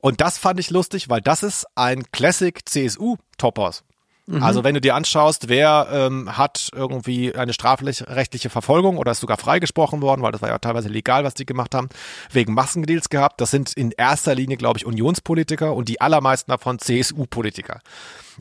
Und 0.00 0.20
das 0.20 0.38
fand 0.38 0.60
ich 0.60 0.70
lustig, 0.70 1.08
weil 1.08 1.20
das 1.20 1.42
ist 1.42 1.66
ein 1.74 2.04
Classic 2.12 2.60
CSU-Toppers. 2.64 3.82
Mhm. 4.26 4.42
Also 4.42 4.64
wenn 4.64 4.74
du 4.74 4.80
dir 4.80 4.96
anschaust, 4.96 5.48
wer 5.48 5.88
ähm, 5.90 6.36
hat 6.36 6.70
irgendwie 6.74 7.34
eine 7.34 7.52
strafrechtliche 7.52 8.50
Verfolgung 8.50 8.98
oder 8.98 9.12
ist 9.12 9.20
sogar 9.20 9.38
freigesprochen 9.38 10.02
worden, 10.02 10.22
weil 10.22 10.32
das 10.32 10.42
war 10.42 10.48
ja 10.48 10.58
teilweise 10.58 10.88
legal, 10.88 11.22
was 11.22 11.34
die 11.34 11.46
gemacht 11.46 11.74
haben, 11.74 11.88
wegen 12.32 12.52
Massendeals 12.52 13.08
gehabt. 13.08 13.40
Das 13.40 13.52
sind 13.52 13.72
in 13.74 13.92
erster 13.92 14.34
Linie, 14.34 14.56
glaube 14.56 14.78
ich, 14.78 14.86
Unionspolitiker 14.86 15.74
und 15.74 15.88
die 15.88 16.00
allermeisten 16.00 16.50
davon 16.50 16.80
CSU-Politiker. 16.80 17.80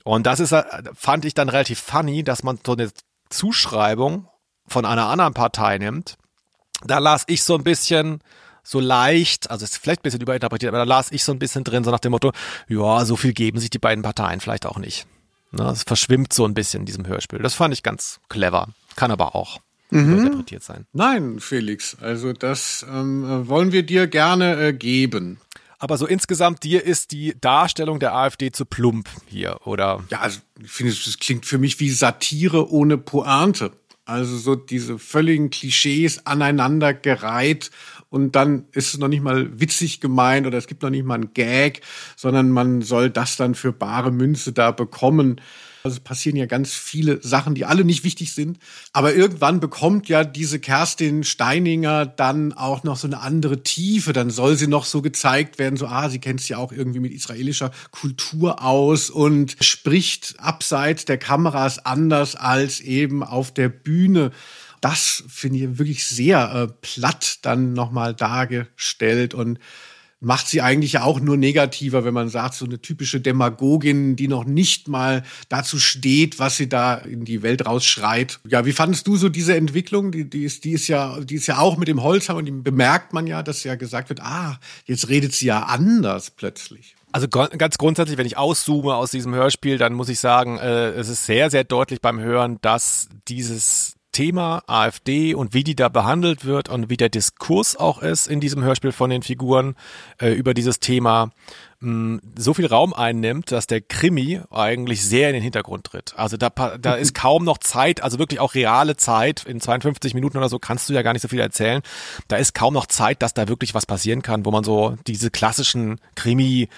Und 0.04 0.26
das 0.26 0.40
ist, 0.40 0.52
äh, 0.52 0.64
fand 0.96 1.24
ich 1.24 1.36
dann 1.36 1.50
relativ 1.50 1.80
funny, 1.80 2.24
dass 2.24 2.42
man 2.42 2.60
so 2.66 2.74
eine 2.74 2.90
Zuschreibung 3.30 4.28
von 4.68 4.86
einer 4.86 5.08
anderen 5.08 5.34
Partei 5.34 5.78
nimmt. 5.78 6.18
Da 6.84 6.98
las 6.98 7.26
ich 7.28 7.44
so 7.44 7.56
ein 7.56 7.64
bisschen, 7.64 8.22
so 8.64 8.80
leicht, 8.80 9.52
also 9.52 9.64
ist 9.64 9.78
vielleicht 9.78 10.00
ein 10.02 10.04
bisschen 10.04 10.22
überinterpretiert, 10.22 10.70
aber 10.70 10.80
da 10.80 10.84
las 10.84 11.12
ich 11.12 11.24
so 11.24 11.32
ein 11.32 11.38
bisschen 11.38 11.64
drin, 11.64 11.84
so 11.84 11.92
nach 11.92 12.00
dem 12.00 12.12
Motto, 12.12 12.32
ja, 12.68 13.06
so 13.06 13.16
viel 13.16 13.34
geben 13.34 13.60
sich 13.60 13.70
die 13.70 13.78
beiden 13.78 14.02
Parteien 14.02 14.42
vielleicht 14.42 14.66
auch 14.66 14.78
nicht. 14.78 15.06
Ne, 15.58 15.70
es 15.70 15.84
verschwimmt 15.84 16.34
so 16.34 16.46
ein 16.46 16.54
bisschen 16.54 16.82
in 16.82 16.86
diesem 16.86 17.08
Hörspiel. 17.08 17.40
Das 17.40 17.54
fand 17.54 17.74
ich 17.74 17.82
ganz 17.82 18.20
clever. 18.30 18.68
Kann 18.96 19.12
aber 19.12 19.36
auch 19.36 19.60
mhm. 19.90 20.20
interpretiert 20.20 20.64
sein. 20.64 20.86
Nein, 20.94 21.40
Felix, 21.40 21.98
also 22.00 22.34
das 22.34 22.86
ähm, 22.90 23.48
wollen 23.48 23.72
wir 23.72 23.84
dir 23.84 24.08
gerne 24.08 24.58
äh, 24.58 24.74
geben. 24.74 25.40
Aber 25.80 25.98
so 25.98 26.08
insgesamt, 26.08 26.64
dir 26.64 26.84
ist 26.84 27.12
die 27.12 27.36
Darstellung 27.40 28.00
der 28.00 28.16
AfD 28.16 28.52
zu 28.52 28.66
plump 28.66 29.10
hier, 29.28 29.60
oder? 29.66 30.04
Ja, 30.10 30.22
also 30.22 30.40
ich 30.62 30.72
finde, 30.72 30.94
das 30.94 31.20
klingt 31.20 31.46
für 31.46 31.58
mich 31.58 31.80
wie 31.80 31.90
Satire 31.90 32.72
ohne 32.72 32.98
Pointe. 32.98 33.72
Also 34.06 34.38
so 34.38 34.56
diese 34.56 35.00
völligen 35.00 35.50
Klischees 35.50 36.26
aneinandergereiht 36.26 37.72
und 38.16 38.34
dann 38.34 38.64
ist 38.72 38.94
es 38.94 38.98
noch 38.98 39.10
nicht 39.10 39.22
mal 39.22 39.60
witzig 39.60 40.00
gemeint 40.00 40.48
oder 40.48 40.58
es 40.58 40.68
gibt 40.68 40.84
noch 40.84 40.90
nicht 40.90 41.04
mal 41.04 41.16
einen 41.16 41.34
Gag, 41.34 41.82
sondern 42.16 42.50
man 42.50 42.82
soll 42.82 43.10
das 43.10 43.36
dann 43.36 43.56
für 43.56 43.74
bare 43.74 44.10
Münze 44.10 44.54
da 44.54 44.72
bekommen. 44.72 45.42
Also 45.84 45.98
es 45.98 46.00
passieren 46.00 46.38
ja 46.38 46.46
ganz 46.46 46.72
viele 46.74 47.22
Sachen, 47.22 47.56
die 47.56 47.66
alle 47.66 47.84
nicht 47.84 48.06
wichtig 48.06 48.34
sind. 48.34 48.58
Aber 48.94 49.14
irgendwann 49.14 49.60
bekommt 49.60 50.08
ja 50.08 50.24
diese 50.24 50.60
Kerstin 50.60 51.26
Steininger 51.26 52.06
dann 52.06 52.54
auch 52.54 52.86
noch 52.86 52.96
so 52.96 53.06
eine 53.06 53.20
andere 53.20 53.64
Tiefe. 53.64 54.14
Dann 54.14 54.30
soll 54.30 54.56
sie 54.56 54.68
noch 54.68 54.86
so 54.86 55.02
gezeigt 55.02 55.60
werden, 55.60 55.76
so, 55.76 55.86
ah, 55.88 56.08
sie 56.08 56.20
kennt 56.20 56.40
sich 56.40 56.52
ja 56.52 56.58
auch 56.58 56.72
irgendwie 56.72 57.02
mit 57.02 57.12
israelischer 57.12 57.72
Kultur 57.92 58.64
aus 58.64 59.10
und 59.10 59.58
spricht 59.60 60.36
abseits 60.40 61.04
der 61.04 61.18
Kameras 61.18 61.86
anders 61.86 62.38
als 62.38 62.80
eben 62.80 63.24
auf 63.24 63.54
der 63.54 63.68
Bühne 63.68 64.32
das 64.86 65.24
finde 65.28 65.58
ich 65.58 65.78
wirklich 65.80 66.06
sehr 66.06 66.54
äh, 66.54 66.68
platt 66.82 67.40
dann 67.42 67.74
nochmal 67.74 68.14
dargestellt 68.14 69.34
und 69.34 69.58
macht 70.20 70.48
sie 70.48 70.62
eigentlich 70.62 71.00
auch 71.00 71.20
nur 71.20 71.38
negativer, 71.38 72.06
wenn 72.06 72.14
man 72.14 72.30
sagt, 72.30 72.54
so 72.54 72.66
eine 72.66 72.80
typische 72.80 73.20
Demagogin, 73.20 74.16
die 74.16 74.28
noch 74.28 74.46
nicht 74.46 74.88
mal 74.88 75.24
dazu 75.50 75.80
steht, 75.80 76.38
was 76.38 76.58
sie 76.58 76.70
da 76.70 76.94
in 76.94 77.26
die 77.26 77.42
Welt 77.42 77.66
rausschreit. 77.66 78.40
Ja, 78.48 78.64
wie 78.68 78.74
fandest 78.74 79.08
du 79.08 79.18
so 79.18 79.28
diese 79.28 79.56
Entwicklung? 79.56 80.12
Die, 80.12 80.30
die, 80.30 80.44
ist, 80.44 80.66
die, 80.66 80.74
ist, 80.74 80.88
ja, 80.88 81.20
die 81.20 81.36
ist 81.36 81.48
ja 81.48 81.58
auch 81.58 81.78
mit 81.78 81.88
dem 81.88 82.04
Holzhammer 82.04 82.40
und 82.40 82.46
die 82.46 82.52
bemerkt 82.52 83.12
man 83.12 83.26
ja, 83.26 83.42
dass 83.42 83.64
ja 83.64 83.74
gesagt 83.74 84.10
wird, 84.10 84.22
ah, 84.22 84.60
jetzt 84.86 85.10
redet 85.10 85.34
sie 85.34 85.48
ja 85.48 85.64
anders 85.64 86.30
plötzlich. 86.30 86.96
Also 87.12 87.28
ganz 87.28 87.80
grundsätzlich, 87.80 88.20
wenn 88.20 88.28
ich 88.28 88.38
auszoome 88.38 88.94
aus 88.94 89.10
diesem 89.10 89.34
Hörspiel, 89.34 89.80
dann 89.80 89.94
muss 89.94 90.10
ich 90.10 90.20
sagen, 90.20 90.60
äh, 90.60 90.90
es 90.92 91.10
ist 91.10 91.26
sehr, 91.26 91.50
sehr 91.50 91.64
deutlich 91.64 92.02
beim 92.02 92.20
Hören, 92.20 92.60
dass 92.62 93.08
dieses 93.28 93.95
Thema 94.16 94.64
AfD 94.66 95.36
und 95.36 95.54
wie 95.54 95.66
die 95.66 95.76
da 95.76 95.90
behandelt 95.90 96.46
wird 96.46 96.70
und 96.70 96.90
wie 96.90 96.96
der 96.96 97.10
Diskurs 97.10 97.76
auch 97.76 98.02
ist 98.02 98.28
in 98.28 98.40
diesem 98.40 98.64
Hörspiel 98.64 98.94
von 98.94 99.10
den 99.10 99.24
Figuren 99.24 99.76
äh, 100.22 100.30
über 100.32 100.54
dieses 100.54 100.80
Thema 100.80 101.32
mh, 101.82 102.22
so 102.38 102.54
viel 102.54 102.66
Raum 102.66 102.94
einnimmt, 102.94 103.52
dass 103.52 103.68
der 103.68 103.82
Krimi 103.82 104.40
eigentlich 104.52 105.04
sehr 105.04 105.28
in 105.28 105.34
den 105.34 105.44
Hintergrund 105.44 105.84
tritt. 105.84 106.14
Also 106.16 106.38
da, 106.38 106.50
da 106.50 106.94
ist 106.96 107.14
kaum 107.14 107.44
noch 107.44 107.58
Zeit, 107.58 108.02
also 108.02 108.18
wirklich 108.18 108.40
auch 108.40 108.56
reale 108.56 108.96
Zeit, 108.96 109.44
in 109.44 109.60
52 109.60 110.14
Minuten 110.14 110.38
oder 110.38 110.48
so 110.48 110.60
kannst 110.60 110.88
du 110.88 110.94
ja 110.94 111.02
gar 111.02 111.12
nicht 111.12 111.22
so 111.22 111.28
viel 111.28 111.42
erzählen. 111.42 111.82
Da 112.30 112.38
ist 112.38 112.56
kaum 112.56 112.74
noch 112.74 112.86
Zeit, 112.86 113.22
dass 113.22 113.34
da 113.34 113.50
wirklich 113.50 113.74
was 113.74 113.86
passieren 113.86 114.22
kann, 114.22 114.46
wo 114.46 114.52
man 114.52 114.64
so 114.64 114.96
diese 115.08 115.30
klassischen 115.30 116.00
Krimi 116.16 116.70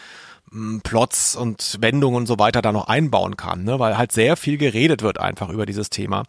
Plots 0.84 1.36
und 1.36 1.78
Wendungen 1.82 2.16
und 2.16 2.26
so 2.26 2.40
weiter 2.40 2.62
da 2.62 2.72
noch 2.72 2.88
einbauen 2.88 3.36
kann, 3.36 3.64
ne? 3.64 3.80
weil 3.80 3.98
halt 3.98 4.14
sehr 4.14 4.38
viel 4.38 4.58
geredet 4.58 5.02
wird 5.02 5.20
einfach 5.20 5.50
über 5.50 5.66
dieses 5.66 5.90
Thema. 5.90 6.24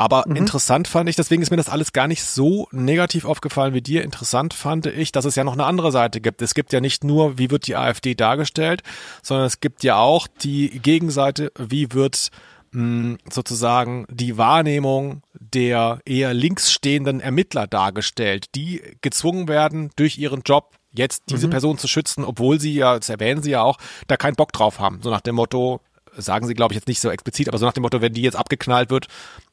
Aber 0.00 0.24
mhm. 0.26 0.36
interessant 0.36 0.88
fand 0.88 1.10
ich, 1.10 1.16
deswegen 1.16 1.42
ist 1.42 1.50
mir 1.50 1.58
das 1.58 1.68
alles 1.68 1.92
gar 1.92 2.08
nicht 2.08 2.24
so 2.24 2.68
negativ 2.72 3.26
aufgefallen 3.26 3.74
wie 3.74 3.82
dir. 3.82 4.02
Interessant 4.02 4.54
fand 4.54 4.86
ich, 4.86 5.12
dass 5.12 5.26
es 5.26 5.34
ja 5.34 5.44
noch 5.44 5.52
eine 5.52 5.66
andere 5.66 5.92
Seite 5.92 6.22
gibt. 6.22 6.40
Es 6.40 6.54
gibt 6.54 6.72
ja 6.72 6.80
nicht 6.80 7.04
nur, 7.04 7.36
wie 7.36 7.50
wird 7.50 7.66
die 7.66 7.76
AfD 7.76 8.14
dargestellt, 8.14 8.82
sondern 9.22 9.44
es 9.44 9.60
gibt 9.60 9.84
ja 9.84 9.98
auch 9.98 10.26
die 10.26 10.80
Gegenseite, 10.80 11.52
wie 11.58 11.92
wird 11.92 12.30
mh, 12.70 13.18
sozusagen 13.30 14.06
die 14.08 14.38
Wahrnehmung 14.38 15.20
der 15.38 16.00
eher 16.06 16.32
links 16.32 16.72
stehenden 16.72 17.20
Ermittler 17.20 17.66
dargestellt, 17.66 18.46
die 18.54 18.80
gezwungen 19.02 19.48
werden, 19.48 19.90
durch 19.96 20.16
ihren 20.16 20.40
Job 20.46 20.76
jetzt 20.92 21.24
diese 21.28 21.48
Mhm. 21.48 21.50
Person 21.50 21.76
zu 21.76 21.88
schützen, 21.88 22.24
obwohl 22.24 22.58
sie 22.58 22.72
ja, 22.72 22.96
das 22.98 23.10
erwähnen 23.10 23.42
sie 23.42 23.50
ja 23.50 23.60
auch, 23.60 23.76
da 24.06 24.16
keinen 24.16 24.36
Bock 24.36 24.54
drauf 24.54 24.78
haben. 24.80 25.00
So 25.02 25.10
nach 25.10 25.20
dem 25.20 25.34
Motto, 25.34 25.82
sagen 26.16 26.46
sie 26.46 26.54
glaube 26.54 26.72
ich 26.72 26.76
jetzt 26.76 26.88
nicht 26.88 27.00
so 27.00 27.10
explizit, 27.10 27.48
aber 27.48 27.58
so 27.58 27.66
nach 27.66 27.74
dem 27.74 27.82
Motto, 27.82 28.00
wenn 28.00 28.14
die 28.14 28.22
jetzt 28.22 28.36
abgeknallt 28.36 28.88
wird, 28.88 29.06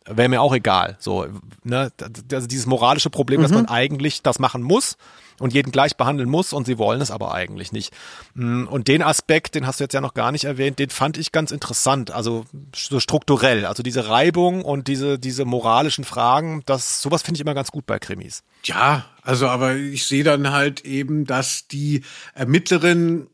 wäre 0.07 0.29
mir 0.29 0.41
auch 0.41 0.53
egal. 0.53 0.97
So, 0.99 1.27
ne, 1.63 1.91
also 2.31 2.47
dieses 2.47 2.65
moralische 2.65 3.09
Problem, 3.09 3.41
dass 3.41 3.51
man 3.51 3.67
eigentlich 3.67 4.21
das 4.21 4.39
machen 4.39 4.63
muss 4.63 4.97
und 5.39 5.53
jeden 5.53 5.71
gleich 5.71 5.97
behandeln 5.97 6.29
muss 6.29 6.53
und 6.53 6.65
sie 6.65 6.77
wollen 6.77 7.01
es 7.01 7.11
aber 7.11 7.33
eigentlich 7.33 7.71
nicht. 7.71 7.93
Mm, 8.33 8.65
Und 8.67 8.87
den 8.87 9.03
Aspekt, 9.03 9.55
den 9.55 9.67
hast 9.67 9.79
du 9.79 9.83
jetzt 9.83 9.93
ja 9.93 10.01
noch 10.01 10.13
gar 10.13 10.31
nicht 10.31 10.45
erwähnt, 10.45 10.79
den 10.79 10.89
fand 10.89 11.17
ich 11.17 11.31
ganz 11.31 11.51
interessant, 11.51 12.11
also 12.11 12.45
so 12.75 12.99
strukturell, 12.99 13.65
also 13.65 13.83
diese 13.83 14.09
Reibung 14.09 14.63
und 14.63 14.87
diese 14.87 15.19
diese 15.19 15.45
moralischen 15.45 16.05
Fragen, 16.05 16.63
das 16.65 17.01
sowas 17.01 17.21
finde 17.21 17.37
ich 17.37 17.41
immer 17.41 17.53
ganz 17.53 17.71
gut 17.71 17.85
bei 17.85 17.99
Krimis. 17.99 18.43
Ja, 18.63 19.05
also 19.21 19.47
aber 19.47 19.75
ich 19.75 20.05
sehe 20.05 20.23
dann 20.23 20.51
halt 20.51 20.85
eben, 20.85 21.25
dass 21.25 21.67
die 21.67 22.03
Ermittlerin 22.33 23.27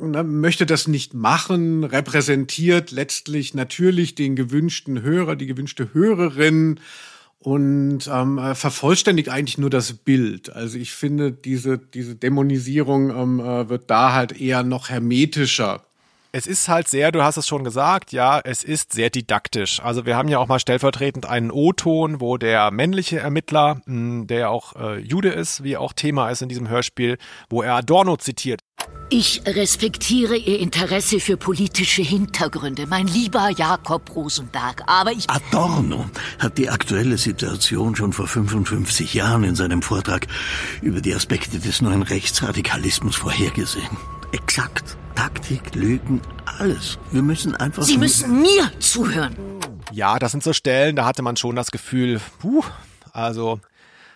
möchte 0.00 0.66
das 0.66 0.88
nicht 0.88 1.14
machen, 1.14 1.84
repräsentiert 1.84 2.90
letztlich 2.90 3.54
natürlich 3.54 4.14
den 4.14 4.36
gewünschten 4.36 5.02
Hörer, 5.02 5.36
die 5.36 5.46
gewünschte 5.46 5.92
Hörerin 5.92 6.80
und 7.40 8.06
ähm, 8.06 8.38
äh, 8.38 8.54
vervollständigt 8.54 9.30
eigentlich 9.30 9.58
nur 9.58 9.70
das 9.70 9.94
Bild. 9.94 10.50
Also 10.54 10.78
ich 10.78 10.92
finde, 10.92 11.32
diese, 11.32 11.78
diese 11.78 12.14
Dämonisierung 12.14 13.10
ähm, 13.10 13.40
äh, 13.40 13.68
wird 13.68 13.90
da 13.90 14.12
halt 14.12 14.38
eher 14.38 14.62
noch 14.62 14.90
hermetischer. 14.90 15.82
Es 16.32 16.46
ist 16.46 16.68
halt 16.68 16.86
sehr, 16.86 17.10
du 17.10 17.24
hast 17.24 17.38
es 17.38 17.48
schon 17.48 17.64
gesagt, 17.64 18.12
ja, 18.12 18.40
es 18.44 18.62
ist 18.62 18.92
sehr 18.92 19.10
didaktisch. 19.10 19.80
Also 19.80 20.06
wir 20.06 20.16
haben 20.16 20.28
ja 20.28 20.38
auch 20.38 20.46
mal 20.46 20.60
stellvertretend 20.60 21.26
einen 21.26 21.50
O-Ton, 21.50 22.20
wo 22.20 22.36
der 22.36 22.70
männliche 22.70 23.18
Ermittler, 23.18 23.80
mh, 23.86 24.26
der 24.26 24.50
auch 24.50 24.76
äh, 24.76 24.98
Jude 25.00 25.30
ist, 25.30 25.64
wie 25.64 25.76
auch 25.76 25.92
Thema 25.92 26.30
ist 26.30 26.42
in 26.42 26.48
diesem 26.48 26.68
Hörspiel, 26.68 27.18
wo 27.48 27.62
er 27.62 27.74
Adorno 27.74 28.16
zitiert. 28.16 28.59
Ich 29.12 29.42
respektiere 29.44 30.36
Ihr 30.36 30.60
Interesse 30.60 31.18
für 31.18 31.36
politische 31.36 32.00
Hintergründe, 32.00 32.86
mein 32.86 33.08
lieber 33.08 33.50
Jakob 33.50 34.14
Rosenberg, 34.14 34.84
aber 34.86 35.10
ich... 35.10 35.28
Adorno 35.28 36.08
hat 36.38 36.58
die 36.58 36.70
aktuelle 36.70 37.18
Situation 37.18 37.96
schon 37.96 38.12
vor 38.12 38.28
55 38.28 39.12
Jahren 39.12 39.42
in 39.42 39.56
seinem 39.56 39.82
Vortrag 39.82 40.28
über 40.80 41.00
die 41.00 41.12
Aspekte 41.12 41.58
des 41.58 41.82
neuen 41.82 42.02
Rechtsradikalismus 42.02 43.16
vorhergesehen. 43.16 43.96
Exakt. 44.30 44.96
Taktik, 45.16 45.74
Lügen, 45.74 46.22
alles. 46.44 46.96
Wir 47.10 47.22
müssen 47.22 47.56
einfach... 47.56 47.82
Sie 47.82 47.98
müssen 47.98 48.40
mir 48.40 48.70
zuhören. 48.78 49.34
Ja, 49.90 50.20
das 50.20 50.30
sind 50.30 50.44
so 50.44 50.52
Stellen, 50.52 50.94
da 50.94 51.04
hatte 51.04 51.22
man 51.22 51.36
schon 51.36 51.56
das 51.56 51.72
Gefühl, 51.72 52.20
puh, 52.38 52.62
also 53.12 53.58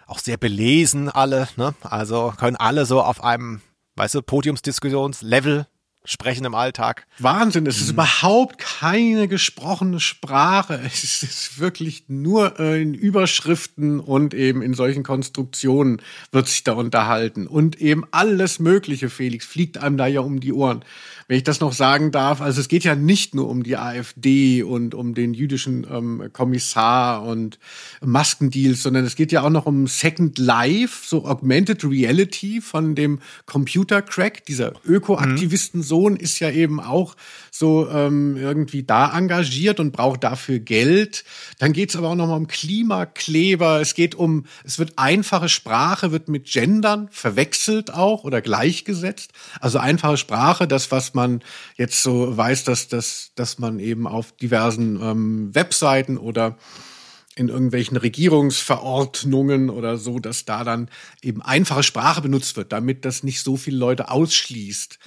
auch 0.06 0.20
sehr 0.20 0.36
belesen 0.36 1.08
alle, 1.08 1.48
ne? 1.56 1.74
Also 1.82 2.32
können 2.36 2.56
alle 2.56 2.86
so 2.86 3.02
auf 3.02 3.24
einem, 3.24 3.60
weißt 3.96 4.14
du, 4.14 4.22
Podiumsdiskussionslevel 4.22 5.66
sprechen 6.04 6.44
im 6.44 6.54
Alltag. 6.54 7.06
Wahnsinn, 7.18 7.66
es 7.66 7.80
ist 7.80 7.90
überhaupt 7.90 8.58
keine 8.58 9.26
gesprochene 9.26 10.00
Sprache. 10.00 10.78
Es 10.84 11.22
ist 11.22 11.58
wirklich 11.58 12.04
nur 12.08 12.60
äh, 12.60 12.82
in 12.82 12.92
Überschriften 12.92 14.00
und 14.00 14.34
eben 14.34 14.60
in 14.60 14.74
solchen 14.74 15.02
Konstruktionen 15.02 16.02
wird 16.30 16.48
sich 16.48 16.62
da 16.62 16.72
unterhalten. 16.72 17.46
Und 17.46 17.80
eben 17.80 18.04
alles 18.10 18.58
Mögliche, 18.58 19.08
Felix, 19.08 19.46
fliegt 19.46 19.78
einem 19.78 19.96
da 19.96 20.06
ja 20.06 20.20
um 20.20 20.40
die 20.40 20.52
Ohren. 20.52 20.84
Wenn 21.26 21.38
ich 21.38 21.44
das 21.44 21.60
noch 21.60 21.72
sagen 21.72 22.10
darf, 22.10 22.40
also 22.40 22.60
es 22.60 22.68
geht 22.68 22.84
ja 22.84 22.94
nicht 22.94 23.34
nur 23.34 23.48
um 23.48 23.62
die 23.62 23.76
AfD 23.76 24.62
und 24.62 24.94
um 24.94 25.14
den 25.14 25.34
jüdischen 25.34 25.86
ähm, 25.90 26.30
Kommissar 26.32 27.22
und 27.24 27.58
Maskendeals, 28.02 28.82
sondern 28.82 29.04
es 29.04 29.16
geht 29.16 29.32
ja 29.32 29.42
auch 29.42 29.50
noch 29.50 29.66
um 29.66 29.86
Second 29.86 30.38
Life, 30.38 31.06
so 31.06 31.24
Augmented 31.24 31.84
Reality 31.84 32.60
von 32.60 32.94
dem 32.94 33.20
Computer 33.46 34.02
Crack, 34.02 34.44
dieser 34.46 34.72
Ökoaktivistensohn 34.84 36.16
ist 36.16 36.40
ja 36.40 36.50
eben 36.50 36.80
auch 36.80 37.16
so 37.50 37.88
ähm, 37.88 38.36
irgendwie 38.36 38.82
da 38.82 39.16
engagiert 39.16 39.80
und 39.80 39.92
braucht 39.92 40.24
dafür 40.24 40.58
Geld. 40.58 41.24
Dann 41.58 41.72
geht 41.72 41.90
es 41.90 41.96
aber 41.96 42.08
auch 42.08 42.14
noch 42.14 42.26
mal 42.26 42.36
um 42.36 42.48
Klimakleber. 42.48 43.80
Es 43.80 43.94
geht 43.94 44.14
um, 44.14 44.46
es 44.64 44.78
wird 44.78 44.94
einfache 44.96 45.48
Sprache, 45.48 46.12
wird 46.12 46.28
mit 46.28 46.46
Gendern 46.46 47.08
verwechselt 47.10 47.94
auch 47.94 48.24
oder 48.24 48.42
gleichgesetzt. 48.42 49.32
Also 49.60 49.78
einfache 49.78 50.16
Sprache, 50.16 50.66
das, 50.66 50.90
was 50.90 51.13
man 51.14 51.42
jetzt 51.76 52.02
so 52.02 52.36
weiß, 52.36 52.64
dass, 52.64 52.88
dass, 52.88 53.32
dass 53.34 53.58
man 53.58 53.78
eben 53.78 54.06
auf 54.06 54.32
diversen 54.32 55.00
ähm, 55.02 55.54
Webseiten 55.54 56.18
oder 56.18 56.56
in 57.36 57.48
irgendwelchen 57.48 57.96
Regierungsverordnungen 57.96 59.70
oder 59.70 59.96
so, 59.96 60.18
dass 60.18 60.44
da 60.44 60.62
dann 60.62 60.88
eben 61.20 61.42
einfache 61.42 61.82
Sprache 61.82 62.20
benutzt 62.20 62.56
wird, 62.56 62.72
damit 62.72 63.04
das 63.04 63.22
nicht 63.22 63.42
so 63.42 63.56
viele 63.56 63.76
Leute 63.76 64.10
ausschließt. 64.10 64.98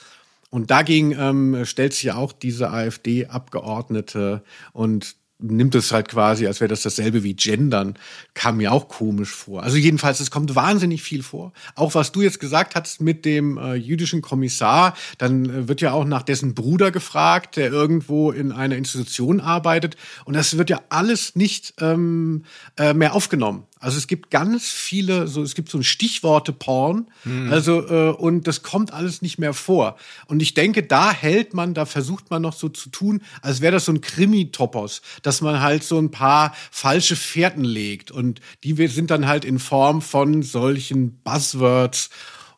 Und 0.49 0.71
dagegen 0.71 1.11
ähm, 1.17 1.65
stellt 1.65 1.93
sich 1.93 2.03
ja 2.03 2.15
auch 2.15 2.31
diese 2.31 2.69
AfD-Abgeordnete 2.69 4.43
und 4.73 5.15
nimmt 5.39 5.75
es 5.75 5.91
halt 5.91 6.07
quasi, 6.07 6.47
als 6.47 6.59
wäre 6.61 6.69
das 6.69 6.81
dasselbe 6.81 7.23
wie 7.23 7.35
Gendern, 7.35 7.95
kam 8.33 8.57
mir 8.57 8.71
auch 8.71 8.87
komisch 8.87 9.29
vor. 9.29 9.63
Also 9.63 9.77
jedenfalls, 9.77 10.19
es 10.19 10.31
kommt 10.31 10.55
wahnsinnig 10.55 11.03
viel 11.03 11.21
vor. 11.21 11.53
Auch 11.75 11.95
was 11.95 12.11
du 12.11 12.21
jetzt 12.21 12.39
gesagt 12.39 12.75
hast 12.75 13.01
mit 13.01 13.25
dem 13.25 13.57
äh, 13.57 13.75
jüdischen 13.75 14.21
Kommissar, 14.21 14.95
dann 15.17 15.45
äh, 15.45 15.67
wird 15.67 15.81
ja 15.81 15.91
auch 15.91 16.05
nach 16.05 16.23
dessen 16.23 16.55
Bruder 16.55 16.91
gefragt, 16.91 17.57
der 17.57 17.71
irgendwo 17.71 18.31
in 18.31 18.51
einer 18.51 18.75
Institution 18.75 19.39
arbeitet. 19.39 19.95
Und 20.25 20.35
das 20.35 20.57
wird 20.57 20.69
ja 20.69 20.81
alles 20.89 21.35
nicht 21.35 21.75
ähm, 21.81 22.43
äh, 22.77 22.93
mehr 22.93 23.13
aufgenommen. 23.13 23.63
Also 23.79 23.97
es 23.97 24.07
gibt 24.07 24.31
ganz 24.31 24.69
viele, 24.69 25.27
so 25.27 25.43
es 25.43 25.53
gibt 25.53 25.69
so 25.69 25.77
ein 25.77 25.83
Stichworte 25.83 26.51
Porn, 26.51 27.07
also 27.51 27.87
äh, 27.87 28.09
und 28.11 28.47
das 28.47 28.63
kommt 28.63 28.91
alles 28.91 29.21
nicht 29.21 29.37
mehr 29.37 29.53
vor. 29.53 29.97
Und 30.27 30.41
ich 30.41 30.53
denke, 30.53 30.83
da 30.83 31.11
hält 31.11 31.53
man, 31.53 31.73
da 31.73 31.85
versucht 31.85 32.29
man 32.29 32.41
noch 32.41 32.53
so 32.53 32.69
zu 32.69 32.89
tun, 32.89 33.21
als 33.41 33.61
wäre 33.61 33.73
das 33.73 33.85
so 33.85 33.91
ein 33.91 34.01
Krimi-Topos, 34.01 35.01
dass 35.21 35.41
man 35.41 35.61
halt 35.61 35.83
so 35.83 35.99
ein 35.99 36.11
paar 36.11 36.55
falsche 36.71 37.15
Fährten 37.15 37.63
legt 37.63 38.09
und 38.09 38.41
die 38.63 38.87
sind 38.87 39.11
dann 39.11 39.27
halt 39.27 39.45
in 39.45 39.59
Form 39.59 40.01
von 40.01 40.41
solchen 40.41 41.19
Buzzwords 41.23 42.09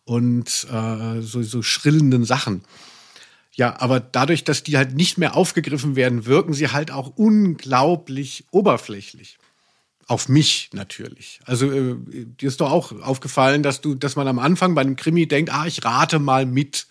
und 0.06 0.68
äh, 0.72 1.22
so, 1.22 1.44
so 1.44 1.62
schrillenden 1.62 2.26
Sachen. 2.26 2.64
Ja, 3.54 3.80
aber 3.82 4.00
dadurch, 4.00 4.46
dass 4.46 4.64
die 4.64 4.78
halt 4.78 4.96
nicht 4.96 5.18
mehr 5.18 5.36
aufgegriffen 5.36 5.98
werden, 5.98 6.26
wirken 6.26 6.54
sie 6.54 6.70
halt 6.70 6.92
auch 6.92 7.12
unglaublich 7.18 8.46
oberflächlich. 8.52 9.38
Auf 10.10 10.28
mich 10.28 10.72
natürlich. 10.74 11.40
Also 11.46 11.72
äh, 11.72 11.96
dir 12.10 12.48
ist 12.48 12.60
doch 12.62 12.72
auch 12.72 12.92
aufgefallen, 13.02 13.62
dass 13.62 13.80
du, 13.80 13.94
dass 13.94 14.16
man 14.16 14.28
am 14.28 14.40
Anfang 14.40 14.74
bei 14.74 14.82
einem 14.82 14.96
Krimi 14.96 15.28
denkt, 15.28 15.54
ah, 15.54 15.68
ich 15.68 15.86
rate 15.86 16.18
mal 16.18 16.48
mit. 16.48 16.88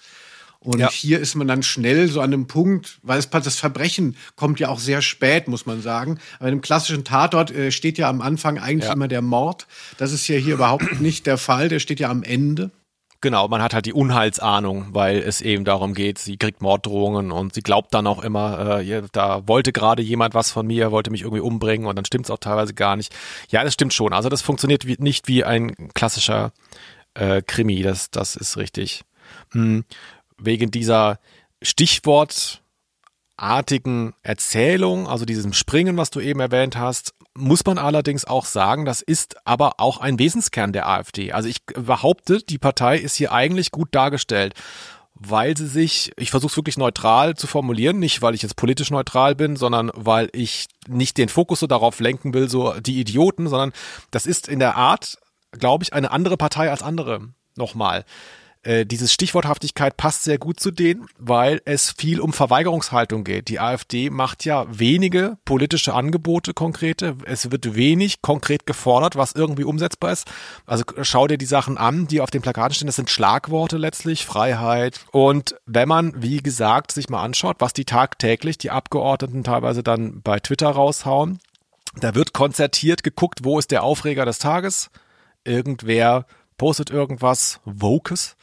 Und 0.60 0.78
Ja. 0.78 0.88
hier 0.88 1.18
ist 1.18 1.34
man 1.34 1.48
dann 1.48 1.64
schnell 1.64 2.08
so 2.08 2.20
an 2.20 2.32
einem 2.32 2.46
Punkt, 2.46 3.00
weil 3.02 3.18
es, 3.18 3.28
das 3.28 3.56
Verbrechen 3.56 4.16
kommt 4.36 4.60
ja 4.60 4.68
auch 4.68 4.78
sehr 4.78 5.02
spät, 5.02 5.48
muss 5.48 5.66
man 5.66 5.82
sagen. 5.82 6.20
Bei 6.38 6.46
einem 6.46 6.60
klassischen 6.60 7.02
Tatort 7.02 7.50
äh, 7.50 7.72
steht 7.72 7.98
ja 7.98 8.08
am 8.08 8.20
Anfang 8.20 8.56
eigentlich 8.58 8.86
Ja. 8.86 8.92
immer 8.92 9.08
der 9.08 9.22
Mord. 9.22 9.66
Das 9.96 10.12
ist 10.12 10.28
ja 10.28 10.36
hier 10.36 10.54
überhaupt 10.54 11.00
nicht 11.00 11.26
der 11.26 11.38
Fall. 11.38 11.68
Der 11.68 11.80
steht 11.80 11.98
ja 11.98 12.10
am 12.10 12.22
Ende. 12.22 12.70
Genau, 13.20 13.48
man 13.48 13.62
hat 13.62 13.74
halt 13.74 13.86
die 13.86 13.92
Unheilsahnung, 13.92 14.94
weil 14.94 15.18
es 15.18 15.40
eben 15.40 15.64
darum 15.64 15.92
geht, 15.92 16.18
sie 16.18 16.36
kriegt 16.36 16.62
Morddrohungen 16.62 17.32
und 17.32 17.52
sie 17.52 17.62
glaubt 17.62 17.92
dann 17.92 18.06
auch 18.06 18.22
immer, 18.22 18.78
äh, 18.78 19.02
da 19.10 19.48
wollte 19.48 19.72
gerade 19.72 20.02
jemand 20.02 20.34
was 20.34 20.52
von 20.52 20.64
mir, 20.64 20.92
wollte 20.92 21.10
mich 21.10 21.22
irgendwie 21.22 21.40
umbringen 21.40 21.88
und 21.88 21.96
dann 21.96 22.04
stimmt 22.04 22.26
es 22.26 22.30
auch 22.30 22.38
teilweise 22.38 22.74
gar 22.74 22.94
nicht. 22.94 23.12
Ja, 23.48 23.64
das 23.64 23.74
stimmt 23.74 23.92
schon. 23.92 24.12
Also 24.12 24.28
das 24.28 24.40
funktioniert 24.40 24.86
wie, 24.86 24.94
nicht 25.00 25.26
wie 25.26 25.42
ein 25.42 25.74
klassischer 25.94 26.52
äh, 27.14 27.42
Krimi, 27.42 27.82
das, 27.82 28.12
das 28.12 28.36
ist 28.36 28.56
richtig. 28.56 29.02
Hm, 29.50 29.84
wegen 30.38 30.70
dieser 30.70 31.18
Stichwortartigen 31.60 34.14
Erzählung, 34.22 35.08
also 35.08 35.24
diesem 35.24 35.54
Springen, 35.54 35.96
was 35.96 36.10
du 36.10 36.20
eben 36.20 36.38
erwähnt 36.38 36.76
hast, 36.76 37.14
muss 37.38 37.64
man 37.64 37.78
allerdings 37.78 38.24
auch 38.24 38.44
sagen, 38.44 38.84
das 38.84 39.00
ist 39.00 39.36
aber 39.46 39.74
auch 39.78 39.98
ein 39.98 40.18
Wesenskern 40.18 40.72
der 40.72 40.88
AfD. 40.88 41.32
Also 41.32 41.48
ich 41.48 41.64
behaupte, 41.64 42.42
die 42.42 42.58
Partei 42.58 42.98
ist 42.98 43.16
hier 43.16 43.32
eigentlich 43.32 43.70
gut 43.70 43.88
dargestellt, 43.92 44.54
weil 45.14 45.56
sie 45.56 45.66
sich, 45.66 46.12
ich 46.16 46.30
versuche 46.30 46.50
es 46.50 46.56
wirklich 46.56 46.76
neutral 46.76 47.34
zu 47.34 47.46
formulieren, 47.46 47.98
nicht 47.98 48.22
weil 48.22 48.34
ich 48.34 48.42
jetzt 48.42 48.56
politisch 48.56 48.90
neutral 48.90 49.34
bin, 49.34 49.56
sondern 49.56 49.90
weil 49.94 50.28
ich 50.32 50.66
nicht 50.86 51.16
den 51.16 51.28
Fokus 51.28 51.60
so 51.60 51.66
darauf 51.66 52.00
lenken 52.00 52.34
will, 52.34 52.48
so 52.48 52.74
die 52.80 53.00
Idioten, 53.00 53.48
sondern 53.48 53.72
das 54.10 54.26
ist 54.26 54.48
in 54.48 54.58
der 54.58 54.76
Art, 54.76 55.18
glaube 55.52 55.84
ich, 55.84 55.92
eine 55.92 56.10
andere 56.10 56.36
Partei 56.36 56.70
als 56.70 56.82
andere. 56.82 57.28
Nochmal. 57.56 58.04
Äh, 58.62 58.84
dieses 58.84 59.12
Stichworthaftigkeit 59.12 59.96
passt 59.96 60.24
sehr 60.24 60.38
gut 60.38 60.58
zu 60.60 60.70
denen, 60.70 61.06
weil 61.18 61.60
es 61.64 61.90
viel 61.90 62.20
um 62.20 62.32
Verweigerungshaltung 62.32 63.24
geht. 63.24 63.48
Die 63.48 63.60
AfD 63.60 64.10
macht 64.10 64.44
ja 64.44 64.66
wenige 64.68 65.38
politische 65.44 65.94
Angebote 65.94 66.54
konkrete. 66.54 67.16
Es 67.24 67.50
wird 67.50 67.74
wenig 67.74 68.20
konkret 68.20 68.66
gefordert, 68.66 69.16
was 69.16 69.32
irgendwie 69.32 69.64
umsetzbar 69.64 70.12
ist. 70.12 70.30
Also 70.66 70.84
schau 71.02 71.26
dir 71.26 71.38
die 71.38 71.46
Sachen 71.46 71.78
an, 71.78 72.06
die 72.08 72.20
auf 72.20 72.30
den 72.30 72.42
Plakaten 72.42 72.74
stehen. 72.74 72.86
Das 72.86 72.96
sind 72.96 73.10
Schlagworte 73.10 73.76
letztlich, 73.76 74.26
Freiheit. 74.26 75.00
Und 75.12 75.54
wenn 75.66 75.88
man, 75.88 76.22
wie 76.22 76.38
gesagt, 76.38 76.92
sich 76.92 77.08
mal 77.08 77.22
anschaut, 77.22 77.56
was 77.60 77.72
die 77.72 77.84
tagtäglich 77.84 78.58
die 78.58 78.70
Abgeordneten 78.70 79.44
teilweise 79.44 79.82
dann 79.82 80.20
bei 80.22 80.40
Twitter 80.40 80.68
raushauen, 80.68 81.38
da 82.00 82.14
wird 82.14 82.32
konzertiert 82.32 83.02
geguckt, 83.02 83.40
wo 83.44 83.58
ist 83.58 83.70
der 83.70 83.82
Aufreger 83.82 84.24
des 84.24 84.38
Tages. 84.38 84.90
Irgendwer 85.44 86.26
postet 86.58 86.90
irgendwas 86.90 87.60
Wokes 87.64 88.36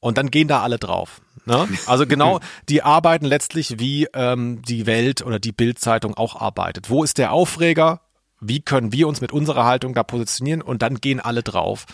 und 0.00 0.18
dann 0.18 0.30
gehen 0.30 0.48
da 0.48 0.62
alle 0.62 0.78
drauf. 0.78 1.22
Ne? 1.46 1.68
Also 1.86 2.06
genau, 2.06 2.40
die 2.68 2.82
arbeiten 2.82 3.24
letztlich 3.24 3.78
wie 3.78 4.08
ähm, 4.12 4.62
die 4.62 4.86
Welt 4.86 5.22
oder 5.22 5.38
die 5.38 5.52
Bildzeitung 5.52 6.14
auch 6.14 6.40
arbeitet. 6.40 6.90
Wo 6.90 7.04
ist 7.04 7.18
der 7.18 7.32
Aufreger? 7.32 8.00
Wie 8.40 8.60
können 8.60 8.92
wir 8.92 9.06
uns 9.06 9.20
mit 9.20 9.32
unserer 9.32 9.64
Haltung 9.64 9.94
da 9.94 10.02
positionieren? 10.02 10.62
Und 10.62 10.82
dann 10.82 10.96
gehen 10.96 11.20
alle 11.20 11.42
drauf. 11.42 11.86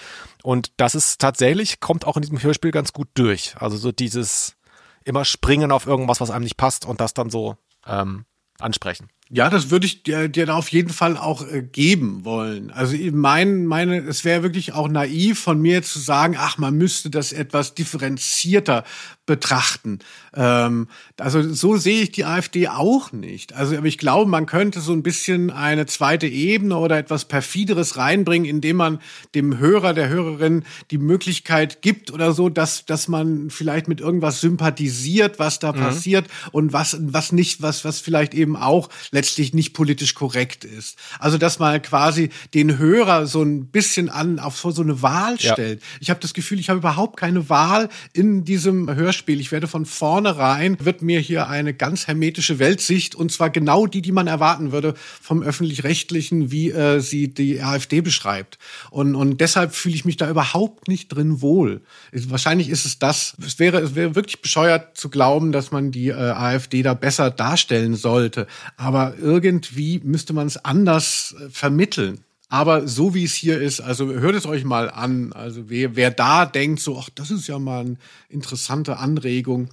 Und 0.42 0.72
das 0.76 0.94
ist 0.94 1.20
tatsächlich, 1.20 1.80
kommt 1.80 2.06
auch 2.06 2.16
in 2.16 2.22
diesem 2.22 2.40
Hörspiel 2.40 2.70
ganz 2.70 2.92
gut 2.92 3.08
durch. 3.14 3.54
Also 3.58 3.76
so 3.76 3.90
dieses 3.90 4.56
immer 5.04 5.24
springen 5.24 5.72
auf 5.72 5.86
irgendwas, 5.86 6.20
was 6.20 6.30
einem 6.30 6.44
nicht 6.44 6.56
passt 6.56 6.86
und 6.86 7.00
das 7.00 7.14
dann 7.14 7.30
so 7.30 7.56
ähm, 7.86 8.24
ansprechen. 8.58 9.08
Ja, 9.28 9.50
das 9.50 9.70
würde 9.70 9.86
ich 9.86 10.04
dir, 10.04 10.28
dir 10.28 10.54
auf 10.54 10.68
jeden 10.68 10.92
Fall 10.92 11.16
auch 11.16 11.44
äh, 11.50 11.60
geben 11.60 12.24
wollen. 12.24 12.70
Also 12.70 12.96
mein, 13.10 13.66
meine, 13.66 13.98
es 13.98 14.24
wäre 14.24 14.44
wirklich 14.44 14.72
auch 14.72 14.86
naiv 14.86 15.40
von 15.40 15.60
mir 15.60 15.82
zu 15.82 15.98
sagen, 15.98 16.36
ach, 16.38 16.58
man 16.58 16.76
müsste 16.76 17.10
das 17.10 17.32
etwas 17.32 17.74
differenzierter 17.74 18.84
betrachten. 19.26 19.98
Ähm, 20.34 20.88
also 21.18 21.42
so 21.52 21.76
sehe 21.76 22.02
ich 22.02 22.12
die 22.12 22.24
AfD 22.24 22.68
auch 22.68 23.12
nicht. 23.12 23.52
Also 23.54 23.76
aber 23.76 23.86
ich 23.86 23.98
glaube, 23.98 24.30
man 24.30 24.46
könnte 24.46 24.80
so 24.80 24.92
ein 24.92 25.02
bisschen 25.02 25.50
eine 25.50 25.86
zweite 25.86 26.26
Ebene 26.26 26.76
oder 26.76 26.96
etwas 26.96 27.26
perfideres 27.26 27.96
reinbringen, 27.96 28.48
indem 28.48 28.76
man 28.76 29.00
dem 29.34 29.58
Hörer, 29.58 29.92
der 29.94 30.08
Hörerin 30.08 30.64
die 30.90 30.98
Möglichkeit 30.98 31.82
gibt 31.82 32.12
oder 32.12 32.32
so, 32.32 32.48
dass 32.48 32.86
dass 32.86 33.08
man 33.08 33.50
vielleicht 33.50 33.88
mit 33.88 34.00
irgendwas 34.00 34.40
sympathisiert, 34.40 35.38
was 35.38 35.58
da 35.58 35.72
mhm. 35.72 35.78
passiert 35.78 36.26
und 36.52 36.72
was 36.72 36.96
was 37.00 37.32
nicht, 37.32 37.62
was 37.62 37.84
was 37.84 38.00
vielleicht 38.00 38.32
eben 38.32 38.56
auch 38.56 38.88
letztlich 39.10 39.52
nicht 39.52 39.74
politisch 39.74 40.14
korrekt 40.14 40.64
ist. 40.64 40.96
Also 41.18 41.36
dass 41.36 41.58
man 41.58 41.82
quasi 41.82 42.30
den 42.54 42.78
Hörer 42.78 43.26
so 43.26 43.42
ein 43.42 43.66
bisschen 43.66 44.08
an 44.08 44.38
auf 44.38 44.56
so 44.56 44.82
eine 44.82 45.02
Wahl 45.02 45.38
stellt. 45.40 45.80
Ja. 45.80 45.86
Ich 46.00 46.10
habe 46.10 46.20
das 46.20 46.32
Gefühl, 46.32 46.60
ich 46.60 46.68
habe 46.68 46.78
überhaupt 46.78 47.18
keine 47.18 47.48
Wahl 47.48 47.88
in 48.12 48.44
diesem 48.44 48.88
Hörspiel. 48.94 49.15
Ich 49.40 49.52
werde 49.52 49.66
von 49.66 49.86
vornherein 49.86 50.76
wird 50.80 51.02
mir 51.02 51.20
hier 51.20 51.48
eine 51.48 51.74
ganz 51.74 52.06
hermetische 52.06 52.58
Weltsicht 52.58 53.14
und 53.14 53.32
zwar 53.32 53.50
genau 53.50 53.86
die, 53.86 54.02
die 54.02 54.12
man 54.12 54.26
erwarten 54.26 54.72
würde 54.72 54.94
vom 55.22 55.42
öffentlich-rechtlichen, 55.42 56.50
wie 56.50 56.70
äh, 56.70 57.00
sie 57.00 57.28
die 57.28 57.60
AfD 57.62 58.00
beschreibt. 58.00 58.58
Und 58.90 59.14
und 59.14 59.40
deshalb 59.40 59.74
fühle 59.74 59.94
ich 59.94 60.04
mich 60.04 60.16
da 60.16 60.28
überhaupt 60.28 60.88
nicht 60.88 61.08
drin 61.08 61.40
wohl. 61.40 61.82
Wahrscheinlich 62.12 62.68
ist 62.68 62.84
es 62.84 62.98
das. 62.98 63.36
Es 63.44 63.58
wäre 63.58 63.78
es 63.78 63.94
wäre 63.94 64.14
wirklich 64.14 64.42
bescheuert 64.42 64.96
zu 64.96 65.08
glauben, 65.08 65.52
dass 65.52 65.70
man 65.70 65.90
die 65.90 66.08
äh, 66.08 66.14
AfD 66.14 66.82
da 66.82 66.94
besser 66.94 67.30
darstellen 67.30 67.94
sollte. 67.94 68.46
Aber 68.76 69.14
irgendwie 69.20 70.00
müsste 70.04 70.32
man 70.32 70.46
es 70.46 70.62
anders 70.64 71.34
äh, 71.38 71.50
vermitteln. 71.50 72.25
Aber 72.48 72.86
so 72.86 73.14
wie 73.14 73.24
es 73.24 73.34
hier 73.34 73.60
ist, 73.60 73.80
also 73.80 74.06
hört 74.12 74.36
es 74.36 74.46
euch 74.46 74.64
mal 74.64 74.88
an. 74.90 75.32
Also 75.32 75.68
wer, 75.68 75.96
wer 75.96 76.10
da 76.10 76.46
denkt, 76.46 76.80
so, 76.80 76.98
ach, 76.98 77.10
das 77.14 77.30
ist 77.30 77.48
ja 77.48 77.58
mal 77.58 77.80
eine 77.80 77.96
interessante 78.28 78.98
Anregung, 78.98 79.68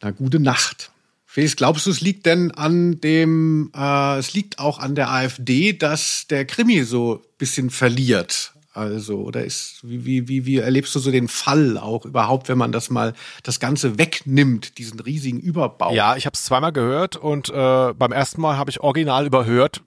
na 0.00 0.10
gute 0.10 0.40
Nacht. 0.40 0.90
Felix, 1.24 1.54
glaubst 1.54 1.86
du, 1.86 1.90
es 1.90 2.00
liegt 2.00 2.26
denn 2.26 2.50
an 2.50 3.00
dem, 3.00 3.70
äh, 3.76 4.18
es 4.18 4.34
liegt 4.34 4.58
auch 4.58 4.80
an 4.80 4.96
der 4.96 5.12
AfD, 5.12 5.72
dass 5.72 6.26
der 6.28 6.44
Krimi 6.44 6.82
so 6.82 7.22
bisschen 7.38 7.70
verliert? 7.70 8.52
Also, 8.72 9.18
oder 9.18 9.44
ist, 9.44 9.78
wie, 9.82 10.26
wie, 10.26 10.46
wie, 10.46 10.56
erlebst 10.58 10.94
du 10.94 10.98
so 10.98 11.12
den 11.12 11.28
Fall 11.28 11.78
auch 11.78 12.04
überhaupt, 12.04 12.48
wenn 12.48 12.58
man 12.58 12.72
das 12.72 12.90
mal, 12.90 13.14
das 13.44 13.60
Ganze 13.60 13.98
wegnimmt, 13.98 14.78
diesen 14.78 14.98
riesigen 14.98 15.38
Überbau? 15.38 15.92
Ja, 15.92 16.16
ich 16.16 16.26
habe 16.26 16.34
es 16.34 16.44
zweimal 16.44 16.72
gehört 16.72 17.14
und 17.14 17.48
äh, 17.48 17.92
beim 17.94 18.10
ersten 18.10 18.40
Mal 18.40 18.56
habe 18.56 18.70
ich 18.70 18.80
original 18.80 19.26
überhört, 19.26 19.82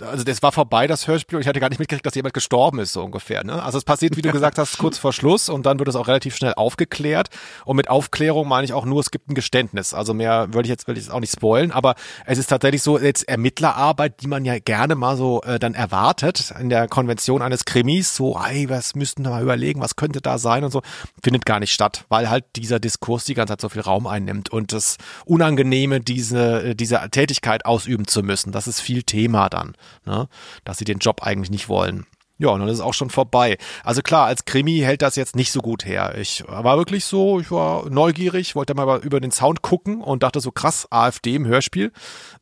also 0.00 0.24
das 0.24 0.42
war 0.42 0.52
vorbei, 0.52 0.86
das 0.86 1.06
Hörspiel, 1.06 1.36
und 1.36 1.42
ich 1.42 1.48
hatte 1.48 1.60
gar 1.60 1.68
nicht 1.68 1.78
mitgekriegt, 1.78 2.06
dass 2.06 2.14
jemand 2.14 2.34
gestorben 2.34 2.78
ist, 2.78 2.92
so 2.92 3.02
ungefähr. 3.02 3.44
Ne? 3.44 3.62
Also 3.62 3.78
es 3.78 3.84
passiert, 3.84 4.16
wie 4.16 4.22
du 4.22 4.32
gesagt 4.32 4.58
hast, 4.58 4.78
kurz 4.78 4.98
vor 4.98 5.12
Schluss 5.12 5.48
und 5.48 5.66
dann 5.66 5.78
wird 5.78 5.88
es 5.88 5.96
auch 5.96 6.08
relativ 6.08 6.36
schnell 6.36 6.54
aufgeklärt. 6.54 7.28
Und 7.64 7.76
mit 7.76 7.88
Aufklärung 7.88 8.48
meine 8.48 8.64
ich 8.64 8.72
auch 8.72 8.84
nur, 8.84 9.00
es 9.00 9.10
gibt 9.10 9.28
ein 9.28 9.34
Geständnis. 9.34 9.94
Also 9.94 10.14
mehr 10.14 10.52
würde 10.52 10.66
ich 10.66 10.70
jetzt 10.70 10.86
will 10.88 10.96
ich 10.96 11.04
jetzt 11.04 11.12
auch 11.12 11.20
nicht 11.20 11.32
spoilen, 11.32 11.72
aber 11.72 11.94
es 12.26 12.38
ist 12.38 12.48
tatsächlich 12.48 12.82
so 12.82 12.98
jetzt 12.98 13.28
Ermittlerarbeit, 13.28 14.20
die 14.20 14.26
man 14.26 14.44
ja 14.44 14.58
gerne 14.58 14.94
mal 14.94 15.16
so 15.16 15.42
äh, 15.42 15.58
dann 15.58 15.74
erwartet 15.74 16.52
in 16.60 16.68
der 16.68 16.88
Konvention 16.88 17.42
eines 17.42 17.64
Krimis, 17.64 18.14
so, 18.14 18.38
ey, 18.38 18.68
was 18.68 18.94
müssten 18.94 19.24
wir 19.24 19.30
mal 19.30 19.42
überlegen, 19.42 19.80
was 19.80 19.96
könnte 19.96 20.20
da 20.20 20.38
sein 20.38 20.64
und 20.64 20.70
so, 20.70 20.82
findet 21.22 21.46
gar 21.46 21.60
nicht 21.60 21.72
statt, 21.72 22.04
weil 22.08 22.28
halt 22.28 22.44
dieser 22.56 22.80
Diskurs 22.80 23.24
die 23.24 23.34
ganze 23.34 23.52
Zeit 23.52 23.60
so 23.60 23.68
viel 23.68 23.82
Raum 23.82 24.06
einnimmt 24.06 24.50
und 24.50 24.72
das 24.72 24.96
Unangenehme, 25.24 26.00
diese, 26.00 26.74
diese 26.74 27.00
Tätigkeit 27.10 27.64
ausüben 27.64 28.06
zu 28.06 28.22
müssen, 28.22 28.52
das 28.52 28.66
ist 28.66 28.80
viel 28.80 29.02
Thema 29.02 29.48
dann 29.48 29.63
waren, 29.64 29.76
ne? 30.04 30.28
dass 30.64 30.78
sie 30.78 30.84
den 30.84 30.98
Job 30.98 31.22
eigentlich 31.22 31.50
nicht 31.50 31.68
wollen. 31.68 32.06
Ja, 32.36 32.48
und 32.48 32.60
dann 32.60 32.68
ist 32.68 32.74
es 32.74 32.80
auch 32.80 32.94
schon 32.94 33.10
vorbei. 33.10 33.58
Also 33.84 34.02
klar, 34.02 34.26
als 34.26 34.44
Krimi 34.44 34.78
hält 34.80 35.02
das 35.02 35.14
jetzt 35.14 35.36
nicht 35.36 35.52
so 35.52 35.60
gut 35.60 35.84
her. 35.84 36.16
Ich 36.18 36.42
war 36.48 36.76
wirklich 36.76 37.04
so, 37.04 37.38
ich 37.38 37.50
war 37.52 37.88
neugierig, 37.88 38.56
wollte 38.56 38.74
mal 38.74 39.00
über 39.02 39.20
den 39.20 39.30
Sound 39.30 39.62
gucken 39.62 40.02
und 40.02 40.24
dachte 40.24 40.40
so 40.40 40.50
krass, 40.50 40.88
AfD 40.90 41.36
im 41.36 41.46
Hörspiel. 41.46 41.92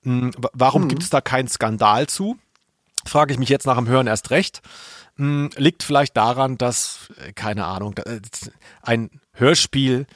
Hm, 0.02 0.30
warum 0.54 0.84
mhm. 0.84 0.88
gibt 0.88 1.02
es 1.02 1.10
da 1.10 1.20
keinen 1.20 1.48
Skandal 1.48 2.06
zu? 2.06 2.38
Frage 3.04 3.34
ich 3.34 3.38
mich 3.38 3.50
jetzt 3.50 3.66
nach 3.66 3.76
dem 3.76 3.86
Hören 3.88 4.06
erst 4.06 4.30
recht. 4.30 4.62
Hm, 5.16 5.50
liegt 5.56 5.82
vielleicht 5.82 6.16
daran, 6.16 6.56
dass, 6.56 7.10
äh, 7.18 7.34
keine 7.34 7.66
Ahnung, 7.66 7.94
äh, 7.98 8.20
ein 8.80 9.10
Hörspiel 9.34 10.06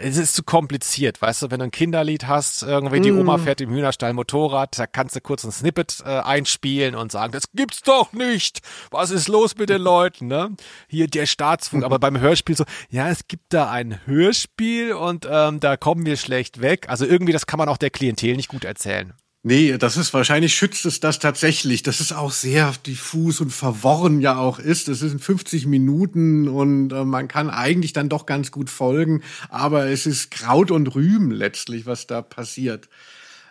es 0.00 0.16
ist 0.16 0.34
zu 0.34 0.42
kompliziert, 0.42 1.20
weißt 1.20 1.42
du, 1.42 1.50
wenn 1.50 1.58
du 1.58 1.64
ein 1.64 1.70
Kinderlied 1.70 2.26
hast, 2.26 2.62
irgendwie 2.62 3.00
die 3.00 3.12
Oma 3.12 3.36
mm. 3.36 3.40
fährt 3.40 3.60
im 3.60 3.70
Hühnerstall 3.70 4.12
Motorrad, 4.12 4.78
da 4.78 4.86
kannst 4.86 5.16
du 5.16 5.20
kurz 5.20 5.44
ein 5.44 5.52
Snippet 5.52 6.02
äh, 6.04 6.08
einspielen 6.20 6.94
und 6.94 7.12
sagen, 7.12 7.32
das 7.32 7.44
gibt's 7.52 7.82
doch 7.82 8.12
nicht. 8.12 8.60
Was 8.90 9.10
ist 9.10 9.28
los 9.28 9.56
mit 9.56 9.68
den 9.68 9.82
Leuten, 9.82 10.26
ne? 10.26 10.56
Hier 10.88 11.06
der 11.06 11.26
Staatsfunk, 11.26 11.84
aber 11.84 11.98
beim 11.98 12.20
Hörspiel 12.20 12.56
so, 12.56 12.64
ja, 12.90 13.08
es 13.08 13.28
gibt 13.28 13.52
da 13.52 13.70
ein 13.70 14.00
Hörspiel 14.06 14.92
und 14.92 15.26
ähm, 15.30 15.60
da 15.60 15.76
kommen 15.76 16.06
wir 16.06 16.16
schlecht 16.16 16.60
weg. 16.60 16.88
Also 16.88 17.04
irgendwie, 17.04 17.32
das 17.32 17.46
kann 17.46 17.58
man 17.58 17.68
auch 17.68 17.78
der 17.78 17.90
Klientel 17.90 18.36
nicht 18.36 18.48
gut 18.48 18.64
erzählen. 18.64 19.14
Nee, 19.48 19.78
das 19.78 19.96
ist 19.96 20.12
wahrscheinlich 20.12 20.52
schützt 20.52 20.84
es 20.84 21.00
das 21.00 21.20
tatsächlich, 21.20 21.82
dass 21.82 22.00
es 22.00 22.12
auch 22.12 22.32
sehr 22.32 22.74
diffus 22.84 23.40
und 23.40 23.48
verworren 23.48 24.20
ja 24.20 24.36
auch 24.36 24.58
ist. 24.58 24.88
Es 24.88 24.98
sind 24.98 25.24
50 25.24 25.64
Minuten 25.64 26.48
und 26.48 26.92
äh, 26.92 27.02
man 27.06 27.28
kann 27.28 27.48
eigentlich 27.48 27.94
dann 27.94 28.10
doch 28.10 28.26
ganz 28.26 28.52
gut 28.52 28.68
folgen, 28.68 29.22
aber 29.48 29.86
es 29.86 30.04
ist 30.04 30.30
Kraut 30.30 30.70
und 30.70 30.94
Rüben 30.94 31.30
letztlich, 31.30 31.86
was 31.86 32.06
da 32.06 32.20
passiert. 32.20 32.90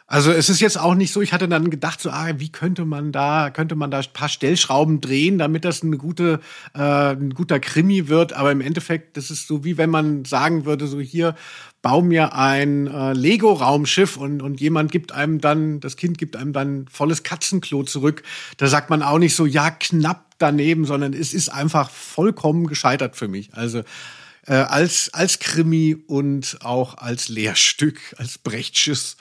Also 0.09 0.31
es 0.31 0.47
ist 0.47 0.61
jetzt 0.61 0.79
auch 0.79 0.95
nicht 0.95 1.11
so, 1.11 1.21
ich 1.21 1.33
hatte 1.33 1.49
dann 1.49 1.69
gedacht, 1.69 1.99
so, 1.99 2.09
ah, 2.11 2.31
wie 2.37 2.47
könnte 2.47 2.85
man 2.85 3.11
da, 3.11 3.49
könnte 3.49 3.75
man 3.75 3.91
da 3.91 3.99
ein 3.99 4.13
paar 4.13 4.29
Stellschrauben 4.29 5.01
drehen, 5.01 5.37
damit 5.37 5.65
das 5.65 5.83
eine 5.83 5.97
gute, 5.97 6.39
äh, 6.73 7.11
ein 7.11 7.31
guter 7.31 7.59
Krimi 7.59 8.07
wird. 8.07 8.31
Aber 8.31 8.53
im 8.53 8.61
Endeffekt, 8.61 9.17
das 9.17 9.29
ist 9.29 9.47
so 9.47 9.65
wie 9.65 9.77
wenn 9.77 9.89
man 9.89 10.23
sagen 10.23 10.63
würde, 10.63 10.87
so 10.87 11.01
hier, 11.01 11.35
bau 11.81 12.01
mir 12.01 12.33
ein 12.33 12.87
äh, 12.87 13.11
Lego-Raumschiff 13.11 14.15
und, 14.15 14.41
und 14.41 14.61
jemand 14.61 14.93
gibt 14.93 15.11
einem 15.11 15.41
dann, 15.41 15.81
das 15.81 15.97
Kind 15.97 16.17
gibt 16.17 16.37
einem 16.37 16.53
dann 16.53 16.87
volles 16.89 17.23
Katzenklo 17.23 17.83
zurück. 17.83 18.23
Da 18.55 18.67
sagt 18.67 18.89
man 18.89 19.03
auch 19.03 19.19
nicht 19.19 19.35
so, 19.35 19.45
ja, 19.45 19.71
knapp 19.71 20.35
daneben, 20.37 20.85
sondern 20.85 21.11
es 21.11 21.33
ist 21.33 21.49
einfach 21.49 21.89
vollkommen 21.89 22.67
gescheitert 22.67 23.17
für 23.17 23.27
mich. 23.27 23.53
Also 23.53 23.83
äh, 24.45 24.53
als, 24.53 25.13
als 25.13 25.39
Krimi 25.39 25.97
und 26.07 26.59
auch 26.61 26.97
als 26.97 27.27
Lehrstück, 27.27 27.99
als 28.17 28.37
Brechtschiss 28.37 29.17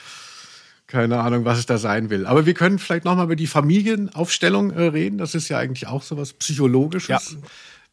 keine 0.86 1.18
Ahnung, 1.18 1.44
was 1.44 1.58
es 1.58 1.66
da 1.66 1.78
sein 1.78 2.10
will. 2.10 2.26
Aber 2.26 2.46
wir 2.46 2.54
können 2.54 2.78
vielleicht 2.78 3.04
noch 3.04 3.16
mal 3.16 3.24
über 3.24 3.36
die 3.36 3.46
Familienaufstellung 3.46 4.70
äh, 4.70 4.82
reden. 4.82 5.18
Das 5.18 5.34
ist 5.34 5.48
ja 5.48 5.58
eigentlich 5.58 5.86
auch 5.88 6.02
so 6.02 6.16
was 6.16 6.32
Psychologisches. 6.32 7.08
Ja. 7.08 7.38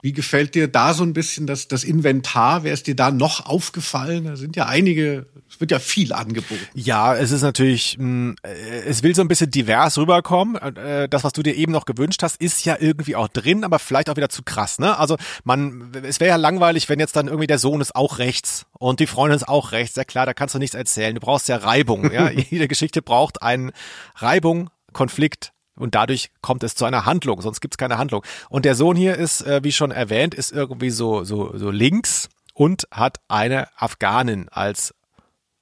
Wie 0.03 0.11
gefällt 0.11 0.53
dir 0.53 0.67
da 0.67 0.93
so 0.93 1.03
ein 1.03 1.13
bisschen 1.13 1.47
das, 1.47 1.69
das 1.69 1.85
Inventar? 1.85 2.65
Wer 2.65 2.73
ist 2.73 2.87
dir 2.87 2.95
da 2.95 3.09
noch 3.09 3.45
aufgefallen? 3.45 4.25
Da 4.25 4.35
sind 4.35 4.57
ja 4.57 4.65
einige, 4.65 5.27
es 5.49 5.61
wird 5.61 5.71
ja 5.71 5.79
viel 5.79 6.11
angeboten. 6.11 6.59
Ja, 6.73 7.15
es 7.15 7.31
ist 7.31 7.41
natürlich, 7.41 7.95
mh, 7.97 8.35
äh, 8.43 8.81
es 8.85 9.01
will 9.01 9.15
so 9.15 9.21
ein 9.21 9.29
bisschen 9.29 9.49
divers 9.49 9.97
rüberkommen. 9.97 10.57
Äh, 10.57 11.07
das, 11.07 11.23
was 11.23 11.31
du 11.31 11.41
dir 11.41 11.55
eben 11.55 11.71
noch 11.71 11.85
gewünscht 11.85 12.21
hast, 12.21 12.35
ist 12.41 12.65
ja 12.65 12.75
irgendwie 12.77 13.15
auch 13.15 13.29
drin, 13.29 13.63
aber 13.63 13.79
vielleicht 13.79 14.09
auch 14.09 14.17
wieder 14.17 14.27
zu 14.27 14.43
krass, 14.43 14.77
ne? 14.77 14.99
Also 14.99 15.15
man, 15.45 15.93
es 16.03 16.19
wäre 16.19 16.31
ja 16.31 16.35
langweilig, 16.35 16.89
wenn 16.89 16.99
jetzt 16.99 17.15
dann 17.15 17.27
irgendwie 17.27 17.47
der 17.47 17.57
Sohn 17.57 17.79
ist 17.79 17.95
auch 17.95 18.19
rechts 18.19 18.65
und 18.73 18.99
die 18.99 19.07
Freundin 19.07 19.37
ist 19.37 19.47
auch 19.47 19.71
rechts. 19.71 19.95
Ja 19.95 20.03
klar, 20.03 20.25
da 20.25 20.33
kannst 20.33 20.53
du 20.53 20.59
nichts 20.59 20.75
erzählen. 20.75 21.15
Du 21.15 21.21
brauchst 21.21 21.47
ja 21.47 21.55
Reibung, 21.55 22.11
ja? 22.11 22.29
Jede 22.49 22.67
Geschichte 22.67 23.01
braucht 23.01 23.41
einen 23.41 23.71
Reibung, 24.17 24.69
Konflikt, 24.91 25.52
und 25.75 25.95
dadurch 25.95 26.29
kommt 26.41 26.63
es 26.63 26.75
zu 26.75 26.85
einer 26.85 27.05
Handlung, 27.05 27.41
sonst 27.41 27.61
gibt 27.61 27.73
es 27.73 27.77
keine 27.77 27.97
Handlung. 27.97 28.23
Und 28.49 28.65
der 28.65 28.75
Sohn 28.75 28.95
hier 28.95 29.15
ist, 29.15 29.41
äh, 29.41 29.63
wie 29.63 29.71
schon 29.71 29.91
erwähnt, 29.91 30.33
ist 30.33 30.51
irgendwie 30.51 30.89
so, 30.89 31.23
so, 31.23 31.57
so 31.57 31.71
links 31.71 32.29
und 32.53 32.87
hat 32.91 33.17
eine 33.27 33.67
Afghanin 33.75 34.49
als 34.49 34.93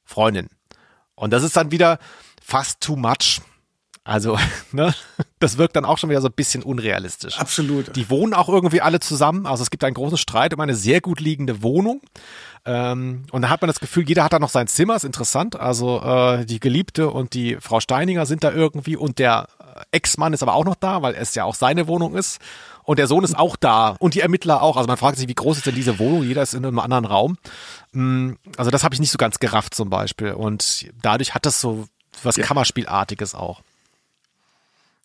Freundin. 0.04 0.50
Und 1.16 1.32
das 1.32 1.44
ist 1.44 1.56
dann 1.56 1.72
wieder 1.72 2.00
fast 2.42 2.82
too 2.82 2.96
much. 2.96 3.42
Also, 4.04 4.38
ne, 4.72 4.94
das 5.40 5.58
wirkt 5.58 5.76
dann 5.76 5.86
auch 5.86 5.98
schon 5.98 6.10
wieder 6.10 6.22
so 6.22 6.28
ein 6.28 6.34
bisschen 6.34 6.64
unrealistisch. 6.64 7.40
Absolut. 7.40 7.96
Die 7.96 8.10
wohnen 8.10 8.34
auch 8.34 8.50
irgendwie 8.50 8.82
alle 8.82 9.00
zusammen. 9.00 9.46
Also 9.46 9.64
es 9.64 9.70
gibt 9.70 9.84
einen 9.84 9.94
großen 9.94 10.18
Streit 10.18 10.54
um 10.54 10.60
eine 10.60 10.76
sehr 10.76 11.02
gut 11.02 11.20
liegende 11.20 11.62
Wohnung. 11.62 12.02
Ähm, 12.66 13.26
und 13.32 13.44
da 13.44 13.50
hat 13.50 13.62
man 13.62 13.68
das 13.68 13.80
Gefühl, 13.80 14.08
jeder 14.08 14.24
hat 14.24 14.34
da 14.34 14.40
noch 14.40 14.50
sein 14.50 14.68
Zimmer, 14.68 14.96
ist 14.96 15.06
interessant. 15.06 15.56
Also 15.56 16.02
äh, 16.02 16.46
die 16.46 16.60
Geliebte 16.60 17.10
und 17.10 17.34
die 17.34 17.58
Frau 17.60 17.80
Steininger 17.80 18.26
sind 18.26 18.44
da 18.44 18.52
irgendwie 18.52 18.98
und 18.98 19.20
der 19.20 19.48
Ex-Mann 19.92 20.34
ist 20.34 20.44
aber 20.44 20.54
auch 20.54 20.66
noch 20.66 20.76
da, 20.76 21.02
weil 21.02 21.16
es 21.16 21.36
ja 21.36 21.44
auch 21.44 21.56
seine 21.56 21.88
Wohnung 21.88 22.16
ist. 22.16 22.40
Und 22.84 22.98
der 22.98 23.08
Sohn 23.08 23.24
ist 23.24 23.38
auch 23.38 23.56
da 23.56 23.96
und 24.00 24.16
die 24.16 24.22
Ermittler 24.22 24.62
auch. 24.62 24.76
Also 24.76 24.88
man 24.88 24.98
fragt 24.98 25.18
sich, 25.18 25.28
wie 25.28 25.36
groß 25.36 25.58
ist 25.58 25.66
denn 25.66 25.76
diese 25.76 26.00
Wohnung? 26.00 26.24
Jeder 26.24 26.42
ist 26.42 26.54
in 26.54 26.66
einem 26.66 26.80
anderen 26.80 27.06
Raum. 27.06 27.38
Mm, 27.92 28.34
also 28.58 28.72
das 28.72 28.84
habe 28.84 28.96
ich 28.96 29.00
nicht 29.00 29.12
so 29.12 29.18
ganz 29.18 29.40
gerafft 29.40 29.76
zum 29.76 29.90
Beispiel. 29.90 30.32
Und 30.32 30.90
dadurch 31.02 31.36
hat 31.36 31.46
das 31.46 31.62
so 31.62 31.88
was 32.24 32.38
Ja. 32.38 32.46
Kammerspielartiges 32.46 33.36
auch. 33.36 33.62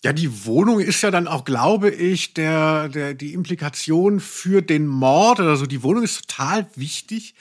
Ja, 0.02 0.12
die 0.12 0.46
Wohnung 0.46 0.80
ist 0.80 1.02
ja 1.02 1.10
dann 1.10 1.26
auch, 1.26 1.44
glaube 1.44 1.90
ich, 1.90 2.34
der, 2.34 2.88
der, 2.88 3.14
die 3.14 3.32
Implikation 3.32 4.20
für 4.20 4.62
den 4.62 4.86
Mord 4.86 5.40
oder 5.40 5.56
so. 5.56 5.66
Die 5.66 5.82
Wohnung 5.82 6.02
ist 6.02 6.28
total 6.28 6.66
wichtig. 6.76 7.34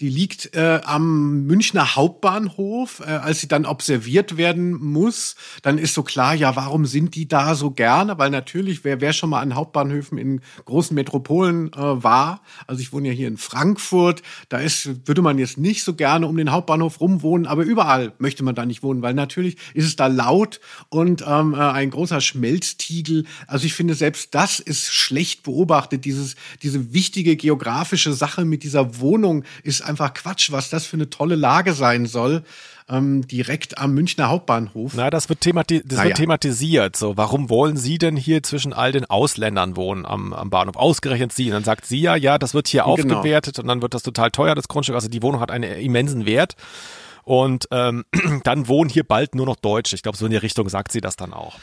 Die 0.00 0.08
liegt 0.08 0.54
äh, 0.54 0.80
am 0.84 1.46
Münchner 1.46 1.96
Hauptbahnhof. 1.96 3.00
Äh, 3.00 3.10
als 3.10 3.40
sie 3.40 3.48
dann 3.48 3.66
observiert 3.66 4.36
werden 4.36 4.72
muss, 4.72 5.36
dann 5.62 5.78
ist 5.78 5.94
so 5.94 6.02
klar, 6.02 6.34
ja, 6.34 6.56
warum 6.56 6.86
sind 6.86 7.14
die 7.14 7.28
da 7.28 7.54
so 7.54 7.70
gerne? 7.70 8.18
Weil 8.18 8.30
natürlich, 8.30 8.84
wer, 8.84 9.00
wer 9.00 9.12
schon 9.12 9.30
mal 9.30 9.40
an 9.40 9.54
Hauptbahnhöfen 9.54 10.18
in 10.18 10.40
großen 10.64 10.94
Metropolen 10.94 11.72
äh, 11.72 12.02
war, 12.02 12.42
also 12.66 12.80
ich 12.80 12.92
wohne 12.92 13.08
ja 13.08 13.14
hier 13.14 13.28
in 13.28 13.36
Frankfurt, 13.36 14.22
da 14.48 14.58
ist, 14.58 15.06
würde 15.06 15.22
man 15.22 15.38
jetzt 15.38 15.58
nicht 15.58 15.82
so 15.82 15.94
gerne 15.94 16.26
um 16.26 16.36
den 16.36 16.50
Hauptbahnhof 16.50 17.00
rumwohnen, 17.00 17.46
aber 17.46 17.62
überall 17.62 18.12
möchte 18.18 18.42
man 18.42 18.54
da 18.54 18.66
nicht 18.66 18.82
wohnen, 18.82 19.02
weil 19.02 19.14
natürlich 19.14 19.56
ist 19.74 19.86
es 19.86 19.96
da 19.96 20.06
laut 20.06 20.60
und 20.88 21.24
ähm, 21.26 21.54
äh, 21.54 21.58
ein 21.58 21.90
großer 21.90 22.20
Schmelztiegel. 22.20 23.24
Also 23.46 23.66
ich 23.66 23.74
finde, 23.74 23.94
selbst 23.94 24.34
das 24.34 24.60
ist 24.60 24.92
schlecht 24.92 25.42
beobachtet. 25.42 26.04
Dieses, 26.04 26.36
diese 26.62 26.92
wichtige 26.92 27.36
geografische 27.36 28.12
Sache 28.12 28.44
mit 28.44 28.62
dieser 28.62 29.00
Wohnung 29.00 29.44
ist 29.62 29.81
einfach 29.84 30.14
Quatsch, 30.14 30.50
was 30.52 30.70
das 30.70 30.86
für 30.86 30.96
eine 30.96 31.10
tolle 31.10 31.34
Lage 31.36 31.72
sein 31.72 32.06
soll. 32.06 32.42
Ähm, 32.88 33.26
direkt 33.28 33.78
am 33.78 33.94
Münchner 33.94 34.28
Hauptbahnhof. 34.28 34.92
Na, 34.94 35.08
das 35.08 35.28
wird, 35.28 35.40
themati 35.40 35.82
das 35.84 35.98
Na 35.98 36.04
wird 36.04 36.16
thematisiert. 36.16 36.96
So, 36.96 37.16
warum 37.16 37.48
wollen 37.48 37.76
Sie 37.76 37.96
denn 37.96 38.16
hier 38.16 38.42
zwischen 38.42 38.72
all 38.72 38.90
den 38.90 39.04
Ausländern 39.04 39.76
wohnen 39.76 40.04
am, 40.04 40.32
am 40.32 40.50
Bahnhof? 40.50 40.76
Ausgerechnet 40.76 41.32
Sie. 41.32 41.46
Und 41.46 41.52
dann 41.52 41.64
sagt 41.64 41.86
sie 41.86 42.00
ja, 42.00 42.16
ja, 42.16 42.38
das 42.38 42.54
wird 42.54 42.66
hier 42.68 42.82
Genau. 42.82 42.92
aufgewertet 43.16 43.58
und 43.60 43.68
dann 43.68 43.82
wird 43.82 43.94
das 43.94 44.02
total 44.02 44.30
teuer, 44.32 44.54
das 44.56 44.66
Grundstück. 44.68 44.96
Also 44.96 45.08
die 45.08 45.22
Wohnung 45.22 45.40
hat 45.40 45.50
einen 45.52 45.72
immensen 45.78 46.26
Wert. 46.26 46.56
Und 47.24 47.68
ähm, 47.70 48.04
dann 48.44 48.66
wohnen 48.66 48.90
hier 48.90 49.04
bald 49.04 49.36
nur 49.36 49.46
noch 49.46 49.56
Deutsche. 49.56 49.94
Ich 49.94 50.02
glaube, 50.02 50.18
so 50.18 50.24
in 50.26 50.32
die 50.32 50.36
Richtung 50.36 50.68
sagt 50.68 50.90
sie 50.90 51.00
das 51.00 51.14
dann 51.14 51.32
auch. 51.32 51.54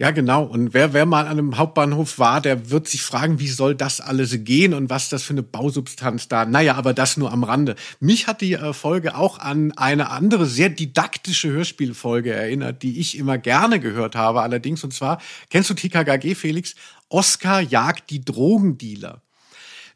Ja, 0.00 0.12
genau. 0.12 0.44
Und 0.44 0.72
wer, 0.72 0.94
wer 0.94 1.04
mal 1.04 1.26
an 1.26 1.32
einem 1.38 1.58
Hauptbahnhof 1.58 2.18
war, 2.18 2.40
der 2.40 2.70
wird 2.70 2.88
sich 2.88 3.02
fragen, 3.02 3.38
wie 3.38 3.48
soll 3.48 3.74
das 3.74 4.00
alles 4.00 4.34
gehen 4.44 4.72
und 4.72 4.88
was 4.88 5.10
das 5.10 5.22
für 5.24 5.34
eine 5.34 5.42
Bausubstanz 5.42 6.26
da. 6.26 6.46
Naja, 6.46 6.76
aber 6.76 6.94
das 6.94 7.18
nur 7.18 7.30
am 7.30 7.44
Rande. 7.44 7.76
Mich 8.00 8.26
hat 8.26 8.40
die 8.40 8.54
äh, 8.54 8.72
Folge 8.72 9.14
auch 9.14 9.38
an 9.38 9.72
eine 9.72 10.08
andere, 10.08 10.46
sehr 10.46 10.70
didaktische 10.70 11.50
Hörspielfolge 11.50 12.32
erinnert, 12.32 12.82
die 12.82 12.98
ich 12.98 13.18
immer 13.18 13.36
gerne 13.36 13.78
gehört 13.78 14.16
habe 14.16 14.40
allerdings. 14.40 14.82
Und 14.84 14.94
zwar, 14.94 15.20
kennst 15.50 15.68
du 15.68 15.74
TKKG, 15.74 16.34
Felix? 16.34 16.76
Oscar 17.10 17.60
jagt 17.60 18.08
die 18.08 18.24
Drogendealer. 18.24 19.20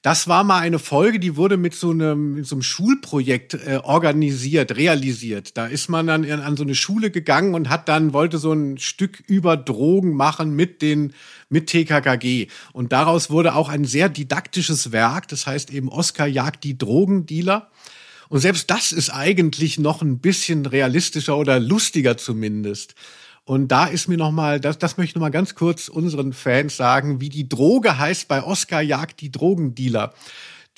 Das 0.05 0.29
war 0.29 0.45
mal 0.45 0.59
eine 0.59 0.79
Folge, 0.79 1.19
die 1.19 1.35
wurde 1.35 1.57
mit 1.57 1.75
so 1.75 1.89
einem, 1.89 2.35
mit 2.35 2.47
so 2.47 2.57
einem 2.57 2.63
Schulprojekt 2.63 3.55
äh, 3.55 3.81
organisiert, 3.83 4.77
realisiert. 4.77 5.57
Da 5.57 5.67
ist 5.67 5.89
man 5.89 6.07
dann 6.07 6.31
an 6.31 6.59
so 6.59 6.63
eine 6.63 6.75
Schule 6.75 7.11
gegangen 7.11 7.55
und 7.55 7.71
hat 7.71 7.89
dann, 7.89 8.13
wollte 8.13 8.37
so 8.37 8.53
ein 8.53 8.77
Stück 8.77 9.25
über 9.27 9.57
Drogen 9.57 10.13
machen 10.13 10.55
mit 10.55 10.83
den, 10.83 11.15
mit 11.49 11.69
TKKG. 11.69 12.49
Und 12.75 12.93
daraus 12.93 13.31
wurde 13.31 13.55
auch 13.55 13.71
ein 13.71 13.87
sehr 13.87 14.11
didaktisches 14.11 14.93
Werk. 14.93 15.27
Das 15.29 15.47
heißt 15.47 15.73
eben 15.73 15.89
Oscar 15.89 16.27
jagt 16.27 16.65
die 16.65 16.77
Drogendealer. 16.77 17.71
Und 18.29 18.41
selbst 18.41 18.71
das 18.71 18.93
ist 18.93 19.09
eigentlich 19.09 19.79
noch 19.79 20.03
ein 20.03 20.19
bisschen 20.19 20.67
realistischer 20.67 21.39
oder 21.39 21.59
lustiger 21.59 22.19
zumindest. 22.19 22.95
Und 23.45 23.69
da 23.69 23.87
ist 23.87 24.09
mir 24.09 24.17
noch 24.17 24.33
mal, 24.33 24.59
das, 24.59 24.79
das 24.79 24.97
möchte 24.97 25.11
ich 25.11 25.15
noch 25.17 25.21
mal 25.21 25.31
ganz 25.31 25.55
kurz 25.55 25.89
unseren 25.89 26.33
Fans 26.33 26.77
sagen, 26.77 27.21
wie 27.21 27.29
die 27.29 27.49
Droge 27.49 27.99
heißt 27.99 28.27
bei 28.27 28.43
Oscar 28.43 28.81
jagt 28.81 29.21
die 29.21 29.31
Drogendealer, 29.31 30.15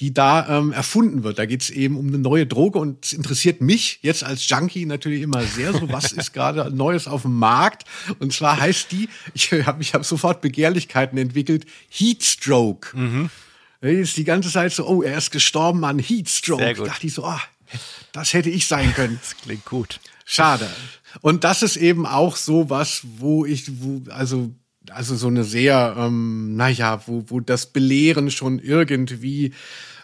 die 0.01 0.13
da 0.13 0.59
ähm, 0.59 0.73
erfunden 0.73 1.23
wird. 1.23 1.39
Da 1.39 1.47
geht's 1.47 1.71
eben 1.71 1.97
um 1.97 2.09
eine 2.09 2.19
neue 2.19 2.45
Droge 2.45 2.81
und 2.81 3.05
es 3.05 3.13
interessiert 3.13 3.61
mich 3.61 4.01
jetzt 4.03 4.25
als 4.25 4.49
Junkie 4.49 4.85
natürlich 4.85 5.23
immer 5.23 5.43
sehr 5.43 5.73
so, 5.73 5.89
was 5.91 6.11
ist 6.11 6.33
gerade 6.33 6.71
Neues 6.75 7.07
auf 7.07 7.23
dem 7.23 7.39
Markt? 7.39 7.85
Und 8.19 8.33
zwar 8.33 8.59
heißt 8.59 8.91
die, 8.91 9.09
ich 9.33 9.53
habe 9.65 9.81
ich 9.81 9.95
hab 9.95 10.05
sofort 10.05 10.41
Begehrlichkeiten 10.41 11.19
entwickelt, 11.19 11.67
Heatstroke. 11.89 12.97
Mhm. 12.97 13.31
Ist 13.81 14.17
die 14.17 14.25
ganze 14.25 14.51
Zeit 14.51 14.73
so, 14.73 14.87
oh, 14.89 15.03
er 15.03 15.19
ist 15.19 15.31
gestorben 15.31 15.85
an 15.85 16.01
Heatstroke. 16.01 16.63
Sehr 16.63 16.75
gut. 16.75 16.87
Da 16.87 16.91
dachte 16.91 17.07
ich 17.07 17.15
so, 17.15 17.25
ah, 17.25 17.41
das 18.13 18.33
hätte 18.33 18.51
ich 18.51 18.67
sein 18.67 18.93
können. 18.95 19.21
Das 19.23 19.37
klingt 19.37 19.65
gut. 19.65 20.01
Schade. 20.25 20.69
Und 21.21 21.45
das 21.45 21.63
ist 21.63 21.77
eben 21.77 22.07
auch 22.07 22.37
so 22.37 22.71
was, 22.71 23.03
wo 23.19 23.45
ich, 23.45 23.81
wo, 23.81 24.03
also, 24.11 24.51
also 24.91 25.17
so 25.17 25.29
eine 25.29 25.45
sehr, 25.45 25.97
ähm, 25.99 26.57
naja, 26.57 27.03
wo, 27.07 27.25
wo 27.29 27.41
das 27.41 27.67
Belehren 27.67 28.31
schon 28.31 28.59
irgendwie 28.59 29.53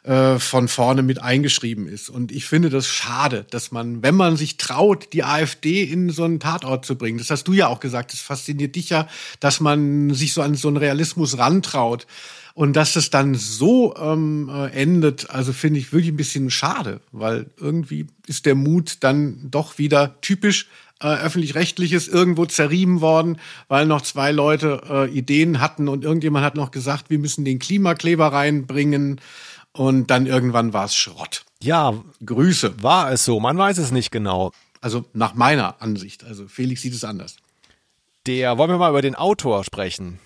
äh, 0.05 0.41
von 0.41 0.67
vorne 0.67 1.03
mit 1.03 1.23
eingeschrieben 1.23 1.87
ist. 1.87 2.09
Und 2.09 2.33
ich 2.33 2.47
finde 2.47 2.71
das 2.71 2.89
schade, 2.89 3.47
dass 3.51 3.71
man, 3.71 4.03
wenn 4.03 4.17
man 4.17 4.37
sich 4.37 4.57
traut, 4.57 5.13
die 5.13 5.23
AfD 5.23 5.85
in 5.85 6.11
so 6.11 6.25
einen 6.25 6.41
Tatort 6.41 6.85
zu 6.85 6.97
bringen, 6.97 7.19
das 7.19 7.31
hast 7.31 7.45
du 7.45 7.53
ja 7.53 7.69
auch 7.69 7.79
gesagt, 7.79 8.13
das 8.13 8.21
fasziniert 8.21 8.75
dich 8.75 8.91
ja, 8.91 9.07
dass 9.39 9.61
man 9.61 10.13
sich 10.13 10.33
so 10.33 10.43
an 10.43 10.55
so 10.55 10.69
einen 10.69 10.77
Realismus 10.77 11.39
rantraut. 11.39 12.07
Und 12.55 12.75
dass 12.75 12.97
es 12.97 13.09
dann 13.09 13.35
so 13.35 13.97
ähm, 13.97 14.51
äh, 14.53 14.71
endet, 14.73 15.31
also 15.31 15.53
finde 15.55 15.79
ich 15.79 15.93
wirklich 15.93 16.13
ein 16.13 16.17
bisschen 16.17 16.51
schade, 16.51 17.01
weil 17.11 17.47
irgendwie 17.59 18.09
ist 18.27 18.45
der 18.45 18.55
Mut 18.55 18.99
dann 19.01 19.51
doch 19.51 19.79
wieder 19.79 20.21
typisch 20.21 20.69
äh, 21.03 21.07
öffentlich-rechtliches 21.07 22.09
irgendwo 22.09 22.47
zerrieben 22.47 23.01
worden, 23.01 23.39
weil 23.69 23.87
noch 23.87 24.03
zwei 24.03 24.33
Leute 24.33 24.83
äh, 24.89 25.11
Ideen 25.11 25.61
hatten 25.61 25.89
und 25.89 26.05
irgendjemand 26.05 26.45
hat 26.45 26.55
noch 26.55 26.71
gesagt, 26.71 27.11
wir 27.11 27.19
müssen 27.19 27.45
den 27.45 27.59
Klimakleber 27.59 28.33
reinbringen 28.33 29.21
und 29.73 30.11
dann 30.11 30.27
irgendwann 30.27 30.73
war 30.73 30.85
es 30.85 30.95
Schrott. 30.95 31.45
Ja, 31.63 31.95
Grüße. 32.25 32.83
war 32.83 33.11
es 33.11 33.25
so. 33.25 33.41
Man 33.41 33.57
weiß 33.57 33.79
es 33.79 33.91
nicht 33.91 34.11
genau. 34.11 34.53
Also 34.81 35.05
nach 35.13 35.35
meiner 35.35 35.81
Ansicht. 35.81 36.25
Also 36.25 36.49
Felix 36.49 36.83
sieht 36.83 36.95
es 36.95 37.05
anders. 37.05 37.37
Der, 38.27 38.59
wollen 38.59 38.71
wir 38.71 38.79
mal 38.79 38.91
über 38.91 39.03
den 39.03 39.15
Autor 39.15 39.65
sprechen? 39.65 40.19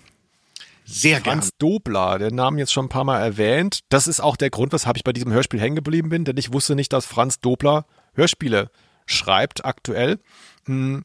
Sehr 0.85 1.19
gerne. 1.19 1.41
Franz 1.41 1.51
Dobler, 1.57 2.17
den 2.17 2.35
Namen 2.35 2.57
jetzt 2.57 2.71
schon 2.71 2.85
ein 2.85 2.89
paar 2.89 3.03
Mal 3.03 3.19
erwähnt. 3.19 3.81
Das 3.89 4.07
ist 4.07 4.19
auch 4.19 4.37
der 4.37 4.49
Grund, 4.49 4.71
weshalb 4.73 4.97
ich 4.97 5.03
bei 5.03 5.13
diesem 5.13 5.31
Hörspiel 5.31 5.59
hängen 5.59 5.75
geblieben 5.75 6.09
bin, 6.09 6.23
denn 6.23 6.37
ich 6.37 6.53
wusste 6.53 6.75
nicht, 6.75 6.93
dass 6.93 7.05
Franz 7.05 7.39
Dobler 7.39 7.85
Hörspiele 8.13 8.71
schreibt 9.05 9.65
aktuell. 9.65 10.19
Hm. 10.67 11.03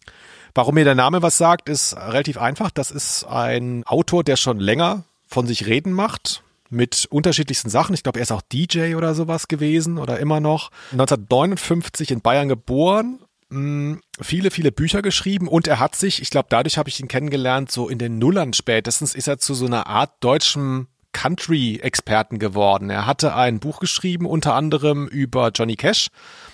Warum 0.55 0.75
mir 0.75 0.85
der 0.85 0.95
Name 0.95 1.23
was 1.23 1.39
sagt, 1.39 1.69
ist 1.69 1.97
relativ 1.97 2.37
einfach. 2.39 2.71
Das 2.71 2.91
ist 2.91 3.25
ein 3.25 3.85
Autor, 3.87 4.23
der 4.23 4.37
schon 4.37 4.61
länger 4.61 5.05
von 5.27 5.47
sich 5.47 5.67
reden 5.67 5.93
macht 5.93 6.43
mit 6.69 7.07
unterschiedlichsten 7.11 7.71
Sachen. 7.71 7.95
Ich 7.95 8.03
glaube, 8.03 8.19
er 8.19 8.23
ist 8.23 8.33
auch 8.33 8.43
DJ 8.43 8.95
oder 8.95 9.15
sowas 9.15 9.49
gewesen 9.49 9.99
oder 9.99 10.19
immer 10.19 10.41
noch. 10.41 10.71
1959 10.93 12.11
in 12.11 12.21
Bayern 12.21 12.49
geboren, 12.49 13.21
mh, 13.51 13.99
viele, 14.21 14.51
viele 14.51 14.73
Bücher 14.73 15.03
geschrieben 15.03 15.49
und 15.49 15.69
er 15.69 15.79
hat 15.79 15.95
sich, 15.95 16.23
ich 16.23 16.31
glaube, 16.31 16.47
dadurch 16.49 16.79
habe 16.79 16.89
ich 16.89 16.99
ihn 17.01 17.09
kennengelernt, 17.09 17.71
so 17.71 17.89
in 17.89 17.99
den 17.99 18.19
Nullern 18.19 18.53
spätestens 18.53 19.15
ist 19.15 19.29
er 19.29 19.39
zu 19.39 19.55
so 19.55 19.67
einer 19.67 19.87
Art 19.87 20.13
deutschem 20.21 20.89
Country-Experten 21.13 22.39
geworden. 22.39 22.91
Er 22.91 23.07
hatte 23.07 23.35
ein 23.35 23.61
Buch 23.61 23.79
geschrieben, 23.79 24.27
unter 24.27 24.55
anderem 24.55 25.07
über 25.07 25.51
Johnny 25.55 25.77
Cash, 25.77 26.09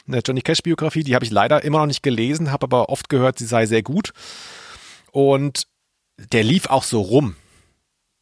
eine 0.08 0.22
Johnny 0.24 0.42
Cash-Biografie, 0.42 1.04
die 1.04 1.14
habe 1.14 1.24
ich 1.24 1.30
leider 1.30 1.62
immer 1.64 1.78
noch 1.78 1.86
nicht 1.86 2.02
gelesen, 2.02 2.50
habe 2.50 2.64
aber 2.64 2.88
oft 2.88 3.08
gehört, 3.08 3.38
sie 3.38 3.46
sei 3.46 3.66
sehr 3.66 3.82
gut. 3.82 4.12
Und 5.12 5.66
der 6.32 6.44
lief 6.44 6.66
auch 6.66 6.82
so 6.82 7.00
rum. 7.00 7.36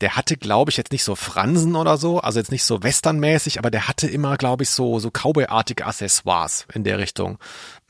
Der 0.03 0.15
hatte, 0.15 0.37
glaube 0.37 0.71
ich, 0.71 0.77
jetzt 0.77 0.93
nicht 0.93 1.05
so 1.05 1.15
Fransen 1.15 1.75
oder 1.75 1.97
so, 1.97 2.21
also 2.21 2.39
jetzt 2.39 2.53
nicht 2.53 2.65
so 2.65 2.83
westernmäßig, 2.83 3.59
aber 3.59 3.71
der 3.71 3.89
hatte 3.89 4.07
immer, 4.07 4.37
glaube 4.37 4.65
ich, 4.65 4.69
so, 4.69 4.99
so 4.99 5.11
Cowboy-artige 5.11 5.87
Accessoires 5.87 6.67
in 6.75 6.85
der 6.85 6.99
Richtung. 6.99 7.39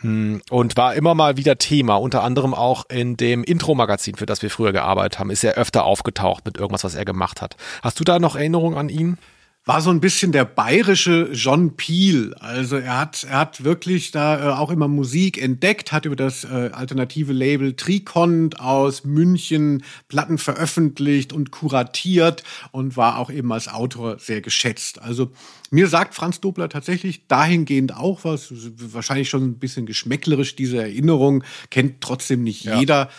Mm, 0.02 0.36
Und 0.48 0.76
war 0.76 0.94
immer 0.94 1.16
mal 1.16 1.36
wieder 1.36 1.58
Thema, 1.58 1.96
unter 1.96 2.22
anderem 2.22 2.54
auch 2.54 2.84
in 2.88 3.16
dem 3.16 3.42
Intro-Magazin, 3.42 4.14
für 4.14 4.26
das 4.26 4.40
wir 4.40 4.50
früher 4.50 4.72
gearbeitet 4.72 5.18
haben, 5.18 5.30
ist 5.30 5.42
er 5.42 5.54
öfter 5.54 5.84
aufgetaucht 5.84 6.44
mit 6.46 6.58
irgendwas, 6.58 6.84
was 6.84 6.94
er 6.94 7.04
gemacht 7.04 7.42
hat. 7.42 7.56
Hast 7.82 7.98
du 7.98 8.04
da 8.04 8.20
noch 8.20 8.36
Erinnerungen 8.36 8.78
an 8.78 8.88
ihn? 8.88 9.18
War 9.66 9.80
so 9.80 9.90
ein 9.90 10.00
bisschen 10.00 10.30
der 10.30 10.44
bayerische 10.44 11.28
John 11.32 11.74
Peel. 11.74 12.34
Also 12.34 12.76
er 12.76 12.98
hat, 12.98 13.24
er 13.24 13.38
hat 13.38 13.64
wirklich 13.64 14.12
da 14.12 14.50
äh, 14.50 14.52
auch 14.52 14.70
immer 14.70 14.86
Musik 14.86 15.42
entdeckt, 15.42 15.90
hat 15.90 16.06
über 16.06 16.14
das 16.14 16.44
äh, 16.44 16.70
alternative 16.72 17.32
Label 17.32 17.74
Trikont 17.74 18.60
aus 18.60 19.04
München 19.04 19.82
Platten 20.06 20.38
veröffentlicht 20.38 21.32
und 21.32 21.50
kuratiert 21.50 22.44
und 22.70 22.96
war 22.96 23.18
auch 23.18 23.28
eben 23.28 23.52
als 23.52 23.66
Autor 23.66 24.20
sehr 24.20 24.40
geschätzt. 24.40 25.02
Also 25.02 25.32
mir 25.72 25.88
sagt 25.88 26.14
Franz 26.14 26.40
Dobler 26.40 26.68
tatsächlich 26.68 27.26
dahingehend 27.26 27.96
auch 27.96 28.22
was, 28.22 28.52
wahrscheinlich 28.78 29.28
schon 29.28 29.42
ein 29.42 29.58
bisschen 29.58 29.84
geschmäcklerisch, 29.84 30.54
diese 30.54 30.78
Erinnerung, 30.78 31.42
kennt 31.70 32.00
trotzdem 32.00 32.44
nicht 32.44 32.64
ja. 32.64 32.78
jeder. 32.78 33.10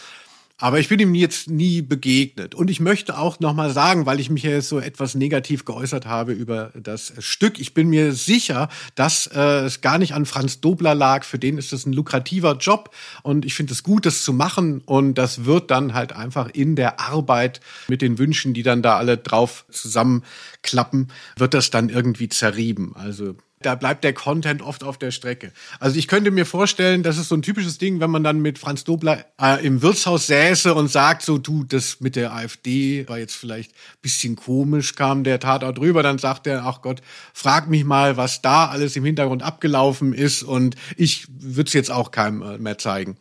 Aber 0.60 0.80
ich 0.80 0.90
bin 0.90 1.00
ihm 1.00 1.14
jetzt 1.14 1.52
nie 1.52 1.84
begegnet. 1.84 2.56
Und 2.56 2.72
ich 2.72 2.80
möchte 2.80 3.20
auch 3.20 3.40
nochmal 3.40 3.70
sagen, 3.72 4.08
weil 4.08 4.20
ich 4.20 4.32
mich 4.32 4.42
ja 4.42 4.50
jetzt 4.50 4.70
so 4.70 4.80
etwas 4.80 5.14
negativ 5.14 5.66
geäußert 5.66 6.08
habe 6.08 6.32
über 6.34 6.72
das 6.74 7.14
Stück, 7.20 7.60
ich 7.60 7.76
bin 7.76 7.90
mir 7.90 8.14
sicher, 8.14 8.68
dass 8.96 9.28
äh, 9.28 9.66
es 9.66 9.82
gar 9.82 10.00
nicht 10.00 10.16
an 10.16 10.26
Franz 10.26 10.60
Dobler 10.60 10.96
lag. 10.96 11.26
Für 11.26 11.38
den 11.38 11.60
ist 11.60 11.74
es 11.74 11.86
ein 11.86 11.94
lukrativer 11.94 12.58
Job. 12.58 12.90
Und 13.22 13.46
ich 13.46 13.54
finde 13.54 13.74
es 13.74 13.84
gut, 13.84 14.08
das 14.08 14.24
zu 14.24 14.34
machen. 14.34 14.82
Und 14.86 15.20
das 15.20 15.46
wird 15.46 15.70
dann 15.70 15.94
halt 15.94 16.14
einfach 16.14 16.50
in 16.50 16.76
der 16.76 17.00
Arbeit 17.00 17.62
mit 17.88 18.02
den 18.02 18.18
Wünschen, 18.18 18.56
die 18.56 18.64
dann 18.64 18.82
da 18.82 18.98
alle 18.98 19.18
drauf 19.18 19.66
zusammenklappen, 19.70 21.12
wird 21.38 21.54
das 21.54 21.70
dann 21.70 21.90
irgendwie 21.90 22.30
zerrieben. 22.30 22.94
Also 22.96 23.36
da 23.62 23.76
bleibt 23.76 24.04
der 24.04 24.14
Content 24.14 24.62
oft 24.62 24.84
auf 24.84 24.98
der 24.98 25.12
Strecke. 25.12 25.52
Also 25.80 25.98
ich 25.98 26.08
könnte 26.08 26.30
mir 26.30 26.46
vorstellen, 26.46 27.02
das 27.02 27.18
ist 27.18 27.30
so 27.30 27.36
ein 27.36 27.42
typisches 27.42 27.78
Ding, 27.78 28.00
wenn 28.00 28.12
man 28.12 28.24
dann 28.24 28.40
mit 28.40 28.60
Franz 28.60 28.84
Dobler 28.84 29.26
äh, 29.42 29.66
im 29.66 29.82
Wirtshaus 29.82 30.28
säße 30.28 30.74
und 30.74 30.90
sagt 30.90 31.24
so, 31.24 31.38
du, 31.38 31.64
das 31.64 32.00
mit 32.00 32.16
der 32.16 32.34
AfD 32.34 33.08
war 33.08 33.18
jetzt 33.18 33.36
vielleicht 33.36 33.72
bisschen 34.02 34.36
komisch, 34.36 34.96
kam 34.96 35.24
der 35.24 35.40
Tatort 35.40 35.80
drüber, 35.80 36.04
dann 36.04 36.20
sagt 36.20 36.46
er, 36.46 36.66
ach 36.66 36.82
Gott, 36.82 37.02
frag 37.34 37.68
mich 37.68 37.84
mal, 37.84 38.16
was 38.16 38.42
da 38.42 38.68
alles 38.68 38.96
im 38.96 39.06
Hintergrund 39.06 39.42
abgelaufen 39.42 40.14
ist 40.14 40.44
und 40.44 40.76
ich 40.96 41.28
würde 41.40 41.68
es 41.68 41.74
jetzt 41.74 41.92
auch 41.92 42.12
keinem 42.12 42.42
äh, 42.44 42.58
mehr 42.60 42.78
zeigen. 42.78 43.18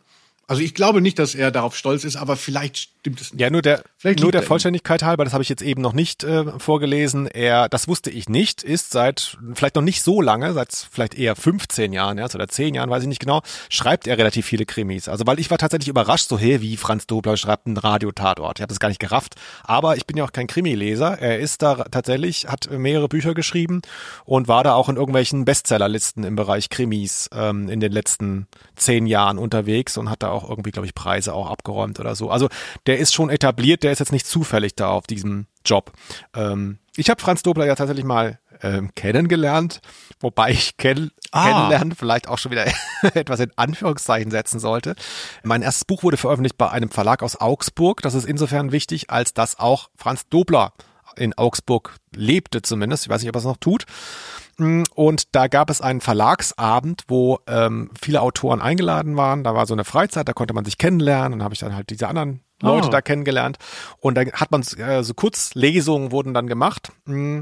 Also 0.47 0.61
ich 0.61 0.73
glaube 0.73 1.01
nicht, 1.01 1.19
dass 1.19 1.35
er 1.35 1.51
darauf 1.51 1.75
stolz 1.75 2.05
ist, 2.05 2.15
aber 2.15 2.37
vielleicht 2.37 2.96
stimmt 3.07 3.21
es 3.21 3.33
nicht. 3.33 3.41
Ja, 3.41 3.49
nur 3.49 3.61
der, 3.61 3.83
nur 4.19 4.31
der 4.31 4.43
Vollständigkeit 4.43 5.03
halber, 5.03 5.23
das 5.23 5.33
habe 5.33 5.43
ich 5.43 5.49
jetzt 5.49 5.61
eben 5.61 5.81
noch 5.81 5.93
nicht 5.93 6.23
äh, 6.23 6.59
vorgelesen. 6.59 7.27
Er, 7.27 7.69
das 7.69 7.87
wusste 7.87 8.09
ich 8.09 8.29
nicht, 8.29 8.63
ist 8.63 8.91
seit 8.91 9.37
vielleicht 9.53 9.75
noch 9.75 9.83
nicht 9.83 10.01
so 10.01 10.21
lange, 10.21 10.53
seit 10.53 10.73
vielleicht 10.73 11.15
eher 11.15 11.35
15 11.35 11.93
Jahren, 11.93 12.17
ja, 12.17 12.25
oder 12.25 12.47
10 12.47 12.73
Jahren, 12.73 12.89
weiß 12.89 13.03
ich 13.03 13.09
nicht 13.09 13.19
genau, 13.19 13.41
schreibt 13.69 14.07
er 14.07 14.17
relativ 14.17 14.45
viele 14.45 14.65
Krimis. 14.65 15.09
Also 15.09 15.27
weil 15.27 15.39
ich 15.39 15.51
war 15.51 15.57
tatsächlich 15.57 15.89
überrascht, 15.89 16.29
so 16.29 16.39
hey, 16.39 16.61
wie 16.61 16.77
Franz 16.77 17.05
Dobler 17.07 17.37
schreibt 17.37 17.67
einen 17.67 17.77
Radiotatort. 17.77 18.59
Ich 18.59 18.61
habe 18.61 18.69
das 18.69 18.79
gar 18.79 18.89
nicht 18.89 18.99
gerafft. 18.99 19.35
Aber 19.63 19.97
ich 19.97 20.05
bin 20.05 20.17
ja 20.17 20.23
auch 20.23 20.31
kein 20.31 20.47
Krimileser. 20.47 21.19
Er 21.19 21.39
ist 21.39 21.61
da 21.61 21.75
tatsächlich, 21.85 22.47
hat 22.47 22.69
mehrere 22.71 23.07
Bücher 23.07 23.33
geschrieben 23.33 23.81
und 24.25 24.47
war 24.47 24.63
da 24.63 24.73
auch 24.73 24.89
in 24.89 24.95
irgendwelchen 24.95 25.45
Bestsellerlisten 25.45 26.23
im 26.23 26.35
Bereich 26.35 26.69
Krimis 26.69 27.29
ähm, 27.33 27.69
in 27.69 27.79
den 27.79 27.91
letzten 27.91 28.47
zehn 28.75 29.05
Jahren 29.05 29.37
unterwegs 29.37 29.97
und 29.97 30.09
hat 30.09 30.23
da 30.23 30.29
auch 30.29 30.47
auch 30.47 30.49
irgendwie, 30.49 30.71
glaube 30.71 30.85
ich, 30.85 30.95
Preise 30.95 31.33
auch 31.33 31.49
abgeräumt 31.49 31.99
oder 31.99 32.15
so. 32.15 32.29
Also 32.29 32.49
der 32.85 32.96
ist 32.99 33.13
schon 33.13 33.29
etabliert, 33.29 33.83
der 33.83 33.91
ist 33.91 33.99
jetzt 33.99 34.11
nicht 34.11 34.27
zufällig 34.27 34.75
da 34.75 34.89
auf 34.89 35.07
diesem 35.07 35.47
Job. 35.65 35.91
Ähm, 36.35 36.79
ich 36.95 37.09
habe 37.09 37.21
Franz 37.21 37.43
Dobler 37.43 37.65
ja 37.65 37.75
tatsächlich 37.75 38.05
mal 38.05 38.39
ähm, 38.61 38.91
kennengelernt, 38.95 39.81
wobei 40.19 40.51
ich 40.51 40.77
kenn 40.77 41.11
ah. 41.31 41.45
kennenlernen 41.45 41.95
vielleicht 41.95 42.27
auch 42.27 42.37
schon 42.37 42.51
wieder 42.51 42.65
etwas 43.13 43.39
in 43.39 43.51
Anführungszeichen 43.55 44.31
setzen 44.31 44.59
sollte. 44.59 44.95
Mein 45.43 45.61
erstes 45.61 45.85
Buch 45.85 46.03
wurde 46.03 46.17
veröffentlicht 46.17 46.57
bei 46.57 46.69
einem 46.69 46.89
Verlag 46.89 47.23
aus 47.23 47.39
Augsburg. 47.39 48.01
Das 48.01 48.13
ist 48.13 48.25
insofern 48.25 48.71
wichtig, 48.71 49.09
als 49.09 49.33
dass 49.33 49.59
auch 49.59 49.89
Franz 49.95 50.27
Dobler 50.29 50.73
in 51.15 51.37
Augsburg 51.37 51.95
lebte 52.15 52.61
zumindest. 52.61 53.05
Ich 53.05 53.09
weiß 53.09 53.21
nicht, 53.21 53.29
ob 53.29 53.35
er 53.35 53.39
es 53.39 53.45
noch 53.45 53.57
tut. 53.57 53.85
Mm, 54.57 54.83
und 54.95 55.35
da 55.35 55.47
gab 55.47 55.69
es 55.69 55.81
einen 55.81 56.01
Verlagsabend, 56.01 57.03
wo 57.07 57.39
ähm, 57.47 57.91
viele 57.99 58.21
Autoren 58.21 58.61
eingeladen 58.61 59.17
waren. 59.17 59.43
Da 59.43 59.55
war 59.55 59.65
so 59.65 59.73
eine 59.73 59.85
Freizeit, 59.85 60.27
da 60.27 60.33
konnte 60.33 60.53
man 60.53 60.65
sich 60.65 60.77
kennenlernen. 60.77 61.39
Dann 61.39 61.43
habe 61.43 61.53
ich 61.53 61.59
dann 61.59 61.75
halt 61.75 61.89
diese 61.89 62.07
anderen 62.07 62.41
Leute 62.61 62.87
oh. 62.87 62.91
da 62.91 63.01
kennengelernt. 63.01 63.57
Und 63.99 64.15
da 64.15 64.21
hat 64.21 64.51
man 64.51 64.61
äh, 64.61 65.03
so 65.03 65.13
Kurzlesungen 65.13 66.11
wurden 66.11 66.33
dann 66.33 66.47
gemacht. 66.47 66.91
Mm, 67.05 67.41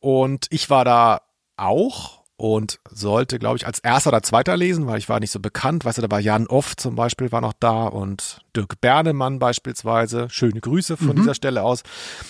und 0.00 0.46
ich 0.50 0.70
war 0.70 0.84
da 0.84 1.22
auch 1.56 2.15
und 2.36 2.80
sollte, 2.90 3.38
glaube 3.38 3.56
ich, 3.56 3.66
als 3.66 3.78
erster 3.78 4.10
oder 4.10 4.22
zweiter 4.22 4.56
lesen, 4.56 4.86
weil 4.86 4.98
ich 4.98 5.08
war 5.08 5.20
nicht 5.20 5.30
so 5.30 5.40
bekannt. 5.40 5.84
Weißt 5.84 5.98
du, 5.98 6.02
da 6.02 6.10
war 6.10 6.20
Jan 6.20 6.46
Off 6.46 6.76
zum 6.76 6.94
Beispiel 6.94 7.32
war 7.32 7.40
noch 7.40 7.54
da 7.58 7.84
und 7.84 8.40
Dirk 8.54 8.80
Bernemann 8.80 9.38
beispielsweise. 9.38 10.28
Schöne 10.30 10.60
Grüße 10.60 10.96
von 10.96 11.08
mhm. 11.08 11.16
dieser 11.16 11.34
Stelle 11.34 11.62
aus. 11.62 11.82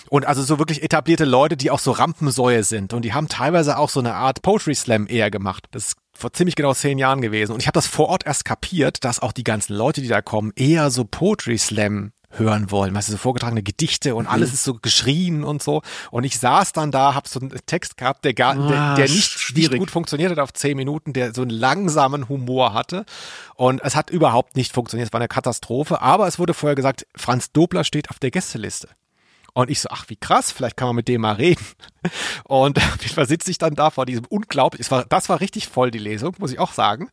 Und 0.09 0.27
also 0.27 0.43
so 0.43 0.59
wirklich 0.59 0.83
etablierte 0.83 1.25
Leute, 1.25 1.57
die 1.57 1.71
auch 1.71 1.81
so 1.81 1.91
Rampensäue 1.91 2.63
sind 2.63 2.93
und 2.93 3.05
die 3.05 3.15
haben 3.15 3.29
teilweise 3.29 3.79
auch 3.79 3.91
so 3.91 4.01
eine 4.01 4.15
Art 4.15 4.43
Poetry 4.43 4.75
Slam 4.75 5.07
eher 5.09 5.31
gemacht. 5.31 5.67
Das 5.73 5.89
ist 5.89 5.97
vor 6.17 6.33
ziemlich 6.33 6.57
genau 6.57 6.73
zehn 6.73 6.99
Jahren 6.99 7.21
gewesen. 7.21 7.53
Und 7.53 7.61
ich 7.61 7.67
habe 7.67 7.75
das 7.75 7.87
vor 7.87 8.09
Ort 8.09 8.27
erst 8.27 8.45
kapiert, 8.45 9.05
dass 9.05 9.21
auch 9.21 9.33
die 9.33 9.45
ganzen 9.45 9.75
Leute, 9.75 10.01
die 10.01 10.09
da 10.09 10.23
kommen, 10.23 10.53
eher 10.57 10.91
so 10.91 11.05
Poetry 11.05 11.59
Slam 11.59 12.13
hören 12.31 12.71
wollen. 12.71 12.95
Weißt 12.95 13.09
du, 13.09 13.13
so 13.13 13.19
vorgetragene 13.19 13.63
Gedichte 13.63 14.15
und 14.15 14.27
alles 14.27 14.53
ist 14.53 14.65
so 14.65 14.75
geschrien 14.75 15.45
und 15.45 15.63
so. 15.63 15.83
Und 16.11 16.25
ich 16.25 16.39
saß 16.39 16.73
dann 16.73 16.91
da, 16.91 17.15
hab 17.15 17.29
so 17.29 17.41
einen 17.41 17.55
Text 17.67 17.97
gehabt, 17.97 18.25
der 18.25 18.35
gar, 18.35 18.55
der, 18.55 18.81
ah, 18.81 18.95
der 18.95 19.09
nicht, 19.09 19.55
nicht 19.55 19.77
gut 19.77 19.91
funktioniert 19.91 20.31
hat 20.31 20.39
auf 20.39 20.53
zehn 20.53 20.77
Minuten, 20.77 21.13
der 21.13 21.35
so 21.35 21.43
einen 21.43 21.51
langsamen 21.51 22.29
Humor 22.29 22.75
hatte. 22.75 23.05
Und 23.55 23.81
es 23.83 23.97
hat 23.97 24.11
überhaupt 24.11 24.57
nicht 24.57 24.73
funktioniert. 24.73 25.09
Es 25.09 25.13
war 25.13 25.21
eine 25.21 25.29
Katastrophe. 25.29 26.01
Aber 26.01 26.27
es 26.27 26.39
wurde 26.39 26.55
vorher 26.55 26.77
gesagt, 26.77 27.07
Franz 27.17 27.53
Dobler 27.53 27.85
steht 27.85 28.11
auf 28.11 28.19
der 28.19 28.31
Gästeliste. 28.31 28.89
Und 29.57 29.71
ich 29.71 29.81
so, 29.81 29.89
ach, 29.91 30.05
wie 30.09 30.17
krass, 30.17 30.53
vielleicht 30.53 30.77
kann 30.77 30.89
man 30.89 30.97
mit 30.97 31.09
dem 31.09 31.23
mal 31.23 31.33
reden. 31.33 31.65
Und 32.45 32.77
auf 32.95 33.01
jeden 33.01 33.15
Fall 33.15 33.27
sitze 33.27 33.51
ich 33.51 33.57
dann 33.57 33.75
da 33.75 33.89
vor 33.89 34.05
diesem 34.05 34.27
unglaublich, 34.27 34.91
war, 34.91 35.07
das 35.07 35.31
war 35.31 35.41
richtig 35.41 35.69
voll, 35.69 35.91
die 35.91 35.99
Lesung, 35.99 36.35
muss 36.39 36.53
ich 36.53 36.59
auch 36.59 36.73
sagen. 36.73 37.09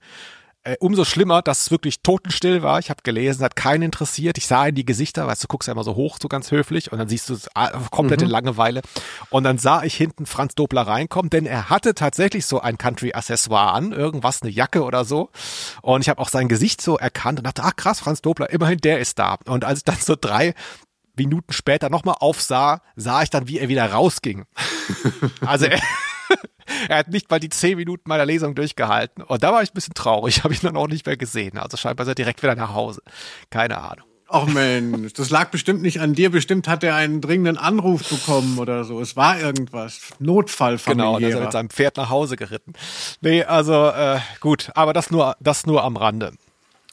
Äh, 0.65 0.77
umso 0.79 1.03
schlimmer, 1.03 1.41
dass 1.41 1.63
es 1.63 1.71
wirklich 1.71 2.03
totenstill 2.03 2.63
war. 2.63 2.79
Ich 2.79 2.89
habe 2.89 3.01
gelesen, 3.03 3.43
hat 3.43 3.57
keinen 3.57 3.83
interessiert. 3.83 4.37
Ich 4.37 4.47
sah 4.47 4.65
in 4.67 4.75
die 4.75 4.85
Gesichter, 4.85 5.27
weißt 5.27 5.43
du, 5.43 5.47
guckst 5.49 5.67
ja 5.67 5.73
immer 5.73 5.83
so 5.83 5.95
hoch, 5.95 6.17
so 6.21 6.29
ganz 6.29 6.51
höflich 6.51 6.89
und 6.89 6.99
dann 6.99 7.09
siehst 7.09 7.29
du 7.29 7.35
ah, 7.53 7.71
komplette 7.91 8.23
mhm. 8.23 8.31
Langeweile. 8.31 8.81
Und 9.29 9.43
dann 9.43 9.57
sah 9.57 9.83
ich 9.83 9.93
hinten 9.93 10.25
Franz 10.25 10.55
Dobler 10.55 10.83
reinkommen, 10.83 11.29
denn 11.29 11.45
er 11.45 11.69
hatte 11.69 11.95
tatsächlich 11.95 12.45
so 12.45 12.61
ein 12.61 12.77
Country-Accessoire 12.77 13.73
an, 13.73 13.91
irgendwas, 13.91 14.41
eine 14.41 14.51
Jacke 14.51 14.83
oder 14.83 15.03
so. 15.03 15.31
Und 15.81 15.99
ich 15.99 16.07
habe 16.07 16.21
auch 16.21 16.29
sein 16.29 16.47
Gesicht 16.47 16.81
so 16.81 16.97
erkannt 16.97 17.39
und 17.39 17.45
dachte, 17.45 17.63
ach 17.65 17.75
krass, 17.75 17.99
Franz 17.99 18.21
Dobler, 18.21 18.49
immerhin 18.49 18.77
der 18.77 18.99
ist 18.99 19.19
da. 19.19 19.39
Und 19.45 19.65
als 19.65 19.79
ich 19.79 19.83
dann 19.83 19.97
so 19.99 20.15
drei 20.19 20.53
Minuten 21.17 21.51
später 21.51 21.89
nochmal 21.89 22.15
aufsah, 22.21 22.81
sah 22.95 23.21
ich 23.21 23.29
dann, 23.29 23.49
wie 23.49 23.59
er 23.59 23.67
wieder 23.67 23.91
rausging. 23.91 24.45
also 25.45 25.65
er 25.65 25.81
er 26.89 26.97
hat 26.97 27.09
nicht 27.09 27.29
mal 27.29 27.39
die 27.39 27.49
zehn 27.49 27.77
Minuten 27.77 28.03
meiner 28.07 28.25
Lesung 28.25 28.55
durchgehalten. 28.55 29.23
Und 29.23 29.43
da 29.43 29.51
war 29.51 29.63
ich 29.63 29.71
ein 29.71 29.75
bisschen 29.75 29.93
traurig, 29.93 30.43
habe 30.43 30.53
ich 30.53 30.61
dann 30.61 30.77
auch 30.77 30.87
nicht 30.87 31.05
mehr 31.05 31.17
gesehen. 31.17 31.57
Also 31.57 31.77
scheinbar 31.77 32.05
ist 32.05 32.09
er 32.09 32.15
direkt 32.15 32.43
wieder 32.43 32.55
nach 32.55 32.73
Hause. 32.73 33.01
Keine 33.49 33.77
Ahnung. 33.77 34.05
Ach 34.35 34.47
Mensch, 34.47 35.13
das 35.13 35.29
lag 35.29 35.51
bestimmt 35.51 35.83
nicht 35.83 36.01
an 36.01 36.15
dir. 36.15 36.31
Bestimmt 36.31 36.67
hat 36.67 36.83
er 36.83 36.95
einen 36.95 37.21
dringenden 37.21 37.55
Anruf 37.57 38.09
bekommen 38.09 38.57
oder 38.57 38.83
so. 38.83 38.99
Es 38.99 39.15
war 39.15 39.39
irgendwas. 39.39 39.99
Notfall 40.17 40.79
Genau, 40.83 41.19
da 41.19 41.27
ist 41.27 41.35
er 41.35 41.41
mit 41.41 41.51
seinem 41.51 41.69
Pferd 41.69 41.97
nach 41.97 42.09
Hause 42.09 42.35
geritten. 42.35 42.73
Nee, 43.21 43.43
also 43.43 43.89
äh, 43.89 44.19
gut, 44.39 44.71
aber 44.73 44.91
das 44.93 45.11
nur, 45.11 45.35
das 45.39 45.67
nur 45.67 45.83
am 45.83 45.97
Rande. 45.97 46.31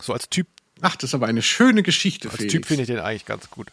So 0.02 0.12
als 0.12 0.28
Typ. 0.28 0.48
Ach, 0.82 0.96
das 0.96 1.10
ist 1.10 1.14
aber 1.14 1.28
eine 1.28 1.40
schöne 1.40 1.82
Geschichte. 1.82 2.28
Als 2.28 2.36
Felix. 2.36 2.52
Typ 2.52 2.66
finde 2.66 2.82
ich 2.82 2.88
den 2.88 2.98
eigentlich 2.98 3.24
ganz 3.24 3.48
gut. 3.48 3.68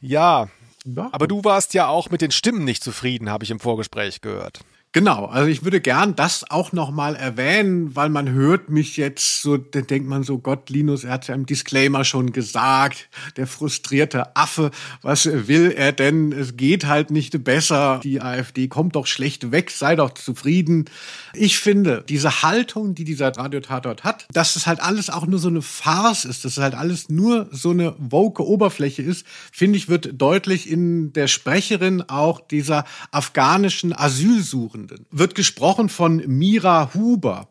Ja, 0.00 0.48
ja. 0.84 1.08
Aber 1.12 1.26
du 1.26 1.44
warst 1.44 1.74
ja 1.74 1.88
auch 1.88 2.10
mit 2.10 2.20
den 2.20 2.30
Stimmen 2.30 2.64
nicht 2.64 2.82
zufrieden, 2.82 3.30
habe 3.30 3.44
ich 3.44 3.50
im 3.50 3.60
Vorgespräch 3.60 4.20
gehört. 4.20 4.60
Genau, 4.92 5.26
also 5.26 5.48
ich 5.48 5.62
würde 5.62 5.80
gern 5.80 6.16
das 6.16 6.50
auch 6.50 6.72
nochmal 6.72 7.14
erwähnen, 7.14 7.94
weil 7.94 8.08
man 8.08 8.28
hört 8.30 8.70
mich 8.70 8.96
jetzt 8.96 9.40
so, 9.40 9.56
dann 9.56 9.86
denkt 9.86 10.08
man 10.08 10.24
so, 10.24 10.38
Gott, 10.38 10.68
Linus, 10.68 11.04
er 11.04 11.12
hat 11.12 11.28
ja 11.28 11.36
im 11.36 11.46
Disclaimer 11.46 12.04
schon 12.04 12.32
gesagt, 12.32 13.08
der 13.36 13.46
frustrierte 13.46 14.34
Affe, 14.34 14.72
was 15.00 15.26
will 15.26 15.70
er 15.70 15.92
denn? 15.92 16.32
Es 16.32 16.56
geht 16.56 16.86
halt 16.86 17.12
nicht 17.12 17.44
besser. 17.44 18.00
Die 18.02 18.20
AfD 18.20 18.66
kommt 18.66 18.96
doch 18.96 19.06
schlecht 19.06 19.52
weg, 19.52 19.70
sei 19.70 19.94
doch 19.94 20.12
zufrieden. 20.14 20.86
Ich 21.34 21.60
finde, 21.60 22.04
diese 22.08 22.42
Haltung, 22.42 22.96
die 22.96 23.04
dieser 23.04 23.28
Radiotatort 23.28 24.02
hat, 24.02 24.26
dass 24.32 24.56
es 24.56 24.66
halt 24.66 24.80
alles 24.80 25.08
auch 25.08 25.24
nur 25.24 25.38
so 25.38 25.46
eine 25.46 25.62
Farce 25.62 26.24
ist, 26.24 26.44
dass 26.44 26.56
es 26.56 26.58
halt 26.58 26.74
alles 26.74 27.08
nur 27.08 27.48
so 27.52 27.70
eine 27.70 27.94
woke 27.96 28.44
Oberfläche 28.44 29.02
ist, 29.02 29.24
finde 29.52 29.78
ich, 29.78 29.88
wird 29.88 30.20
deutlich 30.20 30.68
in 30.68 31.12
der 31.12 31.28
Sprecherin 31.28 32.02
auch 32.08 32.40
dieser 32.40 32.84
afghanischen 33.12 33.92
Asylsuchen 33.92 34.79
Suchenden. 34.80 35.06
Wird 35.10 35.34
gesprochen 35.34 35.88
von 35.88 36.22
Mira 36.26 36.90
Huber. 36.94 37.48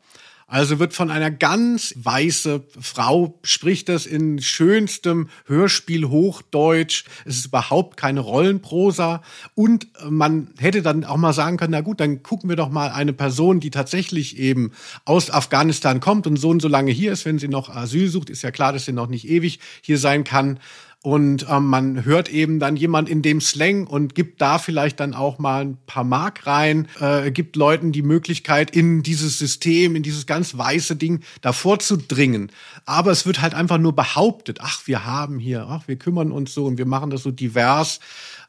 Also 0.51 0.79
wird 0.79 0.95
von 0.95 1.11
einer 1.11 1.29
ganz 1.29 1.93
weiße 1.95 2.63
Frau, 2.81 3.39
spricht 3.43 3.87
das 3.87 4.07
in 4.07 4.41
schönstem 4.41 5.29
Hörspiel 5.45 6.05
Hochdeutsch. 6.05 7.03
Es 7.23 7.37
ist 7.37 7.45
überhaupt 7.45 7.97
keine 7.97 8.21
Rollenprosa. 8.21 9.21
Und 9.53 9.87
man 10.09 10.49
hätte 10.57 10.81
dann 10.81 11.03
auch 11.03 11.17
mal 11.17 11.33
sagen 11.33 11.57
können, 11.57 11.73
na 11.73 11.81
gut, 11.81 11.99
dann 11.99 12.23
gucken 12.23 12.49
wir 12.49 12.55
doch 12.55 12.71
mal 12.71 12.89
eine 12.89 13.13
Person, 13.13 13.59
die 13.59 13.69
tatsächlich 13.69 14.39
eben 14.39 14.71
aus 15.05 15.29
Afghanistan 15.29 15.99
kommt 15.99 16.25
und 16.25 16.37
so 16.37 16.49
und 16.49 16.63
so 16.63 16.67
lange 16.67 16.91
hier 16.91 17.11
ist, 17.11 17.25
wenn 17.25 17.37
sie 17.37 17.47
noch 17.47 17.69
Asyl 17.69 18.09
sucht. 18.09 18.31
Ist 18.31 18.41
ja 18.41 18.49
klar, 18.49 18.73
dass 18.73 18.85
sie 18.85 18.93
noch 18.93 19.07
nicht 19.07 19.29
ewig 19.29 19.59
hier 19.83 19.99
sein 19.99 20.23
kann 20.23 20.59
Und 21.01 21.45
ähm, 21.49 21.67
man 21.67 22.03
hört 22.03 22.27
eben 22.27 22.59
dann 22.59 22.75
jemand 22.75 23.07
in 23.07 23.21
dem 23.21 23.39
Slang 23.39 23.87
und 23.87 24.15
gibt 24.15 24.41
da 24.41 24.59
vielleicht 24.59 24.99
dann 24.99 25.13
auch 25.13 25.39
mal 25.39 25.61
ein 25.61 25.77
paar 25.85 26.03
Mark 26.03 26.45
rein, 26.45 26.89
äh, 26.99 27.31
gibt 27.31 27.55
Leuten 27.55 27.93
die 27.93 28.01
Möglichkeit, 28.01 28.71
in 28.71 29.01
dieses 29.01 29.39
System, 29.39 29.95
in 29.95 30.03
dieses 30.03 30.25
ganz 30.25 30.57
weiße 30.57 30.97
Ding 30.97 31.21
davor 31.39 31.79
zu 31.79 31.95
dringen. 31.95 32.51
Aber 32.85 33.11
es 33.11 33.25
wird 33.25 33.41
halt 33.41 33.53
einfach 33.53 33.77
nur 33.77 33.95
behauptet, 33.95 34.59
ach, 34.61 34.87
wir 34.87 35.05
haben 35.05 35.39
hier, 35.39 35.67
ach, 35.69 35.87
wir 35.87 35.95
kümmern 35.95 36.33
uns 36.33 36.53
so 36.53 36.65
und 36.65 36.77
wir 36.77 36.85
machen 36.85 37.11
das 37.11 37.23
so 37.23 37.31
divers. 37.31 38.01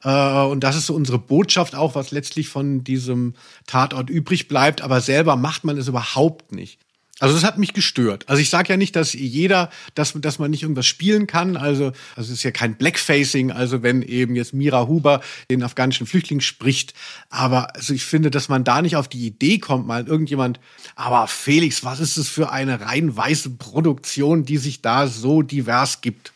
Äh, 0.02 0.42
und 0.42 0.64
das 0.64 0.74
ist 0.74 0.86
so 0.86 0.94
unsere 0.94 1.20
Botschaft 1.20 1.76
auch, 1.76 1.94
was 1.94 2.10
letztlich 2.10 2.48
von 2.48 2.82
diesem 2.82 3.34
Tatort 3.68 4.10
übrig 4.10 4.48
bleibt. 4.48 4.82
Aber 4.82 5.00
selber 5.00 5.36
macht 5.36 5.62
man 5.62 5.78
es 5.78 5.86
überhaupt 5.86 6.50
nicht. 6.50 6.80
Also 7.20 7.34
das 7.34 7.44
hat 7.44 7.58
mich 7.58 7.74
gestört. 7.74 8.28
Also 8.28 8.40
ich 8.40 8.48
sage 8.48 8.70
ja 8.70 8.76
nicht, 8.78 8.96
dass 8.96 9.12
jeder, 9.12 9.70
dass, 9.94 10.14
dass 10.14 10.38
man 10.38 10.50
nicht 10.50 10.62
irgendwas 10.62 10.86
spielen 10.86 11.26
kann. 11.26 11.56
Also, 11.56 11.92
also 12.16 12.32
es 12.32 12.38
ist 12.38 12.42
ja 12.42 12.50
kein 12.50 12.76
Blackfacing, 12.76 13.52
also 13.52 13.82
wenn 13.82 14.02
eben 14.02 14.34
jetzt 14.34 14.54
Mira 14.54 14.88
Huber 14.88 15.20
den 15.50 15.62
afghanischen 15.62 16.06
Flüchtling 16.06 16.40
spricht. 16.40 16.94
Aber 17.28 17.76
also 17.76 17.92
ich 17.92 18.04
finde, 18.04 18.30
dass 18.30 18.48
man 18.48 18.64
da 18.64 18.80
nicht 18.80 18.96
auf 18.96 19.06
die 19.06 19.26
Idee 19.26 19.58
kommt, 19.58 19.86
mal 19.86 20.06
irgendjemand, 20.06 20.60
aber 20.96 21.26
Felix, 21.28 21.84
was 21.84 22.00
ist 22.00 22.16
es 22.16 22.28
für 22.28 22.50
eine 22.50 22.80
rein 22.80 23.14
weiße 23.14 23.50
Produktion, 23.50 24.44
die 24.44 24.56
sich 24.56 24.80
da 24.80 25.06
so 25.06 25.42
divers 25.42 26.00
gibt? 26.00 26.32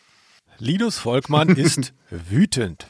Linus 0.59 0.99
Volkmann 0.99 1.49
ist 1.49 1.93
wütend. 2.29 2.87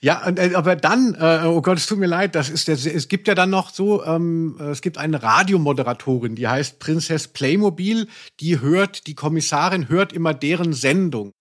Ja, 0.00 0.30
äh, 0.36 0.54
aber 0.54 0.76
dann, 0.76 1.14
äh, 1.18 1.46
oh 1.46 1.62
Gott, 1.62 1.78
es 1.78 1.86
tut 1.86 1.98
mir 1.98 2.06
leid, 2.06 2.34
das 2.34 2.50
ist 2.50 2.68
es 2.68 3.08
gibt 3.08 3.28
ja 3.28 3.34
dann 3.34 3.50
noch 3.50 3.70
so, 3.70 4.04
ähm, 4.04 4.56
es 4.70 4.82
gibt 4.82 4.98
eine 4.98 5.22
Radiomoderatorin, 5.22 6.34
die 6.34 6.48
heißt 6.48 6.78
Prinzess 6.78 7.28
Playmobil, 7.28 8.08
die 8.40 8.60
hört, 8.60 9.06
die 9.06 9.14
Kommissarin 9.14 9.88
hört 9.88 10.12
immer 10.12 10.34
deren 10.34 10.72
Sendung. 10.72 11.32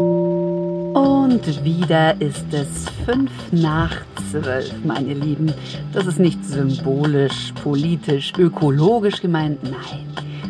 Und 0.00 1.64
wieder 1.64 2.20
ist 2.20 2.46
es 2.52 2.86
fünf 3.04 3.30
nach 3.52 3.96
zwölf, 4.30 4.72
meine 4.84 5.14
Lieben. 5.14 5.52
Das 5.92 6.06
ist 6.06 6.18
nicht 6.18 6.44
symbolisch, 6.44 7.52
politisch, 7.62 8.32
ökologisch 8.38 9.20
gemeint, 9.20 9.62
nein. 9.62 10.06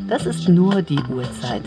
Das 0.09 0.27
ist 0.27 0.49
nur 0.49 0.83
die 0.83 1.01
Uhrzeit. 1.09 1.63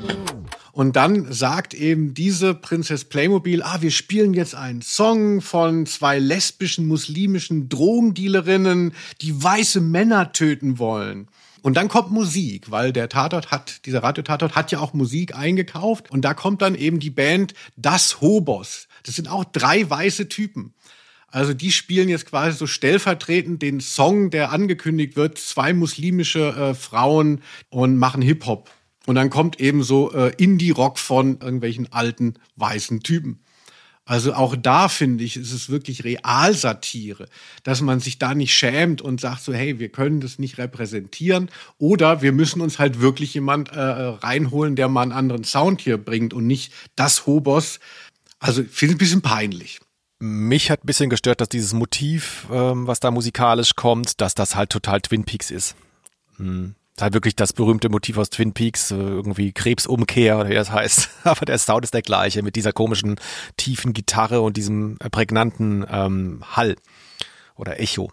Und 0.74 0.95
dann 0.95 1.32
sagt 1.32 1.76
eben 1.76 2.15
diese 2.15 2.55
Prinzess 2.55 3.05
Playmobil, 3.05 3.61
ah, 3.61 3.82
wir 3.82 3.91
spielen 3.91 4.34
jetzt 4.34 4.55
einen 4.55 4.82
Song 4.82 5.39
von 5.39 5.86
zwei 5.86 6.17
lesbischen 6.17 6.88
muslimischen 6.88 7.69
Drogendealerinnen, 7.69 8.93
die 9.21 9.43
weiße 9.43 9.82
Männer 9.82 10.32
töten 10.32 10.80
wollen. 10.80 11.28
Und 11.61 11.78
dann 11.78 11.89
kommt 11.89 12.09
Musik, 12.09 12.71
weil 12.71 12.91
der 12.91 13.07
Tatort 13.07 13.51
hat, 13.51 13.86
dieser 13.86 14.01
Radiotatort 14.01 14.55
hat 14.55 14.71
ja 14.71 14.80
auch 14.80 14.93
Musik 14.93 15.36
eingekauft. 15.36 16.09
Und 16.09 16.26
da 16.26 16.34
kommt 16.34 16.63
dann 16.63 16.74
eben 16.74 16.99
die 16.99 17.11
Band 17.11 17.53
Das 17.78 18.19
Hobos. 18.19 18.88
Das 19.03 19.15
sind 19.15 19.30
auch 19.30 19.45
drei 19.45 19.88
weiße 19.88 20.28
Typen. 20.28 20.74
Also 21.28 21.53
die 21.53 21.71
spielen 21.71 22.09
jetzt 22.09 22.26
quasi 22.26 22.57
so 22.57 22.65
stellvertretend 22.65 23.61
den 23.61 23.80
Song, 23.80 24.32
der 24.32 24.51
angekündigt 24.51 25.15
wird, 25.15 25.38
zwei 25.38 25.71
muslimische 25.71 26.49
äh, 26.49 26.74
Frauen 26.74 27.41
und 27.69 27.95
machen 27.95 28.24
Hip-Hop. 28.24 28.71
Und 29.06 29.16
dann 29.16 29.30
kommt 29.30 29.60
eben 29.60 29.84
so 29.84 30.14
äh, 30.14 30.34
Indie-Rock 30.38 30.97
von 30.97 31.39
irgendwelchen 31.39 31.91
alten 31.91 32.36
weißen 32.56 33.01
Typen. 33.01 33.43
Also 34.06 34.34
auch 34.34 34.56
da 34.58 34.89
finde 34.89 35.24
ich, 35.24 35.38
ist 35.38 35.54
es 35.54 35.70
wirklich 35.70 36.04
Realsatire, 36.04 37.28
dass 37.64 37.80
man 37.80 38.01
sich 38.01 38.20
da 38.20 38.36
nicht 38.36 38.54
schämt 38.54 39.01
und 39.01 39.22
sagt 39.22 39.43
so, 39.43 39.54
hey, 39.54 39.80
wir 39.80 39.89
können 39.89 40.20
das 40.20 40.39
nicht 40.39 40.58
repräsentieren 40.58 41.49
oder 41.78 42.22
wir 42.22 42.34
müssen 42.34 42.60
uns 42.60 42.80
halt 42.80 42.99
wirklich 42.99 43.34
jemand 43.34 43.70
äh, 43.70 43.80
reinholen, 43.80 44.76
der 44.76 44.89
mal 44.89 45.04
einen 45.04 45.14
anderen 45.14 45.45
Sound 45.45 45.80
hier 45.80 45.97
bringt 45.97 46.34
und 46.34 46.45
nicht 46.45 46.74
das 46.97 47.26
Hobos. 47.28 47.80
Also 48.39 48.62
finde 48.64 48.93
ich 48.93 48.95
ein 48.95 48.97
bisschen 48.97 49.22
peinlich. 49.22 49.80
Mich 50.20 50.70
hat 50.70 50.84
ein 50.84 50.88
bisschen 50.88 51.10
gestört, 51.10 51.39
dass 51.39 51.47
dieses 51.47 51.72
Motiv, 51.72 52.47
ähm, 52.51 52.88
was 52.88 52.99
da 52.99 53.10
musikalisch 53.10 53.76
kommt, 53.76 54.20
dass 54.20 54.36
das 54.36 54.56
halt 54.56 54.70
total 54.70 54.99
Twin 54.99 55.24
Peaks 55.24 55.49
ist. 55.49 55.76
Hm 56.36 56.76
halt 57.02 57.14
wirklich 57.14 57.36
das 57.36 57.54
berühmte 57.54 57.89
Motiv 57.89 58.18
aus 58.18 58.30
Twin 58.30 58.54
Peaks, 58.54 58.91
äh, 58.91 58.96
irgendwie 58.96 59.52
Krebsumkehr 59.52 60.38
oder 60.39 60.50
wie 60.50 60.56
das 60.56 60.72
heißt. 60.72 61.10
Aber 61.24 61.46
der 61.46 61.58
Sound 61.58 61.84
ist 61.84 61.94
der 61.94 62.02
gleiche 62.02 62.44
mit 62.44 62.56
dieser 62.56 62.72
komischen 62.72 63.16
tiefen 63.58 63.94
Gitarre 63.94 64.41
und 64.41 64.58
diesem 64.58 64.98
prägnanten 65.12 65.86
ähm, 65.89 66.44
Hall 66.56 66.76
oder 67.56 67.80
Echo. 67.80 68.12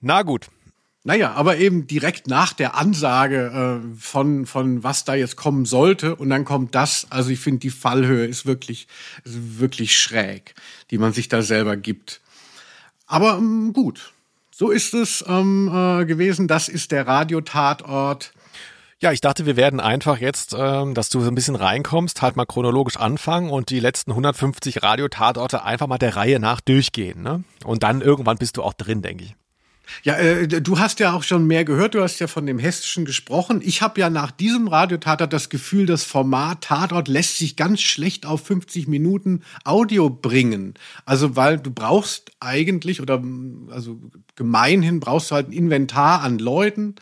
Na 0.00 0.22
gut. 0.22 0.48
Naja, 1.06 1.34
aber 1.34 1.58
eben 1.58 1.86
direkt 1.86 2.28
nach 2.28 2.54
der 2.54 2.76
Ansage 2.76 3.82
äh, 3.84 3.96
von, 3.98 4.46
von 4.46 4.82
was 4.82 5.04
da 5.04 5.14
jetzt 5.14 5.36
kommen 5.36 5.66
sollte 5.66 6.16
und 6.16 6.30
dann 6.30 6.46
kommt 6.46 6.74
das. 6.74 7.06
Also 7.10 7.28
ich 7.28 7.40
finde, 7.40 7.60
die 7.60 7.68
Fallhöhe 7.68 8.24
ist 8.24 8.46
wirklich, 8.46 8.88
ist 9.22 9.58
wirklich 9.60 9.98
schräg, 9.98 10.54
die 10.90 10.96
man 10.96 11.12
sich 11.12 11.28
da 11.28 11.42
selber 11.42 11.76
gibt. 11.76 12.22
Aber 13.06 13.36
ähm, 13.36 13.74
gut, 13.74 14.13
so 14.56 14.70
ist 14.70 14.94
es 14.94 15.24
ähm, 15.26 15.68
äh, 15.68 16.04
gewesen. 16.04 16.46
Das 16.46 16.68
ist 16.68 16.92
der 16.92 17.08
Radiotatort. 17.08 18.32
Ja, 19.00 19.10
ich 19.10 19.20
dachte, 19.20 19.46
wir 19.46 19.56
werden 19.56 19.80
einfach 19.80 20.18
jetzt, 20.18 20.54
ähm, 20.56 20.94
dass 20.94 21.08
du 21.08 21.20
so 21.20 21.28
ein 21.28 21.34
bisschen 21.34 21.56
reinkommst, 21.56 22.22
halt 22.22 22.36
mal 22.36 22.46
chronologisch 22.46 22.96
anfangen 22.96 23.50
und 23.50 23.70
die 23.70 23.80
letzten 23.80 24.12
150 24.12 24.82
Radiotatorte 24.82 25.64
einfach 25.64 25.88
mal 25.88 25.98
der 25.98 26.14
Reihe 26.14 26.38
nach 26.38 26.60
durchgehen. 26.60 27.22
Ne? 27.22 27.42
Und 27.64 27.82
dann 27.82 28.00
irgendwann 28.00 28.38
bist 28.38 28.56
du 28.56 28.62
auch 28.62 28.74
drin, 28.74 29.02
denke 29.02 29.24
ich. 29.24 29.34
Ja, 30.02 30.16
äh, 30.16 30.48
du 30.48 30.78
hast 30.78 31.00
ja 31.00 31.12
auch 31.12 31.22
schon 31.22 31.46
mehr 31.46 31.64
gehört, 31.64 31.94
du 31.94 32.02
hast 32.02 32.18
ja 32.18 32.26
von 32.26 32.46
dem 32.46 32.58
Hessischen 32.58 33.04
gesprochen. 33.04 33.60
Ich 33.62 33.82
habe 33.82 34.00
ja 34.00 34.10
nach 34.10 34.30
diesem 34.30 34.68
Radiotatort 34.68 35.32
das 35.32 35.48
Gefühl, 35.48 35.86
das 35.86 36.04
Format 36.04 36.62
Tatort 36.62 37.08
lässt 37.08 37.38
sich 37.38 37.56
ganz 37.56 37.80
schlecht 37.80 38.26
auf 38.26 38.44
50 38.46 38.88
Minuten 38.88 39.42
Audio 39.64 40.10
bringen. 40.10 40.74
Also, 41.04 41.36
weil 41.36 41.58
du 41.58 41.70
brauchst 41.70 42.32
eigentlich, 42.40 43.00
oder 43.00 43.22
also 43.70 44.00
gemeinhin 44.36 45.00
brauchst 45.00 45.30
du 45.30 45.34
halt 45.36 45.48
ein 45.48 45.52
Inventar 45.52 46.22
an 46.22 46.38
Leuten, 46.38 46.96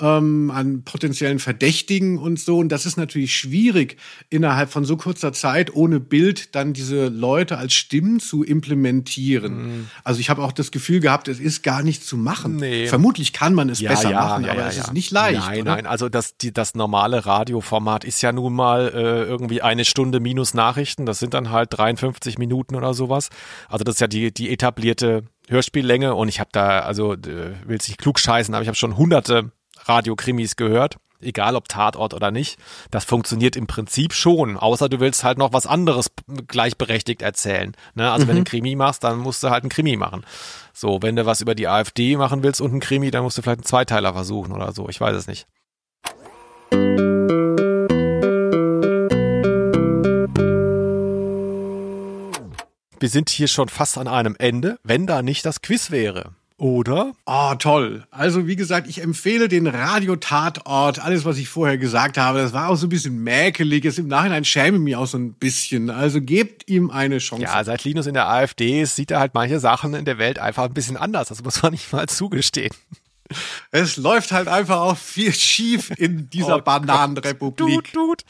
ähm, 0.00 0.50
an 0.50 0.82
potenziellen 0.82 1.38
Verdächtigen 1.38 2.18
und 2.18 2.38
so. 2.38 2.58
Und 2.58 2.68
das 2.70 2.84
ist 2.86 2.96
natürlich 2.96 3.34
schwierig, 3.34 3.96
innerhalb 4.28 4.70
von 4.70 4.84
so 4.84 4.96
kurzer 4.96 5.32
Zeit 5.32 5.74
ohne 5.74 6.00
Bild 6.00 6.54
dann 6.54 6.72
diese 6.72 7.08
Leute 7.08 7.58
als 7.58 7.74
Stimmen 7.74 8.20
zu 8.20 8.44
implementieren. 8.44 9.54
Mhm. 9.54 9.86
Also 10.04 10.20
ich 10.20 10.28
habe 10.28 10.42
auch 10.42 10.52
das 10.52 10.70
Gefühl 10.70 11.00
gehabt, 11.00 11.28
es 11.28 11.40
ist 11.40 11.62
gar 11.62 11.82
nicht 11.82 12.04
zu 12.04 12.16
machen. 12.16 12.56
Nee. 12.56 12.86
Vermutlich 12.86 13.32
kann 13.32 13.54
man 13.54 13.70
es 13.70 13.80
ja, 13.80 13.90
besser 13.90 14.10
ja, 14.10 14.20
machen, 14.20 14.44
ja, 14.44 14.52
aber 14.52 14.66
es 14.66 14.76
ist 14.76 14.92
nicht 14.92 15.10
leicht. 15.10 15.40
Nein, 15.40 15.62
oder? 15.62 15.76
nein, 15.76 15.86
also 15.86 16.08
das, 16.08 16.36
die, 16.36 16.52
das 16.52 16.74
normale 16.74 17.24
Radioformat 17.24 18.04
ist 18.04 18.20
ja 18.22 18.32
nun 18.32 18.52
mal 18.52 18.88
äh, 18.88 19.24
irgendwie 19.24 19.62
eine 19.62 19.84
Stunde 19.84 20.20
minus 20.20 20.52
Nachrichten. 20.52 21.06
Das 21.06 21.18
sind 21.18 21.32
dann 21.32 21.50
halt 21.50 21.76
53 21.76 22.38
Minuten 22.38 22.74
oder 22.74 22.92
sowas. 22.92 23.30
Also 23.68 23.84
das 23.84 23.96
ist 23.96 24.00
ja 24.00 24.08
die, 24.08 24.32
die 24.32 24.50
etablierte 24.50 25.24
Hörspiellänge 25.48 26.14
und 26.14 26.28
ich 26.28 26.40
habe 26.40 26.50
da, 26.52 26.80
also 26.80 27.14
äh, 27.14 27.54
will 27.66 27.76
es 27.78 27.88
nicht 27.88 27.98
klug 27.98 28.18
scheißen, 28.18 28.54
aber 28.54 28.62
ich 28.62 28.68
habe 28.68 28.76
schon 28.76 28.96
hunderte 28.96 29.52
Radiokrimis 29.88 30.56
gehört, 30.56 30.96
egal 31.20 31.56
ob 31.56 31.68
Tatort 31.68 32.14
oder 32.14 32.30
nicht. 32.30 32.58
Das 32.90 33.04
funktioniert 33.04 33.56
im 33.56 33.66
Prinzip 33.66 34.12
schon, 34.12 34.56
außer 34.56 34.88
du 34.88 35.00
willst 35.00 35.24
halt 35.24 35.38
noch 35.38 35.52
was 35.52 35.66
anderes 35.66 36.10
gleichberechtigt 36.46 37.22
erzählen. 37.22 37.74
Ne? 37.94 38.10
Also 38.10 38.24
mhm. 38.24 38.28
wenn 38.28 38.36
du 38.36 38.38
einen 38.40 38.44
Krimi 38.46 38.76
machst, 38.76 39.04
dann 39.04 39.18
musst 39.18 39.42
du 39.42 39.50
halt 39.50 39.62
einen 39.62 39.70
Krimi 39.70 39.96
machen. 39.96 40.24
So, 40.72 41.02
wenn 41.02 41.16
du 41.16 41.26
was 41.26 41.40
über 41.40 41.54
die 41.54 41.68
AfD 41.68 42.16
machen 42.16 42.42
willst 42.42 42.60
und 42.60 42.70
einen 42.70 42.80
Krimi, 42.80 43.10
dann 43.10 43.22
musst 43.22 43.38
du 43.38 43.42
vielleicht 43.42 43.60
einen 43.60 43.66
Zweiteiler 43.66 44.12
versuchen 44.12 44.52
oder 44.52 44.72
so. 44.72 44.88
Ich 44.88 45.00
weiß 45.00 45.16
es 45.16 45.26
nicht. 45.26 45.46
Wir 52.98 53.10
sind 53.10 53.28
hier 53.28 53.46
schon 53.46 53.68
fast 53.68 53.98
an 53.98 54.08
einem 54.08 54.36
Ende, 54.38 54.78
wenn 54.82 55.06
da 55.06 55.20
nicht 55.22 55.44
das 55.44 55.60
Quiz 55.60 55.90
wäre. 55.90 56.32
Oder? 56.58 57.12
Ah, 57.26 57.52
oh, 57.52 57.54
toll. 57.56 58.06
Also, 58.10 58.46
wie 58.46 58.56
gesagt, 58.56 58.88
ich 58.88 59.02
empfehle 59.02 59.48
den 59.48 59.66
Radiotatort. 59.66 61.04
Alles, 61.04 61.26
was 61.26 61.36
ich 61.36 61.50
vorher 61.50 61.76
gesagt 61.76 62.16
habe, 62.16 62.38
das 62.38 62.54
war 62.54 62.70
auch 62.70 62.76
so 62.76 62.86
ein 62.86 62.88
bisschen 62.88 63.22
mäkelig. 63.22 63.84
Jetzt 63.84 63.98
im 63.98 64.08
Nachhinein 64.08 64.44
schäme 64.44 64.78
ich 64.78 64.82
mich 64.82 64.96
auch 64.96 65.06
so 65.06 65.18
ein 65.18 65.34
bisschen. 65.34 65.90
Also, 65.90 66.22
gebt 66.22 66.70
ihm 66.70 66.90
eine 66.90 67.18
Chance. 67.18 67.44
Ja, 67.44 67.62
seit 67.62 67.84
Linus 67.84 68.06
in 68.06 68.14
der 68.14 68.28
AfD 68.28 68.80
ist, 68.80 68.96
sieht 68.96 69.10
er 69.10 69.20
halt 69.20 69.34
manche 69.34 69.60
Sachen 69.60 69.92
in 69.92 70.06
der 70.06 70.16
Welt 70.16 70.38
einfach 70.38 70.64
ein 70.64 70.72
bisschen 70.72 70.96
anders. 70.96 71.28
Das 71.28 71.44
muss 71.44 71.62
man 71.62 71.72
nicht 71.72 71.92
mal 71.92 72.06
zugestehen. 72.06 72.72
Es 73.70 73.96
läuft 73.96 74.32
halt 74.32 74.48
einfach 74.48 74.78
auch 74.78 74.96
viel 74.96 75.32
schief 75.32 75.90
in 75.98 76.30
dieser 76.30 76.58
oh 76.58 76.60
Bananenrepublik. 76.60 77.92
Tut, 77.92 77.92
tut. 77.92 78.22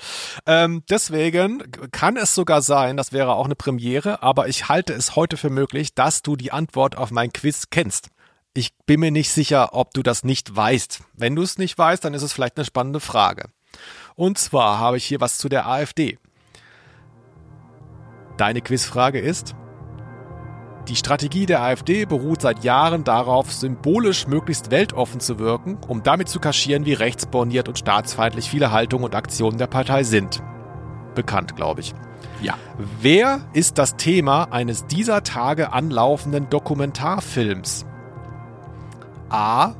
Ähm, 0.46 0.82
deswegen 0.88 1.62
kann 1.92 2.16
es 2.16 2.34
sogar 2.34 2.62
sein, 2.62 2.96
das 2.96 3.12
wäre 3.12 3.34
auch 3.34 3.44
eine 3.44 3.56
Premiere, 3.56 4.22
aber 4.22 4.48
ich 4.48 4.68
halte 4.68 4.94
es 4.94 5.14
heute 5.14 5.36
für 5.36 5.50
möglich, 5.50 5.94
dass 5.94 6.22
du 6.22 6.36
die 6.36 6.50
Antwort 6.50 6.96
auf 6.96 7.10
mein 7.10 7.32
Quiz 7.32 7.66
kennst. 7.70 8.08
Ich 8.56 8.70
bin 8.86 9.00
mir 9.00 9.10
nicht 9.10 9.30
sicher, 9.30 9.74
ob 9.74 9.92
du 9.92 10.02
das 10.02 10.24
nicht 10.24 10.56
weißt. 10.56 11.00
Wenn 11.12 11.36
du 11.36 11.42
es 11.42 11.58
nicht 11.58 11.76
weißt, 11.76 12.02
dann 12.02 12.14
ist 12.14 12.22
es 12.22 12.32
vielleicht 12.32 12.56
eine 12.56 12.64
spannende 12.64 13.00
Frage. 13.00 13.50
Und 14.14 14.38
zwar 14.38 14.78
habe 14.78 14.96
ich 14.96 15.04
hier 15.04 15.20
was 15.20 15.36
zu 15.36 15.50
der 15.50 15.66
AfD. 15.68 16.18
Deine 18.38 18.62
Quizfrage 18.62 19.20
ist, 19.20 19.54
die 20.88 20.96
Strategie 20.96 21.44
der 21.44 21.60
AfD 21.60 22.06
beruht 22.06 22.40
seit 22.40 22.64
Jahren 22.64 23.04
darauf, 23.04 23.52
symbolisch 23.52 24.26
möglichst 24.26 24.70
weltoffen 24.70 25.20
zu 25.20 25.38
wirken, 25.38 25.76
um 25.86 26.02
damit 26.02 26.30
zu 26.30 26.40
kaschieren, 26.40 26.86
wie 26.86 26.94
rechtsborniert 26.94 27.68
und 27.68 27.78
staatsfeindlich 27.78 28.48
viele 28.48 28.72
Haltungen 28.72 29.04
und 29.04 29.14
Aktionen 29.14 29.58
der 29.58 29.66
Partei 29.66 30.02
sind. 30.02 30.42
bekannt, 31.14 31.56
glaube 31.56 31.82
ich. 31.82 31.94
Ja. 32.40 32.54
Wer 33.02 33.40
ist 33.52 33.76
das 33.76 33.96
Thema 33.96 34.44
eines 34.44 34.86
dieser 34.86 35.24
Tage 35.24 35.74
anlaufenden 35.74 36.48
Dokumentarfilms? 36.48 37.84
A. 39.30 39.74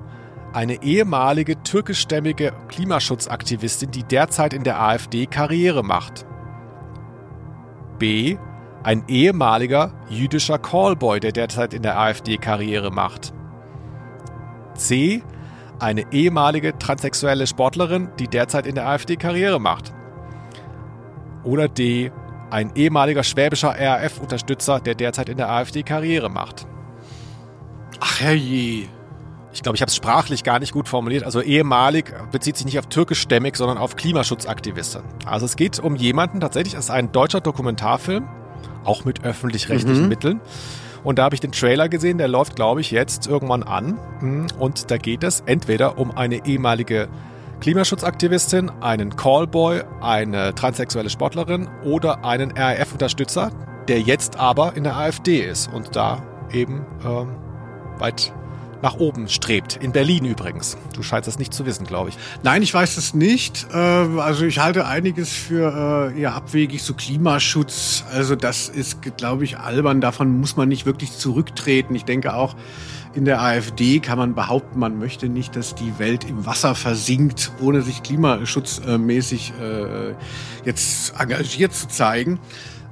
Eine 0.53 0.83
ehemalige 0.83 1.63
türkischstämmige 1.63 2.53
Klimaschutzaktivistin, 2.69 3.91
die 3.91 4.05
derzeit 4.05 4.55
in 4.55 4.65
der 4.65 4.81
AfD 4.81 5.27
Karriere 5.27 5.83
macht. 5.83 6.25
B. 7.99 8.39
Ein 8.83 9.05
ehemaliger 9.09 9.93
jüdischer 10.09 10.59
Callboy, 10.59 11.21
der 11.21 11.33
derzeit 11.33 11.75
in 11.75 11.83
der 11.83 11.99
AfD 11.99 12.37
Karriere 12.37 12.91
macht. 12.91 13.35
C. 14.75 15.23
Eine 15.79 16.11
ehemalige 16.13 16.79
transsexuelle 16.79 17.47
Sportlerin, 17.47 18.09
die 18.19 18.29
derzeit 18.29 18.67
in 18.67 18.77
der 18.77 18.87
AfD 18.87 19.17
Karriere 19.17 19.61
macht. 19.61 19.93
Oder 21.45 21.69
D. 21.69 22.13
Ein 22.51 22.73
ehemaliger 22.77 23.25
schwäbischer 23.25 23.75
RAF-Unterstützer, 23.79 24.81
der 24.81 24.95
derzeit 24.95 25.29
in 25.29 25.37
der 25.37 25.51
AfD 25.51 25.83
Karriere 25.83 26.31
macht. 26.31 26.67
Ach 28.01 28.21
herrje. 28.21 28.89
Ich 29.57 29.63
glaube, 29.63 29.77
ich 29.77 29.81
habe 29.81 29.89
es 29.89 29.97
sprachlich 29.97 30.45
gar 30.45 30.59
nicht 30.59 30.73
gut 30.75 30.87
formuliert. 30.87 31.25
Also 31.25 31.41
ehemalig 31.41 32.13
bezieht 32.31 32.59
sich 32.59 32.67
nicht 32.67 32.79
auf 32.79 32.89
türkischstämmig, 32.89 33.57
sondern 33.57 33.79
auf 33.79 33.97
Klimaschutzaktivisten. 33.97 35.01
Also 35.25 35.47
es 35.47 35.57
geht 35.57 35.79
um 35.79 35.97
jemanden, 35.97 36.41
tatsächlich, 36.41 36.75
es 36.75 36.81
ist 36.81 36.91
ein 36.91 37.11
deutscher 37.11 37.41
Dokumentarfilm, 37.41 38.29
auch 38.85 39.07
mit 39.07 39.25
öffentlich-rechtlichen 39.25 40.03
Mhm. 40.03 40.09
Mitteln. 40.11 40.41
Und 41.05 41.19
da 41.19 41.25
habe 41.25 41.35
ich 41.35 41.41
den 41.41 41.53
Trailer 41.53 41.89
gesehen, 41.89 42.19
der 42.19 42.29
läuft, 42.29 42.55
glaube 42.55 42.83
ich, 42.83 42.91
jetzt 42.91 43.27
irgendwann 43.29 43.63
an. 43.63 43.99
Und 44.59 44.91
da 44.91 44.99
geht 44.99 45.25
es 45.25 45.41
entweder 45.47 45.97
um 45.97 46.11
eine 46.11 46.45
ehemalige 46.47 47.09
Klimaschutzaktivistin, 47.61 48.71
einen 48.83 49.17
Callboy, 49.17 49.85
eine 50.03 50.55
transsexuelle 50.55 51.09
Sportlerin 51.09 51.67
oder 51.83 52.27
einen 52.27 52.51
RAF-Unterstützer, 52.51 53.51
der 53.89 54.01
jetzt 54.01 54.39
aber 54.39 54.77
in 54.77 54.85
der 54.85 54.97
AfD 54.97 55.41
ist 55.41 55.73
und 55.73 55.97
da 55.97 56.23
eben 56.53 56.85
ähm, 57.07 57.29
weit 57.99 58.35
nach 58.83 58.97
oben 58.97 59.29
strebt. 59.29 59.77
In 59.83 59.93
Berlin 59.93 60.25
übrigens. 60.25 60.77
Du 60.95 61.03
scheinst 61.03 61.27
das 61.27 61.39
nicht 61.39 61.53
zu 61.55 61.67
wissen, 61.67 61.87
glaube 61.87 62.11
ich. 62.11 62.19
Nein, 62.43 62.63
ich 62.63 62.73
weiß 62.73 62.97
es 62.97 63.15
nicht. 63.15 63.67
Äh, 63.73 63.77
Also 63.77 64.45
ich 64.45 64.59
halte 64.59 64.87
einiges 64.87 65.33
für 65.33 66.13
äh, 66.15 66.21
eher 66.21 66.35
abwegig, 66.35 66.83
so 66.83 66.95
Klimaschutz. 66.95 68.05
Also 68.13 68.37
das 68.37 68.69
ist, 68.69 69.03
glaube 69.17 69.45
ich, 69.45 69.59
albern. 69.59 70.01
Davon 70.01 70.41
muss 70.41 70.57
man 70.57 70.69
nicht 70.69 70.87
wirklich 70.87 71.13
zurücktreten. 71.13 71.95
Ich 71.95 72.05
denke 72.05 72.35
auch, 72.35 72.57
in 73.15 73.25
der 73.25 73.41
AfD 73.41 74.01
kann 74.01 74.19
man 74.19 74.35
behaupten, 74.35 74.79
man 74.79 74.99
möchte 74.99 75.31
nicht, 75.31 75.57
dass 75.57 75.75
die 75.75 75.99
Welt 75.99 76.25
im 76.29 76.45
Wasser 76.45 76.75
versinkt, 76.75 77.51
ohne 77.63 77.81
sich 77.81 78.03
klimaschutzmäßig 78.03 79.55
äh, 79.59 80.15
jetzt 80.67 81.15
engagiert 81.19 81.73
zu 81.73 81.89
zeigen. 81.89 82.39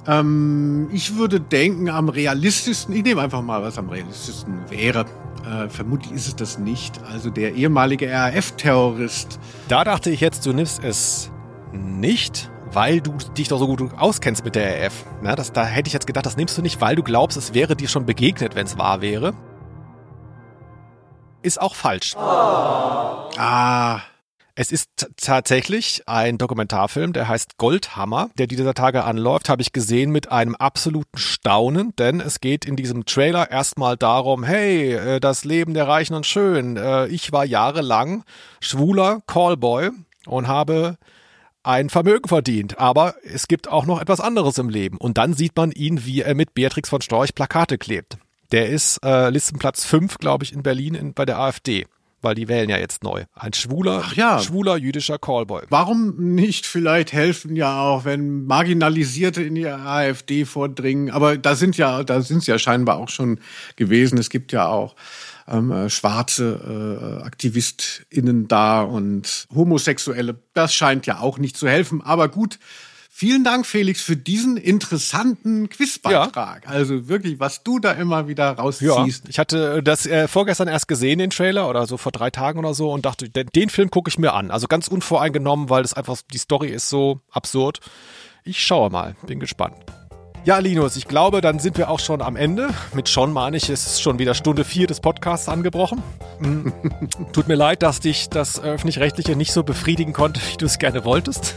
Ähm, 0.07 0.89
ich 0.91 1.15
würde 1.15 1.39
denken, 1.39 1.89
am 1.89 2.09
realistischsten, 2.09 2.95
ich 2.95 3.03
nehme 3.03 3.21
einfach 3.21 3.43
mal, 3.43 3.61
was 3.61 3.77
am 3.77 3.89
realistischsten 3.89 4.69
wäre. 4.69 5.05
Äh, 5.45 5.69
vermutlich 5.69 6.11
ist 6.13 6.27
es 6.27 6.35
das 6.35 6.57
nicht. 6.57 6.99
Also 7.03 7.29
der 7.29 7.53
ehemalige 7.53 8.11
RAF-Terrorist. 8.11 9.39
Da 9.67 9.83
dachte 9.83 10.09
ich 10.09 10.21
jetzt, 10.21 10.45
du 10.45 10.53
nimmst 10.53 10.83
es 10.83 11.31
nicht, 11.71 12.49
weil 12.71 13.01
du 13.01 13.13
dich 13.37 13.47
doch 13.49 13.59
so 13.59 13.67
gut 13.67 13.93
auskennst 13.97 14.43
mit 14.43 14.55
der 14.55 14.85
RAF. 14.85 15.05
Na, 15.21 15.35
das, 15.35 15.51
da 15.53 15.65
hätte 15.65 15.87
ich 15.87 15.93
jetzt 15.93 16.07
gedacht, 16.07 16.25
das 16.25 16.37
nimmst 16.37 16.57
du 16.57 16.61
nicht, 16.61 16.81
weil 16.81 16.95
du 16.95 17.03
glaubst, 17.03 17.37
es 17.37 17.53
wäre 17.53 17.75
dir 17.75 17.87
schon 17.87 18.05
begegnet, 18.05 18.55
wenn 18.55 18.65
es 18.65 18.77
wahr 18.77 19.01
wäre. 19.01 19.33
Ist 21.41 21.61
auch 21.61 21.75
falsch. 21.75 22.15
Ah, 22.17 23.99
Es 24.57 24.71
ist 24.71 25.07
tatsächlich 25.17 26.03
ein 26.07 26.37
Dokumentarfilm, 26.37 27.11
der 27.11 27.27
heißt 27.27 27.57
Goldhammer, 27.57 28.29
der 28.37 28.47
dieser 28.47 28.73
Tage 28.73 29.03
anläuft, 29.03 29.49
habe 29.49 29.61
ich 29.61 29.73
gesehen 29.73 30.11
mit 30.11 30.31
einem 30.31 30.55
absoluten 30.55 31.17
Staunen, 31.17 31.93
denn 31.97 32.21
es 32.21 32.39
geht 32.39 32.63
in 32.63 32.77
diesem 32.77 33.03
Trailer 33.03 33.51
erstmal 33.51 33.97
darum, 33.97 34.45
hey, 34.45 34.93
äh, 34.93 35.19
das 35.19 35.43
Leben 35.43 35.73
der 35.73 35.89
Reichen 35.89 36.13
und 36.13 36.25
Schön. 36.25 36.77
Äh, 36.77 37.07
Ich 37.07 37.33
war 37.33 37.43
jahrelang 37.43 38.23
schwuler 38.61 39.21
Callboy 39.27 39.89
und 40.25 40.47
habe 40.47 40.97
ein 41.63 41.89
Vermögen 41.89 42.29
verdient, 42.29 42.79
aber 42.79 43.15
es 43.25 43.49
gibt 43.49 43.67
auch 43.67 43.85
noch 43.85 43.99
etwas 43.99 44.21
anderes 44.21 44.57
im 44.57 44.69
Leben. 44.69 44.97
Und 44.97 45.17
dann 45.17 45.33
sieht 45.33 45.57
man 45.57 45.71
ihn, 45.71 46.05
wie 46.05 46.21
er 46.21 46.33
mit 46.33 46.53
Beatrix 46.53 46.87
von 46.87 47.01
Storch 47.01 47.35
Plakate 47.35 47.77
klebt. 47.77 48.17
Der 48.53 48.69
ist 48.69 49.03
äh, 49.03 49.29
Listenplatz 49.31 49.83
5, 49.83 50.17
glaube 50.19 50.45
ich, 50.45 50.53
in 50.53 50.63
Berlin 50.63 50.95
in, 50.95 51.13
bei 51.13 51.25
der 51.25 51.39
AfD, 51.39 51.87
weil 52.25 52.35
die 52.35 52.49
wählen 52.49 52.69
ja 52.69 52.77
jetzt 52.77 53.03
neu. 53.03 53.23
Ein 53.35 53.53
schwuler, 53.53 54.03
ja. 54.15 54.39
schwuler 54.39 54.75
jüdischer 54.75 55.17
Callboy. 55.17 55.63
warum 55.69 56.35
nicht 56.35 56.65
vielleicht 56.65 57.13
helfen 57.13 57.55
ja 57.55 57.79
auch, 57.79 58.03
wenn 58.03 58.45
Marginalisierte 58.45 59.43
in 59.43 59.55
die 59.55 59.67
AfD 59.67 60.43
vordringen? 60.43 61.11
Aber 61.11 61.37
da 61.37 61.55
sind 61.55 61.77
ja, 61.77 62.03
da 62.03 62.21
sind 62.21 62.39
es 62.39 62.47
ja 62.47 62.59
scheinbar 62.59 62.97
auch 62.97 63.09
schon 63.09 63.39
gewesen. 63.75 64.17
Es 64.17 64.29
gibt 64.29 64.51
ja 64.51 64.67
auch 64.67 64.95
ähm, 65.47 65.71
äh, 65.71 65.89
schwarze 65.89 67.21
äh, 67.21 67.23
AktivistInnen 67.23 68.47
da 68.47 68.81
und 68.81 69.47
Homosexuelle. 69.53 70.35
Das 70.53 70.73
scheint 70.73 71.05
ja 71.05 71.19
auch 71.19 71.37
nicht 71.37 71.55
zu 71.55 71.67
helfen. 71.67 72.01
Aber 72.01 72.27
gut. 72.27 72.59
Vielen 73.17 73.45
Dank, 73.45 73.65
Felix, 73.65 74.01
für 74.01 74.17
diesen 74.17 74.57
interessanten 74.57 75.69
Quizbeitrag. 75.69 76.67
Also 76.67 77.07
wirklich, 77.07 77.39
was 77.39 77.63
du 77.63 77.79
da 77.79 77.93
immer 77.93 78.27
wieder 78.27 78.43
Ja, 78.43 78.51
rausziehst. 78.51 79.29
ich 79.29 79.39
hatte 79.39 79.81
das 79.81 80.05
äh, 80.05 80.27
vorgestern 80.27 80.67
erst 80.67 80.89
gesehen, 80.89 81.19
den 81.19 81.29
Trailer, 81.29 81.69
oder 81.69 81.87
so 81.87 81.95
vor 81.95 82.11
drei 82.11 82.29
Tagen 82.29 82.59
oder 82.59 82.73
so, 82.73 82.91
und 82.91 83.05
dachte, 83.05 83.29
den, 83.29 83.47
den 83.55 83.69
Film 83.69 83.89
gucke 83.89 84.09
ich 84.09 84.19
mir 84.19 84.33
an. 84.33 84.51
Also 84.51 84.67
ganz 84.67 84.89
unvoreingenommen, 84.89 85.69
weil 85.69 85.83
das 85.83 85.93
einfach, 85.93 86.17
die 86.33 86.37
Story 86.37 86.67
ist 86.67 86.89
so 86.89 87.21
absurd. 87.31 87.79
Ich 88.43 88.59
schaue 88.59 88.89
mal, 88.89 89.15
bin 89.25 89.39
gespannt. 89.39 89.77
Ja, 90.43 90.57
Linus, 90.59 90.97
ich 90.97 91.07
glaube, 91.07 91.39
dann 91.39 91.59
sind 91.59 91.77
wir 91.77 91.89
auch 91.89 92.01
schon 92.01 92.21
am 92.21 92.35
Ende. 92.35 92.71
Mit 92.93 93.07
schon 93.07 93.31
meine 93.31 93.55
ich, 93.55 93.69
es 93.69 93.87
ist 93.87 94.01
schon 94.01 94.19
wieder 94.19 94.33
Stunde 94.33 94.65
vier 94.65 94.87
des 94.87 94.99
Podcasts 94.99 95.47
angebrochen. 95.47 96.03
Mm. 96.41 96.67
Tut 97.31 97.47
mir 97.47 97.55
leid, 97.55 97.81
dass 97.81 98.01
dich 98.01 98.27
das 98.27 98.59
Öffentlich-Rechtliche 98.59 99.37
nicht 99.37 99.53
so 99.53 99.63
befriedigen 99.63 100.11
konnte, 100.11 100.41
wie 100.51 100.57
du 100.57 100.65
es 100.65 100.79
gerne 100.79 101.05
wolltest. 101.05 101.55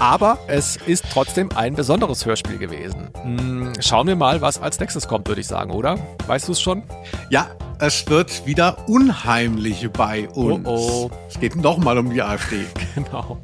Aber 0.00 0.38
es 0.46 0.76
ist 0.76 1.04
trotzdem 1.12 1.48
ein 1.56 1.74
besonderes 1.74 2.24
Hörspiel 2.24 2.58
gewesen. 2.58 3.10
Mm, 3.24 3.72
Schauen 3.80 4.06
wir 4.06 4.16
mal, 4.16 4.40
was 4.40 4.60
als 4.60 4.78
nächstes 4.78 5.08
kommt, 5.08 5.26
würde 5.28 5.40
ich 5.40 5.46
sagen, 5.48 5.72
oder? 5.72 5.98
Weißt 6.26 6.46
du 6.46 6.52
es 6.52 6.60
schon? 6.60 6.84
Ja, 7.30 7.48
es 7.80 8.08
wird 8.08 8.46
wieder 8.46 8.88
unheimlich 8.88 9.88
bei 9.90 10.28
uns. 10.28 10.66
Oh, 10.66 11.08
oh. 11.08 11.10
Es 11.28 11.38
geht 11.40 11.56
noch 11.56 11.78
mal 11.78 11.98
um 11.98 12.10
die 12.10 12.22
AfD. 12.22 12.64
Genau. 12.94 13.38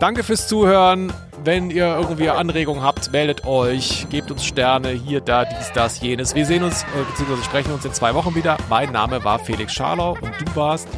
Danke 0.00 0.24
fürs 0.24 0.48
Zuhören. 0.48 1.12
Wenn 1.44 1.70
ihr 1.70 1.86
irgendwie 1.96 2.28
Anregungen 2.30 2.82
habt, 2.82 3.12
meldet 3.12 3.44
euch, 3.46 4.06
gebt 4.10 4.30
uns 4.30 4.44
Sterne, 4.44 4.90
hier, 4.90 5.20
da, 5.20 5.44
dies, 5.44 5.70
das, 5.72 6.00
jenes. 6.00 6.34
Wir 6.34 6.46
sehen 6.46 6.62
uns, 6.64 6.82
äh, 6.82 6.86
beziehungsweise 7.08 7.44
sprechen 7.44 7.72
uns 7.72 7.84
in 7.84 7.92
zwei 7.92 8.14
Wochen 8.14 8.34
wieder. 8.34 8.56
Mein 8.68 8.92
Name 8.92 9.22
war 9.24 9.38
Felix 9.38 9.72
Scharlau 9.72 10.12
und 10.20 10.32
du 10.40 10.56
warst. 10.56 10.88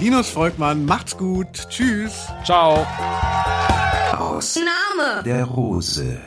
Linus 0.00 0.30
Volkmann, 0.30 0.84
macht's 0.86 1.16
gut. 1.16 1.68
Tschüss. 1.68 2.26
Ciao 2.44 2.86
aus. 4.20 4.56
Name 4.56 5.22
der 5.24 5.44
Rose. 5.44 6.18